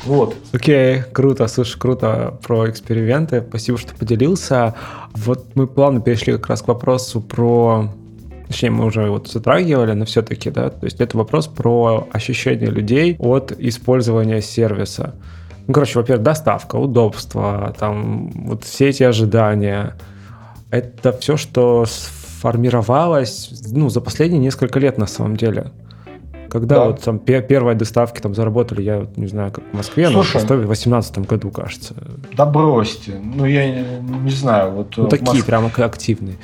Вот. 0.04 0.36
Окей, 0.52 0.96
okay, 0.96 1.02
круто, 1.12 1.46
слушай, 1.48 1.78
круто 1.78 2.38
про 2.42 2.70
эксперименты. 2.70 3.44
Спасибо, 3.46 3.78
что 3.78 3.94
поделился. 3.94 4.74
Вот 5.14 5.54
мы 5.54 5.66
плавно 5.66 6.00
перешли 6.00 6.32
как 6.34 6.48
раз 6.48 6.62
к 6.62 6.68
вопросу 6.68 7.20
про 7.20 7.90
точнее, 8.50 8.70
мы 8.70 8.86
уже 8.86 9.08
вот 9.08 9.28
затрагивали, 9.28 9.92
но 9.92 10.04
все-таки, 10.06 10.50
да, 10.50 10.70
то 10.70 10.84
есть 10.84 11.00
это 11.00 11.16
вопрос 11.16 11.46
про 11.46 12.08
ощущение 12.10 12.68
людей 12.68 13.14
от 13.20 13.52
использования 13.52 14.42
сервиса. 14.42 15.14
Ну, 15.68 15.72
короче, 15.72 16.00
во-первых, 16.00 16.24
доставка, 16.24 16.74
удобство, 16.74 17.72
там 17.78 18.30
вот 18.30 18.64
все 18.64 18.88
эти 18.88 19.04
ожидания. 19.04 19.94
Это 20.72 21.12
все, 21.12 21.36
что 21.36 21.84
формировалась 22.40 23.50
ну, 23.70 23.90
за 23.90 24.00
последние 24.00 24.40
несколько 24.40 24.78
лет 24.78 24.96
на 24.98 25.06
самом 25.06 25.36
деле. 25.36 25.72
Когда 26.48 26.76
да. 26.76 26.84
вот 26.86 27.00
там 27.00 27.18
первые 27.18 27.76
доставки 27.76 28.20
там 28.20 28.34
заработали, 28.34 28.82
я 28.82 29.06
не 29.16 29.28
знаю, 29.28 29.52
как 29.52 29.62
в 29.70 29.76
Москве, 29.76 30.10
Слушай, 30.10 30.40
но 30.40 30.54
в 30.56 30.66
2018 30.66 31.18
году, 31.18 31.50
кажется. 31.50 31.94
Да 32.36 32.44
бросьте. 32.44 33.20
Ну, 33.22 33.44
я 33.44 33.70
не, 33.70 33.84
не 34.24 34.30
знаю. 34.30 34.72
Вот 34.72 34.96
ну, 34.96 35.06
такие 35.06 35.32
Моск... 35.32 35.46
прямо 35.46 35.70
активные. 35.76 36.38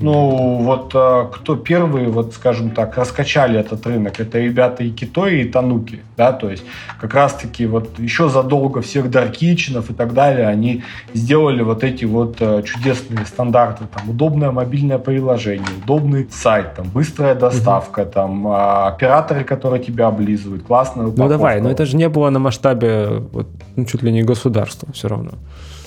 Ну, 0.00 0.56
вот 0.62 0.92
а, 0.94 1.26
кто 1.26 1.56
первые, 1.56 2.08
вот, 2.08 2.32
скажем 2.32 2.70
так, 2.70 2.96
раскачали 2.96 3.60
этот 3.60 3.86
рынок, 3.86 4.18
это 4.18 4.38
ребята 4.38 4.82
и 4.82 4.90
Китой, 4.90 5.42
и 5.42 5.44
Тануки, 5.44 6.00
да, 6.16 6.32
то 6.32 6.48
есть 6.48 6.64
как 6.98 7.12
раз-таки 7.12 7.66
вот 7.66 7.98
еще 7.98 8.30
задолго 8.30 8.80
всех 8.80 9.10
Даркичинов 9.10 9.90
и 9.90 9.94
так 9.94 10.14
далее, 10.14 10.46
они 10.46 10.84
сделали 11.12 11.62
вот 11.62 11.84
эти 11.84 12.06
вот 12.06 12.36
а, 12.40 12.62
чудесные 12.62 13.26
стандарты, 13.26 13.84
там, 13.94 14.08
удобное 14.08 14.50
мобильное 14.50 14.98
приложение, 14.98 15.68
удобный 15.84 16.26
сайт, 16.30 16.76
там, 16.76 16.88
быстрая 16.88 17.34
доставка, 17.34 18.00
угу. 18.00 18.10
там, 18.10 18.46
а, 18.48 18.88
операторы, 18.88 19.44
которые 19.44 19.82
тебя 19.82 20.06
облизывают, 20.06 20.62
классная 20.62 21.08
упаковка. 21.08 21.22
Ну, 21.22 21.28
давай, 21.28 21.60
но 21.60 21.70
это 21.70 21.84
же 21.84 21.96
не 21.96 22.08
было 22.08 22.30
на 22.30 22.38
масштабе, 22.38 23.22
вот, 23.32 23.48
ну, 23.76 23.84
чуть 23.84 24.02
ли 24.02 24.10
не 24.12 24.22
государства 24.22 24.88
все 24.94 25.08
равно. 25.08 25.32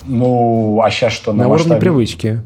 Ну, 0.06 0.80
а 0.84 0.90
сейчас 0.90 1.14
что? 1.14 1.32
На, 1.32 1.44
на 1.44 1.48
масштабе... 1.48 1.76
уровне 1.76 1.80
привычки. 1.80 2.42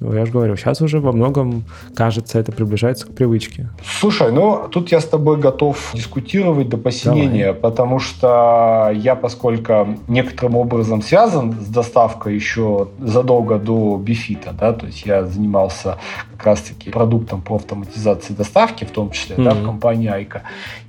Ну, 0.00 0.14
я 0.14 0.26
же 0.26 0.32
говорю, 0.32 0.56
сейчас 0.56 0.80
уже 0.80 1.00
во 1.00 1.10
многом, 1.10 1.64
кажется, 1.94 2.38
это 2.38 2.52
приближается 2.52 3.06
к 3.06 3.10
привычке. 3.10 3.68
Слушай, 3.84 4.30
ну, 4.30 4.68
тут 4.70 4.92
я 4.92 5.00
с 5.00 5.04
тобой 5.04 5.38
готов 5.38 5.90
дискутировать 5.92 6.68
до 6.68 6.76
посинения, 6.76 7.46
Давай. 7.46 7.60
потому 7.60 7.98
что 7.98 8.92
я, 8.94 9.16
поскольку 9.16 9.98
некоторым 10.06 10.54
образом 10.54 11.02
связан 11.02 11.52
с 11.60 11.66
доставкой 11.66 12.34
еще 12.34 12.88
задолго 13.00 13.58
до 13.58 13.96
Бифита, 13.96 14.52
да, 14.52 14.72
то 14.72 14.86
есть 14.86 15.04
я 15.04 15.26
занимался 15.26 15.98
как 16.36 16.46
раз-таки 16.46 16.90
продуктом 16.90 17.42
по 17.42 17.56
автоматизации 17.56 18.34
доставки, 18.34 18.84
в 18.84 18.92
том 18.92 19.10
числе, 19.10 19.34
mm-hmm. 19.34 19.44
да, 19.44 19.54
в 19.54 19.64
компании 19.64 20.08
Айка. 20.08 20.42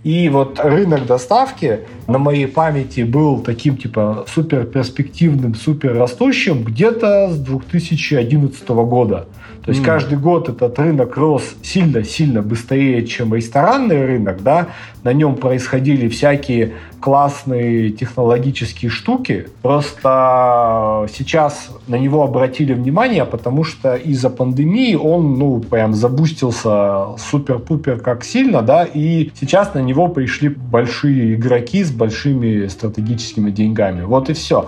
И 0.03 0.29
вот 0.29 0.59
рынок 0.59 1.07
доставки 1.07 1.79
на 2.07 2.19
моей 2.19 2.47
памяти 2.47 3.01
был 3.01 3.39
таким, 3.39 3.75
типа, 3.75 4.25
супер 4.27 4.65
перспективным, 4.65 5.55
супер 5.55 5.97
растущим 5.97 6.63
где-то 6.63 7.29
с 7.31 7.39
2011 7.39 8.69
года 8.69 8.98
года. 8.99 9.25
То 9.65 9.71
есть 9.71 9.83
mm. 9.83 9.85
каждый 9.85 10.17
год 10.17 10.49
этот 10.49 10.79
рынок 10.79 11.17
рос 11.17 11.43
сильно-сильно 11.61 12.41
быстрее, 12.41 13.05
чем 13.05 13.35
ресторанный 13.35 14.05
рынок, 14.05 14.41
да, 14.41 14.67
на 15.03 15.13
нем 15.13 15.35
происходили 15.35 16.07
всякие 16.07 16.73
классные 16.99 17.91
технологические 17.91 18.89
штуки, 18.89 19.47
просто 19.61 21.07
сейчас 21.13 21.69
на 21.87 21.95
него 21.95 22.23
обратили 22.23 22.73
внимание, 22.73 23.25
потому 23.25 23.63
что 23.63 23.95
из-за 23.95 24.29
пандемии 24.29 24.95
он, 24.95 25.37
ну, 25.37 25.59
прям 25.59 25.93
забустился 25.93 27.17
супер-пупер 27.17 27.99
как 27.99 28.23
сильно, 28.23 28.61
да, 28.61 28.83
и 28.83 29.31
сейчас 29.39 29.73
на 29.73 29.79
него 29.79 30.07
пришли 30.07 30.49
большие 30.49 31.35
игроки 31.35 31.83
с 31.83 31.91
большими 31.91 32.67
стратегическими 32.67 33.51
деньгами. 33.51 34.03
Вот 34.03 34.29
и 34.29 34.33
все. 34.33 34.67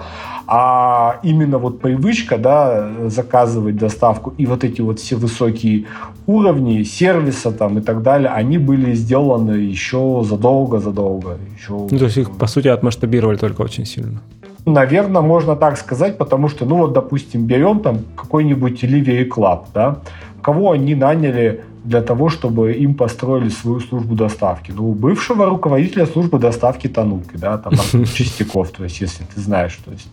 А 0.54 1.22
именно 1.24 1.60
вот 1.60 1.80
привычка, 1.80 2.38
да, 2.38 2.90
заказывать 3.08 3.78
доставку 3.78 4.34
и 4.38 4.46
вот 4.46 4.66
эти 4.66 4.82
вот 4.82 5.00
все 5.00 5.16
высокие 5.16 5.86
уровни 6.28 6.84
сервиса 6.84 7.54
там 7.54 7.78
и 7.78 7.82
так 7.82 8.02
далее, 8.02 8.28
они 8.28 8.58
были 8.58 8.94
сделаны 8.94 9.52
еще 9.52 10.24
задолго-задолго. 10.26 11.38
Еще... 11.58 11.72
Ну, 11.72 11.98
то 11.98 12.04
есть 12.04 12.18
их, 12.18 12.32
по 12.32 12.48
сути, 12.48 12.68
отмасштабировали 12.68 13.38
только 13.38 13.62
очень 13.62 13.86
сильно. 13.86 14.22
Наверное, 14.66 15.22
можно 15.22 15.56
так 15.56 15.78
сказать, 15.78 16.18
потому 16.18 16.50
что, 16.50 16.66
ну 16.66 16.76
вот, 16.76 16.92
допустим, 16.92 17.46
берем 17.46 17.80
там 17.80 18.00
какой-нибудь 18.18 18.84
Delivery 18.84 19.30
Club, 19.30 19.60
да, 19.74 20.00
кого 20.42 20.72
они 20.72 20.96
наняли 20.96 21.62
для 21.86 22.02
того, 22.02 22.28
чтобы 22.28 22.74
им 22.74 22.96
построили 22.96 23.50
свою 23.50 23.80
службу 23.80 24.16
доставки. 24.16 24.74
Ну, 24.76 24.92
бывшего 24.92 25.46
руководителя 25.46 26.06
службы 26.06 26.40
доставки 26.40 26.88
Тануки, 26.88 27.38
да, 27.38 27.58
там 27.58 27.74
Чистяков, 28.06 28.72
то 28.72 28.84
есть, 28.84 29.00
если 29.00 29.24
ты 29.24 29.40
знаешь, 29.40 29.80
то 29.86 29.92
есть 29.92 30.10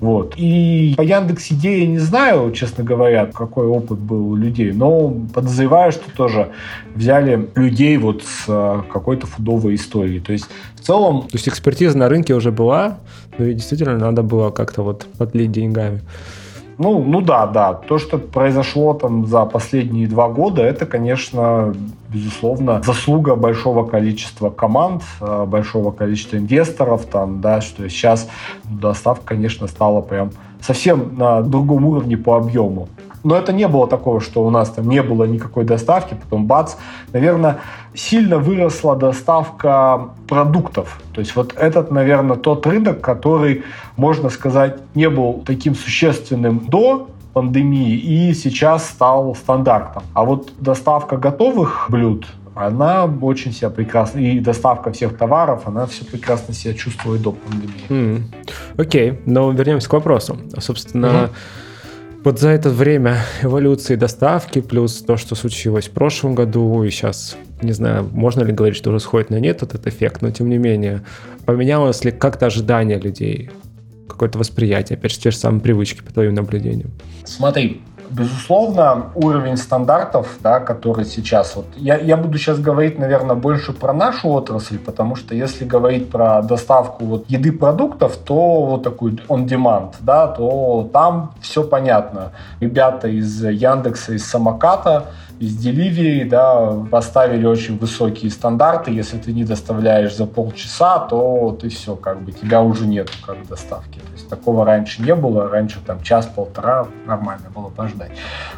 Вот. 0.00 0.34
И 0.36 0.94
по 0.96 1.02
Яндекс 1.02 1.46
я 1.46 1.86
не 1.86 1.98
знаю, 1.98 2.52
честно 2.52 2.84
говоря, 2.84 3.26
какой 3.26 3.66
опыт 3.66 3.98
был 3.98 4.28
у 4.28 4.36
людей, 4.36 4.72
но 4.72 5.14
подозреваю, 5.32 5.92
что 5.92 6.10
тоже 6.14 6.50
взяли 6.94 7.48
людей 7.54 7.96
вот 7.96 8.22
с 8.22 8.44
э, 8.46 8.82
какой-то 8.92 9.26
фудовой 9.26 9.74
историей. 9.74 10.20
То 10.20 10.32
есть 10.32 10.46
в 10.74 10.80
целом... 10.80 11.22
То 11.22 11.34
есть 11.36 11.48
экспертиза 11.48 11.96
на 11.96 12.08
рынке 12.08 12.34
уже 12.34 12.52
была, 12.52 12.98
но 13.38 13.46
и 13.46 13.54
действительно 13.54 13.96
надо 13.96 14.22
было 14.22 14.50
как-то 14.50 14.82
вот 14.82 15.06
подлить 15.18 15.52
деньгами. 15.52 16.02
Ну, 16.78 17.02
ну 17.02 17.22
да, 17.22 17.46
да. 17.46 17.72
То, 17.72 17.98
что 17.98 18.18
произошло 18.18 18.92
там 18.92 19.26
за 19.26 19.46
последние 19.46 20.06
два 20.06 20.28
года, 20.28 20.62
это, 20.62 20.84
конечно, 20.84 21.74
безусловно, 22.16 22.82
заслуга 22.82 23.36
большого 23.36 23.84
количества 23.84 24.50
команд, 24.50 25.02
э, 25.20 25.44
большого 25.46 25.90
количества 25.90 26.36
инвесторов, 26.36 27.04
там, 27.06 27.40
да, 27.40 27.60
что 27.60 27.88
сейчас 27.88 28.28
доставка, 28.64 29.26
конечно, 29.26 29.66
стала 29.66 30.00
прям 30.00 30.30
совсем 30.60 31.16
на 31.16 31.42
другом 31.42 31.84
уровне 31.84 32.16
по 32.16 32.36
объему. 32.36 32.88
Но 33.24 33.36
это 33.36 33.52
не 33.52 33.66
было 33.66 33.88
такого, 33.88 34.20
что 34.20 34.46
у 34.46 34.50
нас 34.50 34.70
там 34.70 34.88
не 34.88 35.02
было 35.02 35.24
никакой 35.24 35.64
доставки, 35.64 36.14
потом 36.14 36.46
бац. 36.46 36.74
Наверное, 37.12 37.58
сильно 37.92 38.38
выросла 38.38 38.94
доставка 38.94 40.10
продуктов. 40.28 41.00
То 41.12 41.20
есть 41.20 41.34
вот 41.34 41.52
этот, 41.56 41.90
наверное, 41.90 42.36
тот 42.36 42.66
рынок, 42.66 43.00
который, 43.00 43.64
можно 43.96 44.30
сказать, 44.30 44.78
не 44.94 45.10
был 45.10 45.42
таким 45.44 45.74
существенным 45.74 46.66
до 46.68 47.08
пандемии 47.36 47.98
и 47.98 48.32
сейчас 48.32 48.88
стал 48.88 49.34
стандартом. 49.34 50.04
А 50.14 50.24
вот 50.24 50.54
доставка 50.58 51.18
готовых 51.18 51.84
блюд, 51.90 52.26
она 52.54 53.04
очень 53.04 53.52
себя 53.52 53.68
прекрасно, 53.68 54.20
и 54.20 54.40
доставка 54.40 54.90
всех 54.90 55.18
товаров, 55.18 55.64
она 55.66 55.84
все 55.84 56.06
прекрасно 56.06 56.54
себя 56.54 56.72
чувствует 56.72 57.20
до 57.20 57.32
пандемии. 57.32 57.84
Mm. 57.90 58.22
Окей, 58.78 59.20
но 59.26 59.50
вернемся 59.50 59.86
к 59.86 59.92
вопросу. 59.92 60.38
Собственно, 60.58 61.06
mm-hmm 61.06 61.30
вот 62.24 62.40
за 62.40 62.48
это 62.48 62.70
время 62.70 63.18
эволюции 63.40 63.94
доставки, 63.94 64.60
плюс 64.60 65.00
то, 65.00 65.16
что 65.16 65.36
случилось 65.36 65.86
в 65.86 65.92
прошлом 65.92 66.34
году, 66.34 66.82
и 66.82 66.90
сейчас, 66.90 67.36
не 67.62 67.70
знаю, 67.70 68.08
можно 68.10 68.42
ли 68.42 68.52
говорить, 68.52 68.76
что 68.76 68.90
уже 68.90 68.98
сходит 68.98 69.30
на 69.30 69.38
нет 69.38 69.62
этот 69.62 69.86
эффект, 69.86 70.22
но 70.22 70.32
тем 70.32 70.50
не 70.50 70.58
менее, 70.58 71.04
поменялось 71.44 72.04
ли 72.04 72.10
как-то 72.10 72.46
ожидание 72.46 72.98
людей, 72.98 73.50
какое-то 74.08 74.38
восприятие, 74.38 74.96
опять 74.96 75.12
же, 75.12 75.18
те 75.18 75.30
же 75.30 75.36
самые 75.36 75.60
привычки 75.60 76.02
по 76.02 76.12
твоим 76.12 76.34
наблюдениям? 76.34 76.90
Смотри, 77.24 77.82
Безусловно, 78.10 79.10
уровень 79.14 79.56
стандартов, 79.56 80.38
да, 80.40 80.60
который 80.60 81.04
сейчас... 81.04 81.56
Вот, 81.56 81.66
я, 81.76 81.96
я 81.96 82.16
буду 82.16 82.38
сейчас 82.38 82.58
говорить, 82.58 82.98
наверное, 82.98 83.34
больше 83.34 83.72
про 83.72 83.92
нашу 83.92 84.28
отрасль, 84.28 84.78
потому 84.78 85.16
что 85.16 85.34
если 85.34 85.64
говорить 85.64 86.10
про 86.10 86.42
доставку 86.42 87.04
вот, 87.04 87.24
еды 87.28 87.52
продуктов, 87.52 88.16
то 88.16 88.64
вот 88.64 88.82
такой 88.82 89.12
on-demand, 89.28 89.94
да, 90.00 90.28
то 90.28 90.88
там 90.92 91.34
все 91.40 91.64
понятно. 91.64 92.32
Ребята 92.60 93.08
из 93.08 93.44
Яндекса, 93.44 94.14
из 94.14 94.24
Самоката, 94.24 95.06
из 95.38 95.56
Delivery, 95.56 96.28
да, 96.28 96.84
поставили 96.90 97.46
очень 97.46 97.78
высокие 97.78 98.30
стандарты. 98.30 98.90
Если 98.90 99.18
ты 99.18 99.32
не 99.32 99.44
доставляешь 99.44 100.16
за 100.16 100.26
полчаса, 100.26 100.98
то 100.98 101.56
ты 101.60 101.68
все, 101.68 101.94
как 101.94 102.22
бы 102.22 102.32
тебя 102.32 102.62
уже 102.62 102.86
нет 102.86 103.10
как 103.24 103.46
доставки. 103.46 103.98
То 103.98 104.12
есть 104.14 104.28
такого 104.28 104.64
раньше 104.64 105.02
не 105.02 105.14
было. 105.14 105.48
Раньше 105.48 105.78
там 105.86 106.02
час-полтора 106.02 106.86
нормально 107.06 107.46
было 107.54 107.68
пождать. 107.68 108.12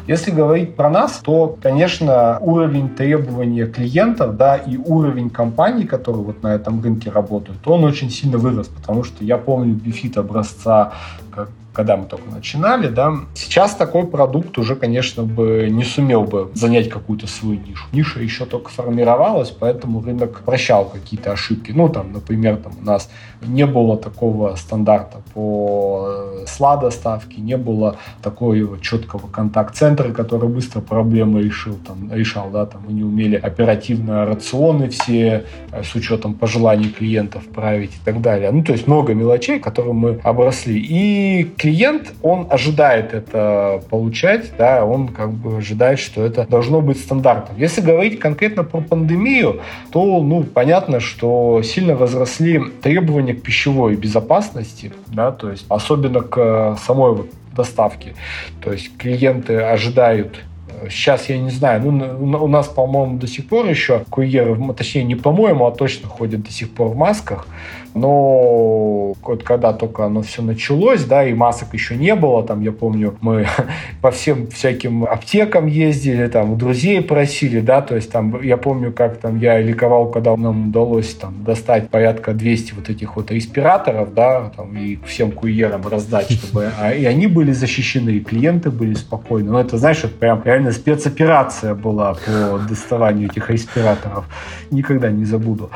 Если 0.07 0.31
говорить 0.31 0.75
про 0.75 0.89
нас, 0.89 1.19
то, 1.23 1.57
конечно, 1.61 2.37
уровень 2.39 2.89
требования 2.89 3.65
клиентов, 3.65 4.37
да, 4.37 4.55
и 4.55 4.77
уровень 4.77 5.29
компаний, 5.29 5.85
которые 5.85 6.23
вот 6.23 6.43
на 6.43 6.55
этом 6.55 6.81
рынке 6.81 7.09
работают, 7.09 7.59
он 7.67 7.83
очень 7.83 8.09
сильно 8.09 8.37
вырос, 8.37 8.67
потому 8.67 9.03
что 9.03 9.23
я 9.23 9.37
помню 9.37 9.73
бифит 9.73 10.17
образца 10.17 10.93
как 11.45 11.49
когда 11.79 11.95
мы 11.95 12.05
только 12.05 12.29
начинали, 12.29 12.87
да. 12.87 13.13
Сейчас 13.35 13.75
такой 13.75 14.05
продукт 14.05 14.57
уже, 14.57 14.75
конечно, 14.75 15.23
бы 15.23 15.69
не 15.71 15.83
сумел 15.83 16.23
бы 16.23 16.51
занять 16.53 16.89
какую-то 16.89 17.27
свою 17.27 17.59
нишу. 17.59 17.85
Ниша 17.93 18.19
еще 18.19 18.45
только 18.45 18.69
формировалась, 18.69 19.51
поэтому 19.51 20.01
рынок 20.01 20.41
прощал 20.41 20.85
какие-то 20.85 21.31
ошибки. 21.31 21.71
Ну, 21.71 21.87
там, 21.87 22.11
например, 22.11 22.57
там 22.57 22.73
у 22.81 22.83
нас 22.83 23.09
не 23.41 23.65
было 23.65 23.95
такого 23.97 24.55
стандарта 24.55 25.21
по 25.33 26.07
э, 26.09 26.45
сла-доставке, 26.47 27.39
не 27.39 27.55
было 27.55 27.95
такого 28.21 28.77
четкого 28.79 29.27
контакт-центра, 29.27 30.11
который 30.11 30.49
быстро 30.49 30.81
проблемы 30.81 31.41
решил, 31.41 31.77
там, 31.87 32.11
решал, 32.11 32.49
да, 32.49 32.65
там 32.65 32.81
мы 32.85 32.93
не 32.93 33.03
умели 33.03 33.35
оперативно 33.35 34.25
рационы 34.25 34.89
все 34.89 35.45
э, 35.71 35.83
с 35.83 35.95
учетом 35.95 36.33
пожеланий 36.33 36.89
клиентов 36.89 37.47
править 37.47 37.91
и 37.91 37.99
так 38.03 38.21
далее. 38.21 38.51
Ну, 38.51 38.63
то 38.63 38.73
есть 38.73 38.87
много 38.87 39.13
мелочей, 39.13 39.59
которые 39.59 39.93
мы 39.93 40.19
обросли. 40.23 40.77
И 40.77 41.28
клиент, 41.57 42.13
он 42.21 42.47
ожидает 42.49 43.13
это 43.13 43.81
получать, 43.89 44.51
да, 44.57 44.85
он 44.85 45.09
как 45.09 45.31
бы 45.31 45.57
ожидает, 45.57 45.99
что 45.99 46.25
это 46.25 46.45
должно 46.47 46.81
быть 46.81 46.99
стандартом. 46.99 47.55
Если 47.57 47.81
говорить 47.81 48.19
конкретно 48.19 48.63
про 48.63 48.81
пандемию, 48.81 49.61
то, 49.91 50.21
ну, 50.21 50.43
понятно, 50.43 50.99
что 50.99 51.61
сильно 51.63 51.95
возросли 51.95 52.61
требования 52.81 53.33
к 53.33 53.41
пищевой 53.41 53.95
безопасности, 53.95 54.91
да, 55.07 55.31
то 55.31 55.49
есть 55.51 55.65
особенно 55.69 56.21
к 56.21 56.77
самой 56.85 57.13
вот 57.15 57.29
доставке. 57.55 58.13
То 58.63 58.71
есть 58.71 58.95
клиенты 58.97 59.55
ожидают 59.57 60.39
Сейчас 60.89 61.27
я 61.29 61.37
не 61.37 61.49
знаю, 61.49 61.91
ну, 61.91 62.43
у 62.43 62.47
нас, 62.47 62.67
по-моему, 62.67 63.17
до 63.17 63.27
сих 63.27 63.47
пор 63.47 63.65
еще 63.65 64.03
курьеры, 64.09 64.57
точнее, 64.73 65.03
не 65.03 65.15
по-моему, 65.15 65.65
а 65.65 65.71
точно 65.71 66.07
ходят 66.07 66.43
до 66.43 66.51
сих 66.51 66.71
пор 66.71 66.89
в 66.89 66.95
масках 66.95 67.47
но 67.93 69.13
вот 69.21 69.43
когда 69.43 69.73
только 69.73 70.05
оно 70.05 70.21
все 70.21 70.41
началось, 70.41 71.03
да, 71.05 71.25
и 71.25 71.33
масок 71.33 71.73
еще 71.73 71.95
не 71.95 72.15
было, 72.15 72.43
там, 72.43 72.61
я 72.61 72.71
помню, 72.71 73.15
мы 73.21 73.47
по 74.01 74.11
всем 74.11 74.47
всяким 74.47 75.03
аптекам 75.03 75.67
ездили, 75.67 76.27
там, 76.27 76.51
у 76.51 76.55
друзей 76.55 77.01
просили, 77.01 77.59
да, 77.59 77.81
то 77.81 77.95
есть 77.95 78.11
там, 78.11 78.41
я 78.41 78.57
помню, 78.57 78.91
как 78.91 79.17
там 79.17 79.39
я 79.39 79.59
ликовал, 79.61 80.09
когда 80.09 80.35
нам 80.35 80.69
удалось 80.69 81.13
там 81.15 81.43
достать 81.43 81.89
порядка 81.89 82.33
200 82.33 82.73
вот 82.73 82.89
этих 82.89 83.15
вот 83.15 83.31
респираторов, 83.31 84.13
да, 84.13 84.51
там, 84.55 84.77
и 84.77 84.97
всем 85.05 85.31
курьерам 85.31 85.87
раздать, 85.87 86.31
чтобы, 86.31 86.71
а, 86.79 86.91
и 86.91 87.05
они 87.05 87.27
были 87.27 87.51
защищены, 87.51 88.11
и 88.11 88.19
клиенты 88.19 88.71
были 88.71 88.93
спокойны, 88.93 89.51
ну, 89.51 89.57
это, 89.59 89.77
знаешь, 89.77 90.03
это 90.03 90.13
прям 90.13 90.41
реально 90.43 90.71
спецоперация 90.71 91.75
была 91.75 92.13
по 92.13 92.59
доставанию 92.67 93.29
этих 93.29 93.49
респираторов, 93.49 94.25
никогда 94.71 95.09
не 95.09 95.25
забуду. 95.25 95.69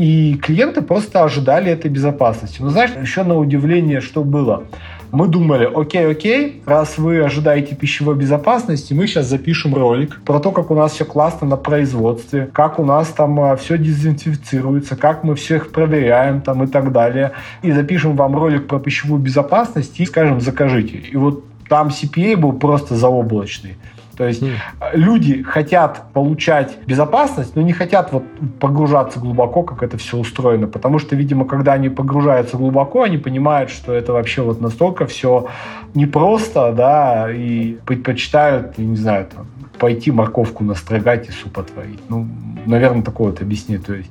И 0.00 0.36
клиенты 0.36 0.80
просто 0.80 1.22
ожидали 1.22 1.70
этой 1.70 1.90
безопасности. 1.90 2.62
Но 2.62 2.70
знаешь, 2.70 2.92
еще 3.02 3.22
на 3.22 3.36
удивление, 3.36 4.00
что 4.00 4.24
было. 4.24 4.64
Мы 5.12 5.28
думали, 5.28 5.68
окей, 5.74 6.10
окей, 6.10 6.62
раз 6.64 6.96
вы 6.96 7.22
ожидаете 7.22 7.74
пищевой 7.74 8.16
безопасности, 8.16 8.94
мы 8.94 9.06
сейчас 9.06 9.26
запишем 9.26 9.74
ролик 9.74 10.22
про 10.24 10.40
то, 10.40 10.52
как 10.52 10.70
у 10.70 10.74
нас 10.74 10.92
все 10.92 11.04
классно 11.04 11.46
на 11.46 11.56
производстве, 11.56 12.48
как 12.50 12.78
у 12.78 12.84
нас 12.86 13.08
там 13.08 13.38
а, 13.40 13.56
все 13.56 13.76
дезинфицируется, 13.76 14.96
как 14.96 15.22
мы 15.22 15.34
всех 15.34 15.70
проверяем 15.70 16.40
там 16.40 16.62
и 16.62 16.66
так 16.66 16.92
далее. 16.92 17.32
И 17.60 17.70
запишем 17.70 18.16
вам 18.16 18.36
ролик 18.36 18.68
про 18.68 18.78
пищевую 18.78 19.20
безопасность 19.20 20.00
и 20.00 20.06
скажем, 20.06 20.40
закажите. 20.40 20.96
И 20.96 21.16
вот 21.18 21.44
там 21.68 21.88
CPA 21.88 22.36
был 22.36 22.54
просто 22.54 22.94
заоблачный. 22.96 23.76
То 24.20 24.28
есть 24.28 24.42
mm. 24.42 24.52
люди 24.92 25.42
хотят 25.42 26.12
получать 26.12 26.76
безопасность, 26.86 27.56
но 27.56 27.62
не 27.62 27.72
хотят 27.72 28.12
вот 28.12 28.22
погружаться 28.60 29.18
глубоко, 29.18 29.62
как 29.62 29.82
это 29.82 29.96
все 29.96 30.18
устроено. 30.18 30.66
Потому 30.66 30.98
что, 30.98 31.16
видимо, 31.16 31.46
когда 31.46 31.72
они 31.72 31.88
погружаются 31.88 32.58
глубоко, 32.58 33.02
они 33.02 33.16
понимают, 33.16 33.70
что 33.70 33.94
это 33.94 34.12
вообще 34.12 34.42
вот 34.42 34.60
настолько 34.60 35.06
все 35.06 35.48
непросто, 35.94 36.74
да, 36.76 37.32
и 37.32 37.78
предпочитают, 37.86 38.74
я 38.76 38.84
не 38.84 38.96
знаю, 38.96 39.26
там, 39.34 39.46
пойти 39.78 40.10
морковку 40.10 40.64
настрогать 40.64 41.30
и 41.30 41.32
суп 41.32 41.58
отварить. 41.58 42.00
Ну, 42.10 42.28
наверное, 42.66 43.02
такое 43.02 43.28
вот. 43.28 43.38
То 43.38 43.94
есть. 43.94 44.10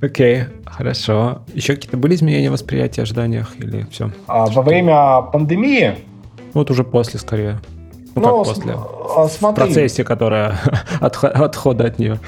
Окей, 0.00 0.36
okay, 0.36 0.46
хорошо. 0.64 1.42
Еще 1.52 1.74
какие-то 1.74 1.98
были 1.98 2.14
изменения 2.14 2.48
в 2.48 2.54
восприятии, 2.54 3.02
ожиданиях 3.02 3.54
или 3.58 3.86
все? 3.90 4.10
А, 4.26 4.46
во 4.46 4.62
время 4.62 5.20
пандемии? 5.20 5.96
Вот 6.54 6.70
уже 6.70 6.82
после, 6.82 7.20
скорее. 7.20 7.58
Ну, 8.14 8.22
ну 8.22 8.44
как 8.44 8.54
после? 8.54 8.76
А, 9.16 9.28
смотри. 9.28 9.64
В 9.64 9.66
процессе, 9.66 10.04
которое 10.04 10.58
от, 11.00 11.22
отхода 11.24 11.84
от 11.86 11.98
нее. 11.98 12.18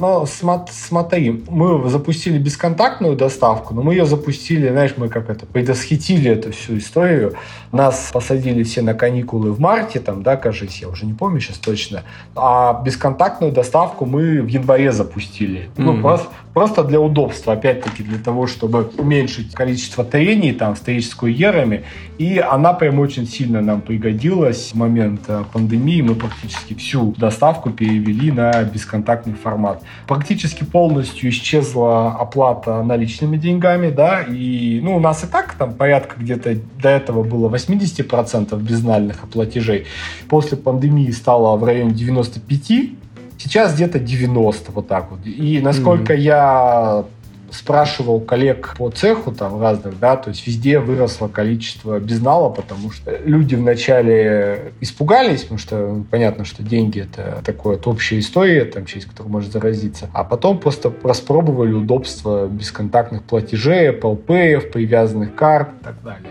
Ну, 0.00 0.26
смотри, 0.26 1.44
мы 1.48 1.88
запустили 1.88 2.38
бесконтактную 2.38 3.16
доставку, 3.16 3.74
но 3.74 3.82
мы 3.82 3.94
ее 3.94 4.06
запустили, 4.06 4.68
знаешь, 4.68 4.94
мы 4.96 5.08
как 5.08 5.30
это, 5.30 5.46
предосхитили 5.46 6.30
эту 6.30 6.52
всю 6.52 6.78
историю. 6.78 7.34
Нас 7.72 8.10
посадили 8.12 8.62
все 8.62 8.82
на 8.82 8.94
каникулы 8.94 9.52
в 9.52 9.60
марте, 9.60 10.00
там, 10.00 10.22
да, 10.22 10.36
кажется, 10.36 10.78
я 10.82 10.88
уже 10.88 11.06
не 11.06 11.14
помню 11.14 11.40
сейчас 11.40 11.58
точно. 11.58 12.02
А 12.34 12.82
бесконтактную 12.84 13.52
доставку 13.52 14.06
мы 14.06 14.42
в 14.42 14.46
январе 14.46 14.92
запустили. 14.92 15.60
Mm-hmm. 15.60 15.82
Ну, 15.82 16.00
просто, 16.00 16.28
просто 16.54 16.84
для 16.84 17.00
удобства, 17.00 17.52
опять-таки, 17.52 18.02
для 18.02 18.18
того, 18.18 18.46
чтобы 18.46 18.90
уменьшить 18.98 19.54
количество 19.54 20.04
трений, 20.04 20.52
там, 20.52 20.76
с 20.76 21.14
курьерами. 21.14 21.84
И 22.18 22.38
она 22.38 22.72
прям 22.72 22.98
очень 22.98 23.26
сильно 23.26 23.60
нам 23.60 23.80
пригодилась 23.80 24.72
в 24.72 24.74
момент 24.74 25.20
э, 25.28 25.44
пандемии. 25.52 26.02
Мы 26.02 26.14
практически 26.14 26.74
всю 26.74 27.12
доставку 27.12 27.70
перевели 27.70 28.32
на 28.32 28.62
бесконтактный 28.64 29.34
формат. 29.34 29.82
Практически 30.06 30.64
полностью 30.64 31.30
исчезла 31.30 32.12
оплата 32.12 32.82
наличными 32.82 33.36
деньгами, 33.36 33.90
да, 33.90 34.22
и, 34.22 34.80
ну, 34.82 34.96
у 34.96 35.00
нас 35.00 35.24
и 35.24 35.26
так 35.26 35.54
там 35.54 35.74
порядка 35.74 36.16
где-то 36.18 36.56
до 36.80 36.88
этого 36.88 37.22
было 37.22 37.48
80% 37.48 38.58
безнальных 38.60 39.28
платежей. 39.28 39.86
После 40.28 40.56
пандемии 40.56 41.10
стало 41.10 41.56
в 41.56 41.64
районе 41.64 41.92
95%, 41.92 42.96
сейчас 43.38 43.74
где-то 43.74 43.98
90 43.98 44.72
вот 44.72 44.88
так 44.88 45.10
вот. 45.10 45.20
И 45.24 45.60
насколько 45.60 46.14
mm-hmm. 46.14 46.20
я 46.20 47.04
спрашивал 47.50 48.20
коллег 48.20 48.74
по 48.76 48.90
цеху 48.90 49.32
там 49.32 49.60
разных, 49.60 49.98
да, 49.98 50.16
то 50.16 50.30
есть 50.30 50.46
везде 50.46 50.78
выросло 50.78 51.28
количество 51.28 51.98
безнала, 51.98 52.50
потому 52.50 52.90
что 52.90 53.16
люди 53.24 53.54
вначале 53.54 54.72
испугались, 54.80 55.42
потому 55.42 55.58
что 55.58 56.04
понятно, 56.10 56.44
что 56.44 56.62
деньги 56.62 57.00
это 57.00 57.42
такое 57.44 57.76
это 57.76 57.90
общая 57.90 58.18
история, 58.18 58.64
там 58.64 58.86
через 58.86 59.06
которую 59.06 59.32
может 59.32 59.52
заразиться, 59.52 60.10
а 60.12 60.24
потом 60.24 60.58
просто 60.58 60.92
распробовали 61.02 61.72
удобство 61.72 62.46
бесконтактных 62.46 63.22
платежей, 63.22 63.90
Apple 63.90 64.22
Pay, 64.24 64.60
привязанных 64.60 65.34
карт 65.34 65.68
и 65.80 65.84
так 65.84 66.02
далее. 66.02 66.30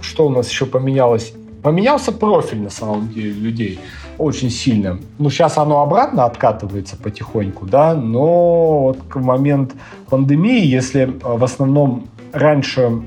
Что 0.00 0.26
у 0.26 0.30
нас 0.30 0.48
еще 0.48 0.66
поменялось? 0.66 1.32
Поменялся 1.62 2.10
профиль, 2.10 2.60
на 2.60 2.70
самом 2.70 3.12
деле, 3.12 3.32
людей 3.32 3.78
очень 4.20 4.50
сильно. 4.50 4.98
Ну, 5.18 5.30
сейчас 5.30 5.58
оно 5.58 5.82
обратно 5.82 6.24
откатывается 6.24 6.96
потихоньку, 6.96 7.66
да, 7.66 7.94
но 7.94 8.80
вот 8.82 8.98
в 9.14 9.24
момент 9.24 9.72
пандемии, 10.08 10.64
если 10.64 11.02
э, 11.02 11.08
в 11.22 11.42
основном 11.42 12.06
раньше 12.32 13.02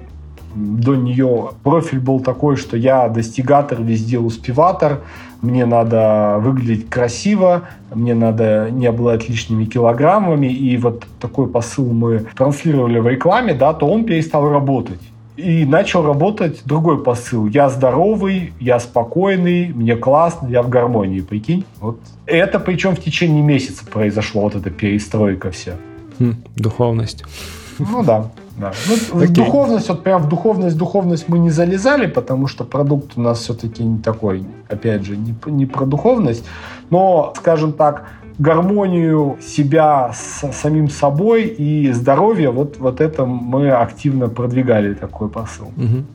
до 0.56 0.96
нее 0.96 1.52
профиль 1.64 2.00
был 2.00 2.20
такой, 2.20 2.58
что 2.58 2.78
я 2.78 3.10
достигатор, 3.10 3.82
везде 3.82 4.20
успеватор, 4.20 5.02
мне 5.42 5.66
надо 5.66 6.38
выглядеть 6.40 6.90
красиво, 6.90 7.64
мне 7.94 8.14
надо 8.14 8.70
не 8.72 8.86
обладать 8.86 9.28
лишними 9.30 9.66
килограммами, 9.66 10.48
и 10.48 10.78
вот 10.78 11.06
такой 11.20 11.48
посыл 11.48 11.92
мы 11.92 12.26
транслировали 12.36 13.00
в 13.00 13.08
рекламе, 13.08 13.54
да, 13.54 13.74
то 13.74 13.88
он 13.88 14.06
перестал 14.06 14.50
работать. 14.50 15.02
И 15.36 15.66
начал 15.66 16.06
работать 16.06 16.62
другой 16.66 17.04
посыл. 17.04 17.48
Я 17.48 17.70
здоровый, 17.70 18.54
я 18.60 18.80
спокойный, 18.80 19.68
мне 19.74 19.96
классно, 19.96 20.48
я 20.48 20.62
в 20.62 20.70
гармонии, 20.70 21.22
прикинь. 21.22 21.66
Вот. 21.80 21.98
Это 22.26 22.60
причем 22.60 22.96
в 22.96 23.00
течение 23.00 23.42
месяца 23.42 23.84
произошло 23.86 24.44
вот 24.44 24.56
эта 24.56 24.70
перестройка 24.70 25.50
вся. 25.50 25.74
Хм, 26.20 26.36
духовность. 26.56 27.24
Ну 27.80 28.04
да. 28.04 28.30
Да. 28.58 28.72
Ну, 28.88 29.20
в 29.20 29.34
духовность, 29.34 29.90
вот 29.90 30.04
прям 30.04 30.22
в 30.22 30.30
духовность, 30.30 30.78
духовность 30.78 31.28
мы 31.28 31.40
не 31.40 31.50
залезали, 31.50 32.06
потому 32.06 32.46
что 32.46 32.64
продукт 32.64 33.14
у 33.16 33.22
нас 33.22 33.40
все-таки 33.40 33.84
не 33.84 33.98
такой, 33.98 34.46
опять 34.70 35.04
же, 35.04 35.18
не, 35.18 35.34
не 35.48 35.66
про 35.66 35.86
духовность. 35.86 36.46
Но, 36.92 37.34
скажем 37.36 37.74
так, 37.74 38.06
гармонию 38.40 39.38
себя 39.42 40.12
с 40.14 40.52
самим 40.54 40.90
собой 40.90 41.46
и 41.46 41.92
здоровье, 41.92 42.52
вот, 42.52 42.78
вот 42.78 43.02
это 43.02 43.26
мы 43.26 43.70
активно 43.70 44.30
продвигали 44.30 44.94
такой 44.94 45.30
посыл. 45.30 45.68
Угу. 45.78 46.06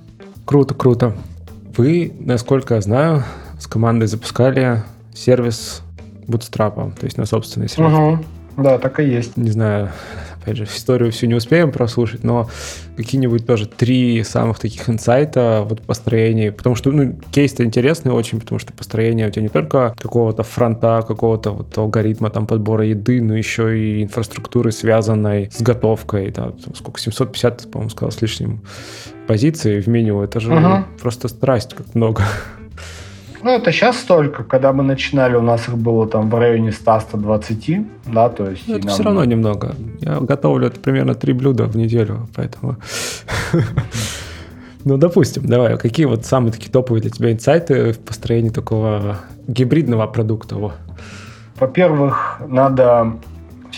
Круто, 0.44 0.74
круто. 0.74 1.12
Вы, 1.76 2.12
насколько 2.18 2.74
я 2.74 2.80
знаю, 2.80 3.24
с 3.58 3.66
командой 3.66 4.06
запускали 4.06 4.82
сервис 5.14 5.82
Bootstrap, 6.26 6.98
то 6.98 7.04
есть 7.04 7.18
на 7.18 7.26
собственный 7.26 7.68
сервис. 7.68 7.92
Угу. 7.92 8.62
Да, 8.62 8.78
так 8.78 8.98
и 9.00 9.04
есть. 9.04 9.36
Не 9.36 9.50
знаю, 9.50 9.90
опять 10.48 10.56
же, 10.56 10.64
историю 10.64 11.12
всю 11.12 11.26
не 11.26 11.34
успеем 11.34 11.70
прослушать, 11.72 12.24
но 12.24 12.48
какие-нибудь 12.96 13.46
тоже 13.46 13.66
три 13.66 14.22
самых 14.24 14.58
таких 14.58 14.88
инсайта 14.88 15.64
вот 15.68 15.82
построения, 15.82 16.52
потому 16.52 16.74
что, 16.74 16.90
ну, 16.90 17.18
кейс-то 17.30 17.64
интересный 17.64 18.12
очень, 18.12 18.40
потому 18.40 18.58
что 18.58 18.72
построение 18.72 19.28
у 19.28 19.30
тебя 19.30 19.42
не 19.42 19.48
только 19.48 19.94
какого-то 19.98 20.42
фронта, 20.42 21.04
какого-то 21.06 21.50
вот 21.50 21.76
алгоритма 21.76 22.30
там 22.30 22.46
подбора 22.46 22.86
еды, 22.86 23.20
но 23.22 23.36
еще 23.36 23.78
и 23.78 24.02
инфраструктуры, 24.02 24.72
связанной 24.72 25.50
с 25.52 25.60
готовкой, 25.60 26.30
да, 26.30 26.52
сколько, 26.74 27.00
750, 27.00 27.70
по-моему, 27.70 27.90
сказал, 27.90 28.10
с 28.10 28.22
лишним 28.22 28.62
позиций 29.26 29.80
в 29.80 29.86
меню, 29.88 30.22
это 30.22 30.40
же 30.40 30.50
uh-huh. 30.50 30.84
просто 31.00 31.28
страсть 31.28 31.74
как 31.74 31.94
много. 31.94 32.24
Ну, 33.42 33.50
это 33.50 33.72
сейчас 33.72 33.98
столько. 33.98 34.44
Когда 34.44 34.72
мы 34.72 34.82
начинали, 34.82 35.36
у 35.36 35.42
нас 35.42 35.68
их 35.68 35.78
было 35.78 36.06
там 36.06 36.30
в 36.30 36.34
районе 36.34 36.70
100-120, 36.70 37.86
да, 38.06 38.28
то 38.28 38.50
есть... 38.50 38.64
Ну, 38.66 38.76
это 38.76 38.88
все 38.88 39.02
равно 39.02 39.24
немного. 39.24 39.74
Я 40.00 40.20
готовлю 40.20 40.66
это 40.66 40.80
примерно 40.80 41.14
три 41.14 41.32
блюда 41.32 41.64
в 41.64 41.76
неделю, 41.76 42.28
поэтому... 42.34 42.76
Ну, 44.84 44.96
допустим, 44.96 45.44
давай, 45.44 45.76
какие 45.76 46.06
вот 46.06 46.24
самые 46.24 46.52
такие 46.52 46.70
топовые 46.70 47.02
для 47.02 47.10
тебя 47.10 47.32
инсайты 47.32 47.92
в 47.92 47.98
построении 47.98 48.48
такого 48.48 49.18
гибридного 49.46 50.06
продукта? 50.06 50.56
Во-первых, 51.58 52.40
надо 52.46 53.18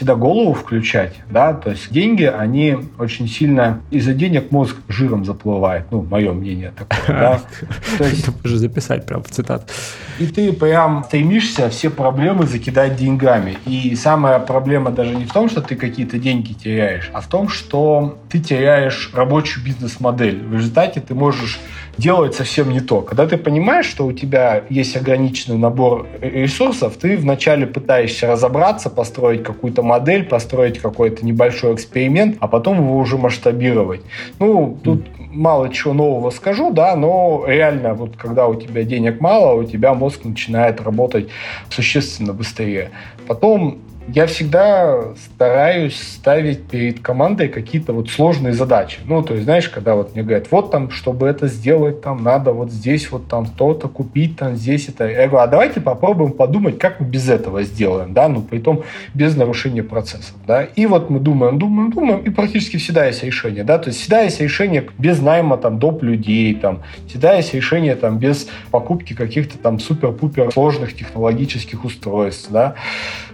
всегда 0.01 0.14
голову 0.14 0.55
включать, 0.55 1.12
да, 1.28 1.53
то 1.53 1.72
есть 1.72 1.92
деньги, 1.92 2.24
они 2.24 2.78
очень 2.98 3.28
сильно, 3.28 3.82
из-за 3.90 4.14
денег 4.14 4.51
мозг 4.51 4.76
жиром 4.88 5.26
заплывает, 5.26 5.84
ну, 5.90 6.01
мое 6.01 6.32
мнение 6.32 6.72
такое, 6.74 7.18
да. 7.20 7.40
То 7.98 8.05
есть... 8.05 8.26
Можно 8.42 8.59
записать 8.59 9.05
прям 9.05 9.22
в 9.22 9.28
цитат. 9.28 9.70
И 10.18 10.26
ты 10.26 10.55
прям 10.55 11.05
стремишься 11.05 11.68
все 11.68 11.90
проблемы 11.90 12.46
закидать 12.46 12.96
деньгами. 12.96 13.59
И 13.66 13.94
самая 13.94 14.38
проблема 14.38 14.90
даже 14.90 15.14
не 15.14 15.26
в 15.26 15.32
том, 15.32 15.51
что 15.51 15.61
ты 15.61 15.76
какие-то 15.76 16.18
деньги 16.18 16.55
теряешь, 16.55 17.11
а 17.12 17.20
в 17.20 17.26
том, 17.26 17.51
что 17.51 18.18
ты 18.30 18.38
теряешь 18.38 19.11
рабочую 19.12 19.64
бизнес-модель. 19.64 20.42
В 20.42 20.55
результате 20.55 21.01
ты 21.01 21.14
можешь 21.14 21.61
делать 21.96 22.34
совсем 22.34 22.70
не 22.70 22.80
то. 22.80 23.03
Когда 23.03 23.26
ты 23.26 23.36
понимаешь, 23.36 23.86
что 23.86 24.07
у 24.07 24.12
тебя 24.12 24.64
есть 24.70 24.96
ограниченный 24.96 25.59
набор 25.59 26.07
ресурсов, 26.20 26.96
ты 26.96 27.16
вначале 27.16 27.66
пытаешься 27.66 28.26
разобраться, 28.26 28.90
построить 28.90 29.42
какую-то 29.42 29.82
модель, 29.91 30.24
построить 30.24 30.78
какой-то 30.78 31.26
небольшой 31.26 31.74
эксперимент, 31.74 32.36
а 32.38 32.47
потом 32.47 32.78
его 32.78 32.97
уже 32.97 33.18
масштабировать. 33.18 34.03
Ну, 34.38 34.78
тут 34.84 35.07
мало 35.18 35.68
чего 35.68 35.93
нового 35.93 36.30
скажу, 36.30 36.70
да, 36.70 36.95
но 36.95 37.45
реально, 37.47 37.95
вот 37.95 38.16
когда 38.16 38.47
у 38.47 38.55
тебя 38.55 38.84
денег 38.84 39.20
мало, 39.20 39.61
у 39.61 39.64
тебя 39.64 39.95
мозг 39.95 40.24
начинает 40.24 40.80
работать 40.80 41.28
существенно 41.70 42.32
быстрее. 42.32 42.91
Потом 43.26 43.78
я 44.15 44.27
всегда 44.27 45.15
стараюсь 45.17 45.97
ставить 45.97 46.65
перед 46.65 47.01
командой 47.01 47.49
какие-то 47.49 47.93
вот 47.93 48.11
сложные 48.11 48.53
задачи. 48.53 48.99
Ну, 49.05 49.23
то 49.23 49.35
есть, 49.35 49.45
знаешь, 49.45 49.69
когда 49.69 49.95
вот 49.95 50.15
мне 50.15 50.25
говорят, 50.25 50.47
вот 50.51 50.71
там, 50.71 50.91
чтобы 50.91 51.29
это 51.29 51.47
сделать, 51.47 52.01
там 52.01 52.23
надо 52.23 52.53
вот 52.53 52.73
здесь 52.73 53.11
вот 53.11 53.29
там 53.29 53.47
то-то 53.47 53.89
купить, 53.89 54.37
там 54.37 54.57
здесь 54.57 54.89
это. 54.89 55.09
Я 55.09 55.29
говорю, 55.29 55.45
а 55.45 55.47
давайте 55.47 55.81
попробуем 55.81 56.33
подумать, 56.33 56.79
как 56.79 57.01
мы 57.01 57.07
без 57.07 57.29
этого 57.29 57.63
сделаем, 57.63 58.13
да, 58.13 58.29
ну, 58.29 58.43
при 58.43 58.59
том 58.59 58.83
без 59.15 59.37
нарушения 59.37 59.83
процессов, 59.83 60.35
да. 60.47 60.65
И 60.65 60.87
вот 60.87 61.11
мы 61.11 61.21
думаем, 61.21 61.59
думаем, 61.59 61.91
думаем, 61.91 62.21
и 62.21 62.31
практически 62.31 62.79
всегда 62.79 63.07
есть 63.07 63.23
решение, 63.23 63.65
да, 63.65 63.79
то 63.79 63.89
есть 63.89 64.01
всегда 64.01 64.23
есть 64.23 64.41
решение 64.41 64.87
без 64.99 65.21
найма 65.21 65.57
там 65.57 65.79
доп. 65.79 66.01
людей, 66.03 66.55
там, 66.55 66.83
всегда 67.07 67.35
есть 67.35 67.55
решение 67.55 67.95
там 67.95 68.19
без 68.19 68.49
покупки 68.71 69.15
каких-то 69.15 69.59
там 69.59 69.79
супер-пупер 69.79 70.53
сложных 70.53 70.97
технологических 70.97 71.85
устройств, 71.85 72.51
да. 72.51 72.75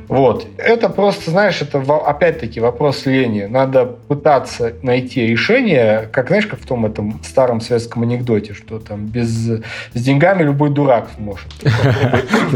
Вот. 0.09 0.47
Это 0.59 0.89
просто, 0.89 1.31
знаешь, 1.31 1.61
это 1.63 1.81
опять-таки 1.81 2.61
вопрос 2.61 3.07
лени. 3.07 3.45
Надо 3.45 3.87
пытаться 3.87 4.73
найти 4.83 5.27
решение, 5.27 6.09
как, 6.13 6.29
знаешь, 6.29 6.47
как 6.47 6.61
в 6.61 6.67
том 6.67 6.87
этом 6.87 7.21
старом 7.25 7.61
советском 7.61 8.03
анекдоте, 8.03 8.55
что 8.55 8.79
там 8.79 9.07
без, 9.07 9.29
с 9.29 9.63
деньгами 9.95 10.43
любой 10.43 10.71
дурак 10.71 11.09
может. 11.19 11.49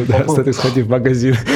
Да, 0.09 0.53
сходи 0.53 0.82
в 0.82 0.90
магазин. 0.90 1.36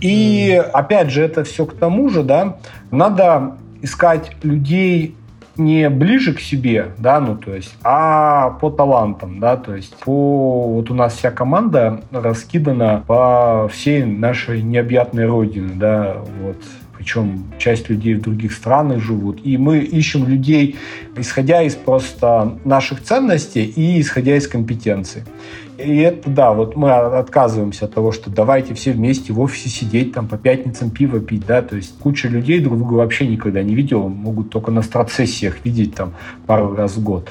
И, 0.00 0.62
опять 0.72 1.10
же, 1.10 1.22
это 1.22 1.44
все 1.44 1.64
к 1.66 1.74
тому 1.74 2.08
же, 2.10 2.22
да, 2.22 2.58
надо 2.90 3.56
искать 3.82 4.32
людей 4.42 5.14
не 5.58 5.90
ближе 5.90 6.32
к 6.32 6.40
себе, 6.40 6.92
да, 6.98 7.20
ну, 7.20 7.36
то 7.36 7.54
есть, 7.54 7.74
а 7.82 8.50
по 8.60 8.70
талантам, 8.70 9.40
да, 9.40 9.56
то 9.56 9.74
есть, 9.74 9.94
по, 9.96 10.68
вот 10.68 10.90
у 10.90 10.94
нас 10.94 11.16
вся 11.16 11.30
команда 11.30 12.00
раскидана 12.10 13.04
по 13.06 13.68
всей 13.72 14.04
нашей 14.04 14.62
необъятной 14.62 15.26
родине, 15.26 15.72
да, 15.74 16.16
вот, 16.42 16.56
причем 16.96 17.44
часть 17.58 17.88
людей 17.88 18.14
в 18.14 18.22
других 18.22 18.52
странах 18.52 19.00
живут. 19.00 19.40
И 19.44 19.56
мы 19.56 19.78
ищем 19.78 20.26
людей, 20.26 20.76
исходя 21.16 21.62
из 21.62 21.76
просто 21.76 22.58
наших 22.64 23.02
ценностей 23.02 23.64
и 23.64 24.00
исходя 24.00 24.36
из 24.36 24.48
компетенций. 24.48 25.22
И 25.78 25.98
это, 25.98 26.28
да, 26.28 26.52
вот 26.52 26.74
мы 26.74 26.90
отказываемся 26.90 27.84
от 27.84 27.94
того, 27.94 28.10
что 28.10 28.30
давайте 28.30 28.74
все 28.74 28.90
вместе 28.90 29.32
в 29.32 29.40
офисе 29.40 29.68
сидеть, 29.68 30.12
там 30.12 30.26
по 30.26 30.36
пятницам 30.36 30.90
пиво 30.90 31.20
пить, 31.20 31.46
да, 31.46 31.62
то 31.62 31.76
есть 31.76 31.96
куча 32.00 32.26
людей 32.26 32.58
друг 32.58 32.78
друга 32.78 32.94
вообще 32.94 33.28
никогда 33.28 33.62
не 33.62 33.76
видел, 33.76 34.08
могут 34.08 34.50
только 34.50 34.72
на 34.72 34.82
страцессиях 34.82 35.64
видеть 35.64 35.94
там 35.94 36.14
пару 36.46 36.74
раз 36.74 36.96
в 36.96 37.02
год. 37.04 37.28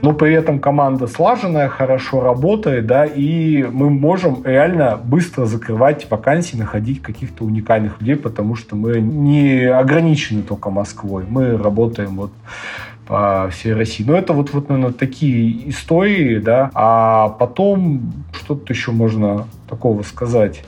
Но 0.00 0.14
при 0.14 0.32
этом 0.32 0.60
команда 0.60 1.08
слаженная, 1.08 1.68
хорошо 1.68 2.22
работает, 2.22 2.86
да, 2.86 3.04
и 3.04 3.64
мы 3.64 3.90
можем 3.90 4.42
реально 4.46 4.98
быстро 5.02 5.44
закрывать 5.44 6.10
вакансии, 6.10 6.56
находить 6.56 7.02
каких-то 7.02 7.44
уникальных 7.44 8.00
людей, 8.00 8.16
потому 8.16 8.54
что 8.54 8.76
мы 8.76 8.98
не 9.00 9.64
ограничены 9.64 10.40
только 10.42 10.70
Москвой, 10.70 11.24
мы 11.28 11.58
работаем 11.58 12.16
вот 12.16 12.30
по 13.10 13.48
всей 13.50 13.72
России. 13.72 14.04
Но 14.04 14.14
это 14.14 14.32
вот, 14.32 14.52
вот 14.52 14.68
наверное, 14.68 14.92
такие 14.92 15.68
истории, 15.68 16.38
да. 16.38 16.70
А 16.74 17.30
потом, 17.30 18.12
что 18.32 18.50
что 18.50 18.56
тут 18.56 18.70
еще 18.70 18.90
можно 18.90 19.46
такого 19.68 20.02
сказать 20.02 20.64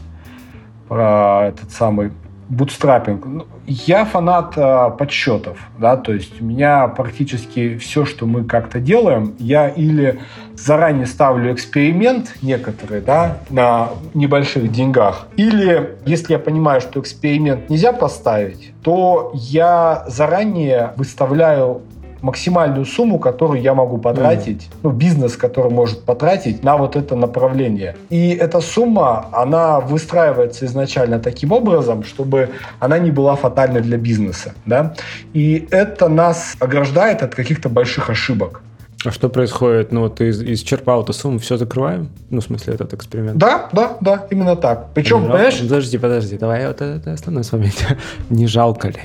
про 0.89 1.47
этот 1.49 1.73
самый 1.73 2.13
бутстрапинг. 2.49 3.27
Ну, 3.27 3.47
я 3.67 4.05
фанат 4.05 4.53
э, 4.57 4.91
подсчетов, 4.99 5.59
да, 5.79 5.97
то 5.97 6.13
есть 6.13 6.41
у 6.41 6.45
меня 6.45 6.87
практически 6.89 7.77
все, 7.79 8.05
что 8.05 8.27
мы 8.27 8.45
как-то 8.45 8.79
делаем, 8.79 9.35
я 9.39 9.69
или 9.69 10.21
заранее 10.55 11.07
ставлю 11.07 11.53
эксперимент 11.53 12.35
некоторые, 12.43 13.01
да, 13.01 13.39
на 13.51 13.89
небольших 14.15 14.71
деньгах, 14.71 15.27
или 15.37 15.97
если 16.05 16.35
я 16.35 16.39
понимаю, 16.39 16.81
что 16.81 17.01
эксперимент 17.01 17.71
нельзя 17.71 17.93
поставить, 17.93 18.73
то 18.83 19.33
я 19.35 20.05
заранее 20.09 20.93
выставляю 20.97 21.83
максимальную 22.23 22.87
сумму, 22.87 23.19
которую 23.19 23.61
я 23.61 23.75
могу 23.75 23.99
потратить, 23.99 24.63
mm. 24.63 24.77
ну, 24.83 24.91
бизнес, 24.91 25.37
который 25.37 25.71
может 25.71 26.03
потратить 26.05 26.65
на 26.65 26.77
вот 26.77 26.97
это 26.97 27.17
направление. 27.17 27.97
И 28.11 28.31
эта 28.31 28.61
сумма, 28.61 29.27
она 29.33 29.81
выстраивается 29.81 30.65
изначально 30.67 31.19
таким 31.19 31.53
образом, 31.53 32.05
чтобы 32.05 32.51
она 32.79 32.99
не 32.99 33.11
была 33.11 33.37
фатальной 33.37 33.81
для 33.81 33.99
бизнеса, 33.99 34.55
да. 34.67 34.95
И 35.35 35.67
это 35.71 36.09
нас 36.09 36.57
ограждает 36.61 37.23
от 37.23 37.35
каких-то 37.35 37.69
больших 37.69 38.11
ошибок. 38.11 38.63
А 39.05 39.11
что 39.11 39.29
происходит? 39.29 39.91
Ну, 39.91 40.09
ты 40.09 40.31
исчерпал 40.31 41.03
эту 41.03 41.13
сумму, 41.13 41.39
все 41.39 41.57
закрываем? 41.57 42.09
Ну, 42.31 42.41
в 42.41 42.45
смысле, 42.45 42.75
этот 42.75 42.95
эксперимент? 42.95 43.37
Да, 43.37 43.69
да, 43.73 43.97
да, 44.01 44.27
именно 44.31 44.55
так. 44.55 44.91
Причем, 44.95 45.23
ну, 45.23 45.27
понимаешь... 45.27 45.59
Подожди, 45.59 45.99
подожди, 45.99 46.39
давай 46.39 46.67
вот 46.69 46.81
это 46.81 47.13
основной 47.13 47.43
с 47.43 47.51
вами. 47.51 47.73
Не 48.31 48.47
жалко 48.47 48.89
ли? 48.89 49.01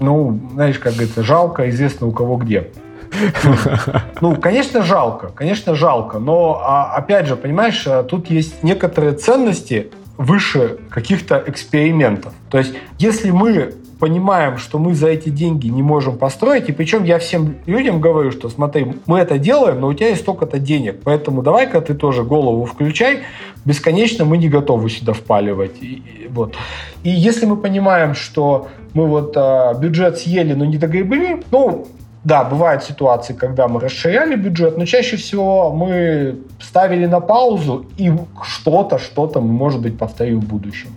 Ну, 0.00 0.40
знаешь, 0.52 0.78
как 0.78 0.94
говорится, 0.94 1.22
жалко, 1.22 1.68
известно 1.70 2.06
у 2.06 2.12
кого 2.12 2.36
где. 2.36 2.68
Ну, 4.20 4.36
конечно, 4.36 4.82
жалко, 4.82 5.28
конечно, 5.28 5.74
жалко. 5.74 6.18
Но, 6.18 6.60
а, 6.62 6.94
опять 6.94 7.26
же, 7.26 7.36
понимаешь, 7.36 7.84
а, 7.86 8.02
тут 8.02 8.30
есть 8.30 8.62
некоторые 8.62 9.12
ценности 9.12 9.90
выше 10.16 10.78
каких-то 10.90 11.42
экспериментов. 11.46 12.32
То 12.50 12.58
есть, 12.58 12.74
если 12.98 13.30
мы 13.30 13.74
понимаем, 13.98 14.58
что 14.58 14.78
мы 14.78 14.94
за 14.94 15.08
эти 15.08 15.28
деньги 15.28 15.68
не 15.68 15.82
можем 15.82 16.18
построить, 16.18 16.68
и 16.68 16.72
причем 16.72 17.04
я 17.04 17.18
всем 17.18 17.56
людям 17.66 18.00
говорю, 18.00 18.30
что 18.30 18.48
смотри, 18.48 18.94
мы 19.06 19.18
это 19.18 19.38
делаем, 19.38 19.80
но 19.80 19.88
у 19.88 19.94
тебя 19.94 20.08
есть 20.08 20.22
столько-то 20.22 20.58
денег, 20.58 21.00
поэтому 21.04 21.42
давай-ка 21.42 21.80
ты 21.80 21.94
тоже 21.94 22.22
голову 22.22 22.64
включай, 22.64 23.20
бесконечно 23.64 24.24
мы 24.24 24.38
не 24.38 24.48
готовы 24.48 24.88
сюда 24.90 25.12
впаливать. 25.12 25.82
И, 25.82 25.86
и, 25.86 26.28
вот. 26.28 26.54
и 27.02 27.10
если 27.10 27.46
мы 27.46 27.56
понимаем, 27.56 28.14
что 28.14 28.68
мы 28.94 29.06
вот 29.06 29.36
а, 29.36 29.74
бюджет 29.74 30.18
съели, 30.18 30.54
но 30.54 30.64
не 30.64 30.78
догребли, 30.78 31.42
ну, 31.50 31.86
да, 32.24 32.44
бывают 32.44 32.84
ситуации, 32.84 33.32
когда 33.32 33.68
мы 33.68 33.80
расширяли 33.80 34.36
бюджет, 34.36 34.76
но 34.76 34.84
чаще 34.84 35.16
всего 35.16 35.72
мы 35.72 36.38
ставили 36.60 37.06
на 37.06 37.20
паузу, 37.20 37.86
и 37.96 38.12
что-то, 38.42 38.98
что-то 38.98 39.40
мы, 39.40 39.52
может 39.52 39.80
быть, 39.80 39.96
повторим 39.98 40.40
в 40.40 40.44
будущем. 40.44 40.90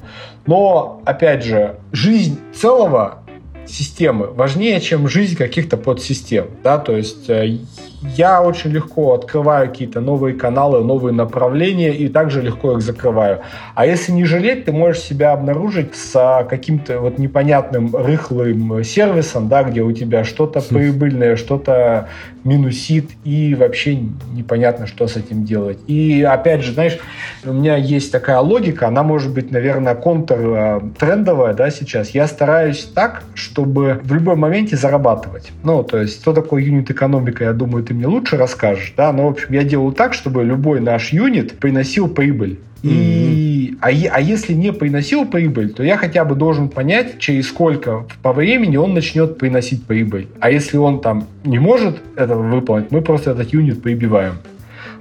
Но, 0.45 1.01
опять 1.05 1.43
же, 1.43 1.75
жизнь 1.91 2.39
целого 2.53 3.21
системы 3.67 4.27
важнее, 4.27 4.79
чем 4.81 5.07
жизнь 5.07 5.35
каких-то 5.35 5.77
подсистем. 5.77 6.47
Да? 6.63 6.77
То 6.77 6.95
есть 6.95 7.29
э, 7.29 7.59
я 8.01 8.41
очень 8.41 8.71
легко 8.71 9.13
открываю 9.13 9.69
какие-то 9.69 10.01
новые 10.01 10.35
каналы, 10.35 10.83
новые 10.83 11.13
направления 11.13 11.93
и 11.93 12.07
также 12.09 12.41
легко 12.41 12.73
их 12.73 12.81
закрываю. 12.81 13.41
А 13.75 13.85
если 13.85 14.11
не 14.11 14.25
жалеть, 14.25 14.65
ты 14.65 14.71
можешь 14.71 15.01
себя 15.01 15.33
обнаружить 15.33 15.95
с 15.95 16.45
каким-то 16.49 16.99
вот 16.99 17.17
непонятным 17.17 17.95
рыхлым 17.95 18.83
сервисом, 18.83 19.47
да, 19.47 19.63
где 19.63 19.81
у 19.81 19.91
тебя 19.91 20.23
что-то 20.23 20.59
хм. 20.59 20.75
прибыльное, 20.75 21.35
что-то 21.35 22.09
минусит 22.43 23.11
и 23.23 23.55
вообще 23.55 23.95
непонятно, 24.33 24.87
что 24.87 25.07
с 25.07 25.17
этим 25.17 25.45
делать. 25.45 25.79
И 25.87 26.23
опять 26.23 26.63
же, 26.63 26.73
знаешь, 26.73 26.97
у 27.43 27.53
меня 27.53 27.75
есть 27.75 28.11
такая 28.11 28.39
логика, 28.39 28.87
она 28.87 29.03
может 29.03 29.33
быть, 29.33 29.51
наверное, 29.51 29.95
контр-трендовая, 29.95 31.53
да, 31.53 31.69
сейчас. 31.69 32.11
Я 32.11 32.27
стараюсь 32.27 32.83
так, 32.93 33.23
чтобы 33.33 34.01
в 34.03 34.13
любом 34.13 34.39
моменте 34.39 34.75
зарабатывать. 34.75 35.51
Ну, 35.63 35.83
то 35.83 35.97
есть, 35.97 36.21
что 36.21 36.33
такое 36.33 36.63
юнит-экономика, 36.63 37.43
я 37.43 37.53
думаю, 37.53 37.83
ты 37.83 37.93
мне 37.93 38.07
лучше 38.07 38.37
расскажешь, 38.37 38.93
да, 38.95 39.11
но, 39.11 39.27
в 39.27 39.31
общем, 39.31 39.53
я 39.53 39.63
делаю 39.63 39.93
так, 39.93 40.13
чтобы 40.13 40.43
любой 40.43 40.79
наш 40.79 41.13
юнит 41.13 41.59
приносил 41.59 42.07
прибыль. 42.07 42.59
И, 42.83 43.75
а, 43.81 43.87
а 43.87 44.21
если 44.21 44.53
не 44.53 44.73
приносил 44.73 45.25
прибыль, 45.25 45.73
то 45.73 45.83
я 45.83 45.97
хотя 45.97 46.25
бы 46.25 46.35
должен 46.35 46.69
понять, 46.69 47.19
через 47.19 47.47
сколько 47.47 48.05
по 48.21 48.33
времени 48.33 48.77
он 48.77 48.93
начнет 48.93 49.37
приносить 49.37 49.85
прибыль. 49.85 50.27
А 50.39 50.49
если 50.49 50.77
он 50.77 51.01
там 51.01 51.27
не 51.43 51.59
может 51.59 51.97
этого 52.15 52.41
выполнить, 52.41 52.91
мы 52.91 53.01
просто 53.01 53.31
этот 53.31 53.53
юнит 53.53 53.81
прибиваем. 53.81 54.35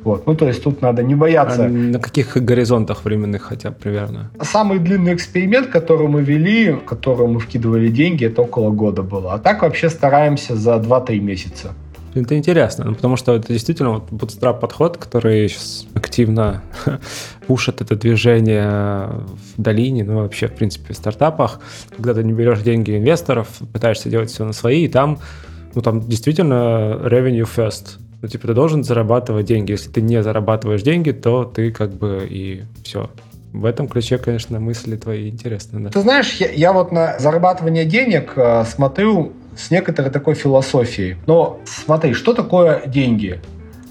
Вот. 0.03 0.27
Ну, 0.27 0.35
то 0.35 0.47
есть 0.47 0.63
тут 0.63 0.83
надо 0.83 1.03
не 1.03 1.15
бояться. 1.15 1.65
А 1.65 1.69
на 1.69 1.99
каких 1.99 2.37
горизонтах 2.37 3.05
временных 3.05 3.43
хотя 3.43 3.71
бы 3.71 3.77
примерно? 3.77 4.31
Самый 4.41 4.79
длинный 4.79 5.15
эксперимент, 5.15 5.69
который 5.69 6.09
мы 6.09 6.23
вели, 6.23 6.73
в 6.73 6.85
который 6.85 7.27
мы 7.27 7.39
вкидывали 7.39 7.89
деньги, 7.89 8.25
это 8.25 8.43
около 8.43 8.71
года 8.71 9.03
было. 9.03 9.35
А 9.35 9.39
так 9.39 9.63
вообще 9.63 9.91
стараемся 9.91 10.57
за 10.57 10.77
2-3 10.77 11.21
месяца. 11.21 11.75
Это 12.15 12.37
интересно, 12.37 12.87
ну, 12.87 12.95
потому 12.95 13.17
что 13.17 13.35
это 13.37 13.53
действительно 13.53 13.91
вот 13.91 14.11
bootstrap 14.11 14.59
подход, 14.59 14.97
который 14.97 15.49
сейчас 15.49 15.87
активно 15.95 16.63
пушит 17.47 17.81
это 17.81 17.95
движение 17.95 19.09
в 19.57 19.63
долине, 19.63 20.03
ну 20.03 20.23
вообще 20.23 20.49
в 20.49 20.55
принципе 20.55 20.93
в 20.93 20.97
стартапах, 20.97 21.61
когда 21.95 22.15
ты 22.15 22.25
не 22.25 22.33
берешь 22.33 22.63
деньги 22.63 22.97
инвесторов, 22.97 23.49
пытаешься 23.73 24.11
делать 24.11 24.31
все 24.31 24.45
на 24.45 24.53
свои, 24.53 24.85
и 24.87 24.89
там, 24.89 25.21
ну 25.75 25.83
там 25.83 26.01
действительно 26.01 26.99
revenue 27.01 27.49
first, 27.49 27.99
ну 28.23 28.29
типа 28.29 28.49
ты 28.49 28.55
должен 28.55 28.83
зарабатывать 28.83 29.47
деньги, 29.47 29.71
если 29.73 29.91
ты 29.91 30.03
не 30.03 30.21
зарабатываешь 30.23 30.83
деньги, 30.83 31.13
то 31.13 31.45
ты 31.45 31.71
как 31.71 31.95
бы 31.95 32.27
и 32.29 32.65
все, 32.83 33.09
в 33.53 33.65
этом 33.65 33.89
ключе, 33.89 34.19
конечно, 34.19 34.61
мысли 34.61 34.97
твои 34.97 35.29
интересны. 35.29 35.81
Да. 35.81 35.91
Ты 35.91 36.01
знаешь, 36.01 36.35
я, 36.35 36.51
я 36.51 36.73
вот 36.73 36.93
на 36.93 37.19
зарабатывание 37.19 37.85
денег 37.85 38.33
э, 38.37 38.65
смотрю 38.65 39.33
с 39.57 39.71
некоторой 39.71 40.11
такой 40.11 40.35
философией. 40.35 41.17
Но 41.27 41.61
смотри, 41.65 42.15
что 42.15 42.33
такое 42.33 42.83
деньги? 42.87 43.41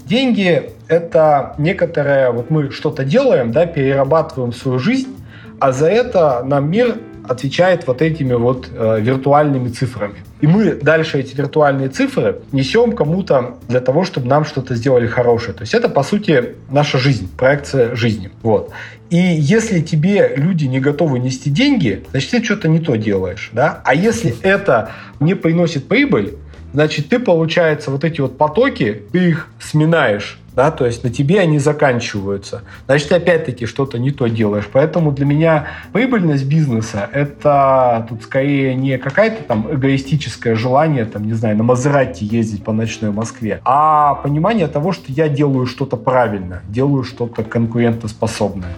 Деньги– 0.04 0.72
это 0.88 1.54
некоторое, 1.58 2.32
вот 2.32 2.50
мы 2.50 2.70
что-то 2.70 3.04
делаем, 3.04 3.52
да, 3.52 3.66
перерабатываем 3.66 4.52
свою 4.52 4.78
жизнь, 4.78 5.16
а 5.60 5.72
за 5.72 5.88
это 5.88 6.42
нам 6.44 6.70
мир 6.70 6.96
отвечает 7.28 7.86
вот 7.86 8.02
этими 8.02 8.34
вот 8.34 8.68
э, 8.72 9.00
виртуальными 9.00 9.68
цифрами. 9.68 10.16
И 10.40 10.46
мы 10.46 10.74
дальше 10.74 11.18
эти 11.18 11.36
виртуальные 11.36 11.88
цифры 11.88 12.40
несем 12.52 12.92
кому-то 12.92 13.58
для 13.68 13.80
того, 13.80 14.04
чтобы 14.04 14.26
нам 14.26 14.44
что-то 14.44 14.74
сделали 14.74 15.06
хорошее. 15.06 15.54
То 15.54 15.62
есть 15.62 15.74
это, 15.74 15.88
по 15.88 16.02
сути, 16.02 16.56
наша 16.70 16.98
жизнь, 16.98 17.28
проекция 17.36 17.94
жизни. 17.94 18.30
Вот. 18.42 18.70
И 19.10 19.16
если 19.16 19.80
тебе 19.80 20.34
люди 20.36 20.66
не 20.66 20.80
готовы 20.80 21.18
нести 21.18 21.50
деньги, 21.50 22.04
значит, 22.10 22.30
ты 22.30 22.44
что-то 22.44 22.68
не 22.68 22.78
то 22.78 22.96
делаешь. 22.96 23.50
Да? 23.52 23.80
А 23.84 23.94
если 23.94 24.34
это 24.42 24.92
не 25.18 25.34
приносит 25.34 25.88
прибыль, 25.88 26.36
значит, 26.72 27.08
ты, 27.08 27.18
получается, 27.18 27.90
вот 27.90 28.04
эти 28.04 28.20
вот 28.20 28.38
потоки, 28.38 29.02
ты 29.12 29.30
их 29.30 29.48
сминаешь 29.58 30.40
да, 30.54 30.70
то 30.70 30.84
есть 30.84 31.04
на 31.04 31.10
тебе 31.10 31.40
они 31.40 31.58
заканчиваются. 31.58 32.62
Значит, 32.86 33.12
опять-таки 33.12 33.66
что-то 33.66 33.98
не 33.98 34.10
то 34.10 34.26
делаешь. 34.26 34.68
Поэтому 34.70 35.12
для 35.12 35.24
меня 35.24 35.66
прибыльность 35.92 36.44
бизнеса– 36.44 37.08
это 37.12 38.06
тут 38.08 38.22
скорее 38.24 38.74
не 38.74 38.98
какая-то 38.98 39.42
там 39.44 39.72
эгоистическое 39.72 40.56
желание, 40.56 41.04
там, 41.04 41.24
не 41.24 41.34
знаю, 41.34 41.56
на 41.56 41.62
Мазерати 41.62 42.24
ездить 42.24 42.64
по 42.64 42.72
ночной 42.72 43.12
Москве, 43.12 43.60
а 43.64 44.14
понимание 44.16 44.66
того, 44.66 44.92
что 44.92 45.12
я 45.12 45.28
делаю 45.28 45.66
что-то 45.66 45.96
правильно, 45.96 46.62
делаю 46.68 47.04
что-то 47.04 47.44
конкурентоспособное. 47.44 48.74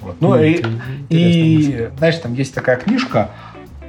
Вот. 0.00 0.16
Ну, 0.20 0.30
ну 0.30 0.42
и, 0.42 0.62
и, 1.10 1.88
знаешь, 1.98 2.16
там 2.16 2.34
есть 2.34 2.54
такая 2.54 2.76
книжка 2.76 3.30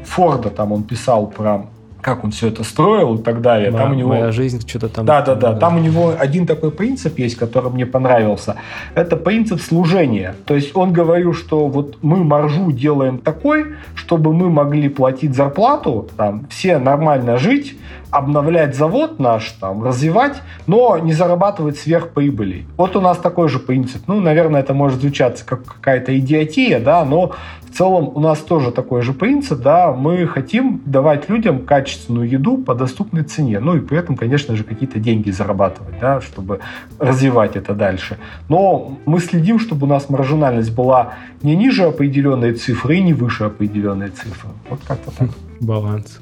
Форда, 0.03 0.49
там 0.49 0.71
он 0.71 0.83
писал 0.83 1.27
про 1.27 1.67
как 2.01 2.23
он 2.23 2.31
все 2.31 2.47
это 2.47 2.63
строил 2.63 3.15
и 3.15 3.21
так 3.21 3.41
далее. 3.41 3.71
Моя, 3.71 3.83
там 3.83 3.91
у 3.91 3.95
него... 3.95 4.09
моя 4.09 4.31
жизнь 4.31 4.65
что-то 4.67 4.89
там... 4.89 5.05
Да, 5.05 5.21
да, 5.21 5.35
да. 5.35 5.53
Там 5.53 5.77
у 5.77 5.79
него 5.79 6.13
один 6.17 6.47
такой 6.47 6.71
принцип 6.71 7.19
есть, 7.19 7.35
который 7.35 7.71
мне 7.71 7.85
понравился. 7.85 8.55
Это 8.95 9.15
принцип 9.17 9.61
служения. 9.61 10.35
То 10.45 10.55
есть 10.55 10.75
он 10.75 10.93
говорил, 10.93 11.33
что 11.33 11.67
вот 11.67 11.97
мы 12.01 12.23
маржу 12.23 12.71
делаем 12.71 13.17
такой, 13.17 13.75
чтобы 13.95 14.33
мы 14.33 14.49
могли 14.49 14.89
платить 14.89 15.35
зарплату, 15.35 16.07
там, 16.15 16.47
все 16.49 16.77
нормально 16.77 17.37
жить, 17.37 17.77
обновлять 18.11 18.75
завод 18.75 19.19
наш, 19.19 19.51
там, 19.51 19.83
развивать, 19.83 20.41
но 20.67 20.97
не 20.97 21.13
зарабатывать 21.13 21.77
сверхприбыли. 21.77 22.65
Вот 22.77 22.95
у 22.95 23.01
нас 23.01 23.17
такой 23.17 23.49
же 23.49 23.59
принцип. 23.59 24.03
Ну, 24.07 24.19
наверное, 24.19 24.61
это 24.61 24.73
может 24.73 25.01
звучать 25.01 25.43
как 25.43 25.63
какая-то 25.65 26.17
идиотия, 26.17 26.79
да, 26.79 27.05
но 27.05 27.33
в 27.69 27.77
целом 27.77 28.11
у 28.15 28.19
нас 28.19 28.39
тоже 28.39 28.71
такой 28.71 29.01
же 29.01 29.13
принцип, 29.13 29.61
да, 29.61 29.91
мы 29.91 30.27
хотим 30.27 30.81
давать 30.85 31.29
людям 31.29 31.65
качественную 31.65 32.29
еду 32.29 32.57
по 32.57 32.75
доступной 32.75 33.23
цене, 33.23 33.59
ну 33.59 33.75
и 33.75 33.79
при 33.79 33.97
этом, 33.97 34.17
конечно 34.17 34.55
же, 34.55 34.63
какие-то 34.63 34.99
деньги 34.99 35.31
зарабатывать, 35.31 35.99
да, 35.99 36.21
чтобы 36.21 36.59
развивать 36.97 37.55
это 37.55 37.73
дальше. 37.73 38.17
Но 38.49 38.97
мы 39.05 39.19
следим, 39.19 39.59
чтобы 39.59 39.85
у 39.85 39.89
нас 39.89 40.09
маржинальность 40.09 40.73
была 40.73 41.13
не 41.43 41.55
ниже 41.55 41.83
определенной 41.83 42.53
цифры 42.53 42.97
и 42.97 43.03
не 43.03 43.13
выше 43.13 43.45
определенной 43.45 44.09
цифры. 44.09 44.49
Вот 44.69 44.79
как-то 44.87 45.11
так. 45.11 45.29
Баланс. 45.59 46.19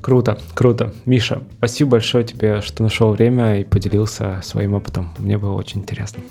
Круто, 0.00 0.38
круто. 0.54 0.92
Миша, 1.04 1.42
спасибо 1.58 1.92
большое 1.92 2.22
тебе, 2.22 2.60
что 2.60 2.82
нашел 2.82 3.12
время 3.12 3.60
и 3.60 3.64
поделился 3.64 4.40
своим 4.42 4.74
опытом. 4.74 5.08
Мне 5.18 5.38
было 5.38 5.54
очень 5.54 5.80
интересно. 5.80 6.22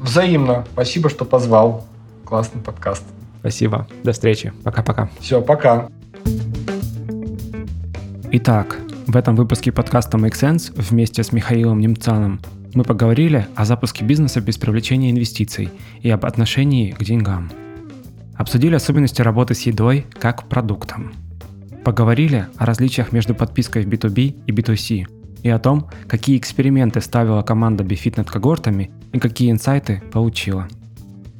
Взаимно. 0.00 0.66
Спасибо, 0.72 1.08
что 1.08 1.24
позвал. 1.24 1.84
Классный 2.24 2.60
подкаст. 2.60 3.04
Спасибо. 3.42 3.88
До 4.04 4.12
встречи. 4.12 4.52
Пока-пока. 4.62 5.10
Все, 5.18 5.42
пока. 5.42 5.88
Итак, 8.30 8.78
в 9.08 9.16
этом 9.16 9.34
выпуске 9.34 9.72
подкаста 9.72 10.16
Make 10.16 10.34
Sense 10.34 10.72
вместе 10.76 11.24
с 11.24 11.32
Михаилом 11.32 11.80
Немцаном 11.80 12.40
мы 12.72 12.84
поговорили 12.84 13.48
о 13.56 13.64
запуске 13.64 14.04
бизнеса 14.04 14.40
без 14.40 14.58
привлечения 14.58 15.10
инвестиций 15.10 15.70
и 16.02 16.08
об 16.08 16.24
отношении 16.24 16.92
к 16.92 17.02
деньгам. 17.02 17.50
Обсудили 18.36 18.76
особенности 18.76 19.22
работы 19.22 19.54
с 19.54 19.62
едой 19.62 20.06
как 20.20 20.48
продуктом. 20.48 21.12
Поговорили 21.84 22.46
о 22.58 22.64
различиях 22.64 23.10
между 23.10 23.34
подпиской 23.34 23.82
в 23.82 23.88
B2B 23.88 24.44
и 24.46 24.52
B2C 24.52 25.06
и 25.42 25.48
о 25.48 25.58
том, 25.58 25.90
какие 26.06 26.38
эксперименты 26.38 27.00
ставила 27.00 27.42
команда 27.42 27.82
Befit 27.82 28.14
над 28.18 28.30
когортами 28.30 28.92
и 29.12 29.18
какие 29.18 29.50
инсайты 29.50 30.00
получила. 30.12 30.68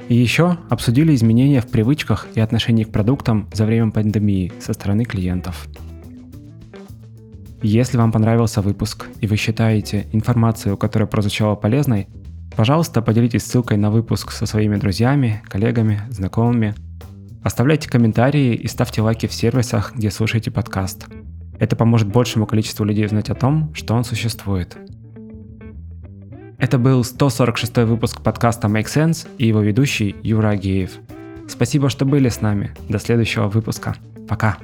И 0.09 0.14
еще 0.14 0.59
обсудили 0.68 1.14
изменения 1.14 1.61
в 1.61 1.68
привычках 1.68 2.26
и 2.34 2.40
отношении 2.40 2.84
к 2.84 2.92
продуктам 2.92 3.48
за 3.53 3.64
время 3.64 3.90
пандемии 3.90 4.53
со 4.61 4.72
стороны 4.72 5.05
клиентов. 5.05 5.68
Если 7.62 7.96
вам 7.96 8.11
понравился 8.11 8.61
выпуск 8.61 9.07
и 9.20 9.26
вы 9.28 9.36
считаете 9.36 10.07
информацию, 10.12 10.76
которая 10.76 11.07
прозвучала 11.07 11.55
полезной, 11.55 12.09
пожалуйста, 12.57 13.03
поделитесь 13.03 13.44
ссылкой 13.44 13.76
на 13.76 13.90
выпуск 13.90 14.32
со 14.32 14.46
своими 14.46 14.76
друзьями, 14.76 15.42
коллегами, 15.44 16.03
знакомыми. 16.11 16.74
Оставляйте 17.44 17.88
комментарии 17.88 18.55
и 18.55 18.66
ставьте 18.66 19.00
лайки 19.00 19.26
в 19.26 19.32
сервисах, 19.32 19.94
где 19.94 20.11
слушаете 20.11 20.50
подкаст. 20.50 21.07
Это 21.61 21.76
поможет 21.76 22.09
большему 22.09 22.46
количеству 22.46 22.84
людей 22.84 23.07
узнать 23.07 23.30
о 23.30 23.36
том, 23.36 23.72
что 23.74 23.94
он 23.94 24.03
существует. 24.03 24.76
Это 26.62 26.78
был 26.78 27.02
146 27.02 27.76
выпуск 27.78 28.20
подкаста 28.20 28.68
Make 28.68 28.84
Sense 28.84 29.26
и 29.36 29.48
его 29.48 29.62
ведущий 29.62 30.14
Юра 30.22 30.50
Агеев. 30.50 30.92
Спасибо, 31.48 31.88
что 31.88 32.04
были 32.04 32.28
с 32.28 32.40
нами. 32.40 32.72
До 32.88 33.00
следующего 33.00 33.48
выпуска. 33.48 33.96
Пока. 34.28 34.58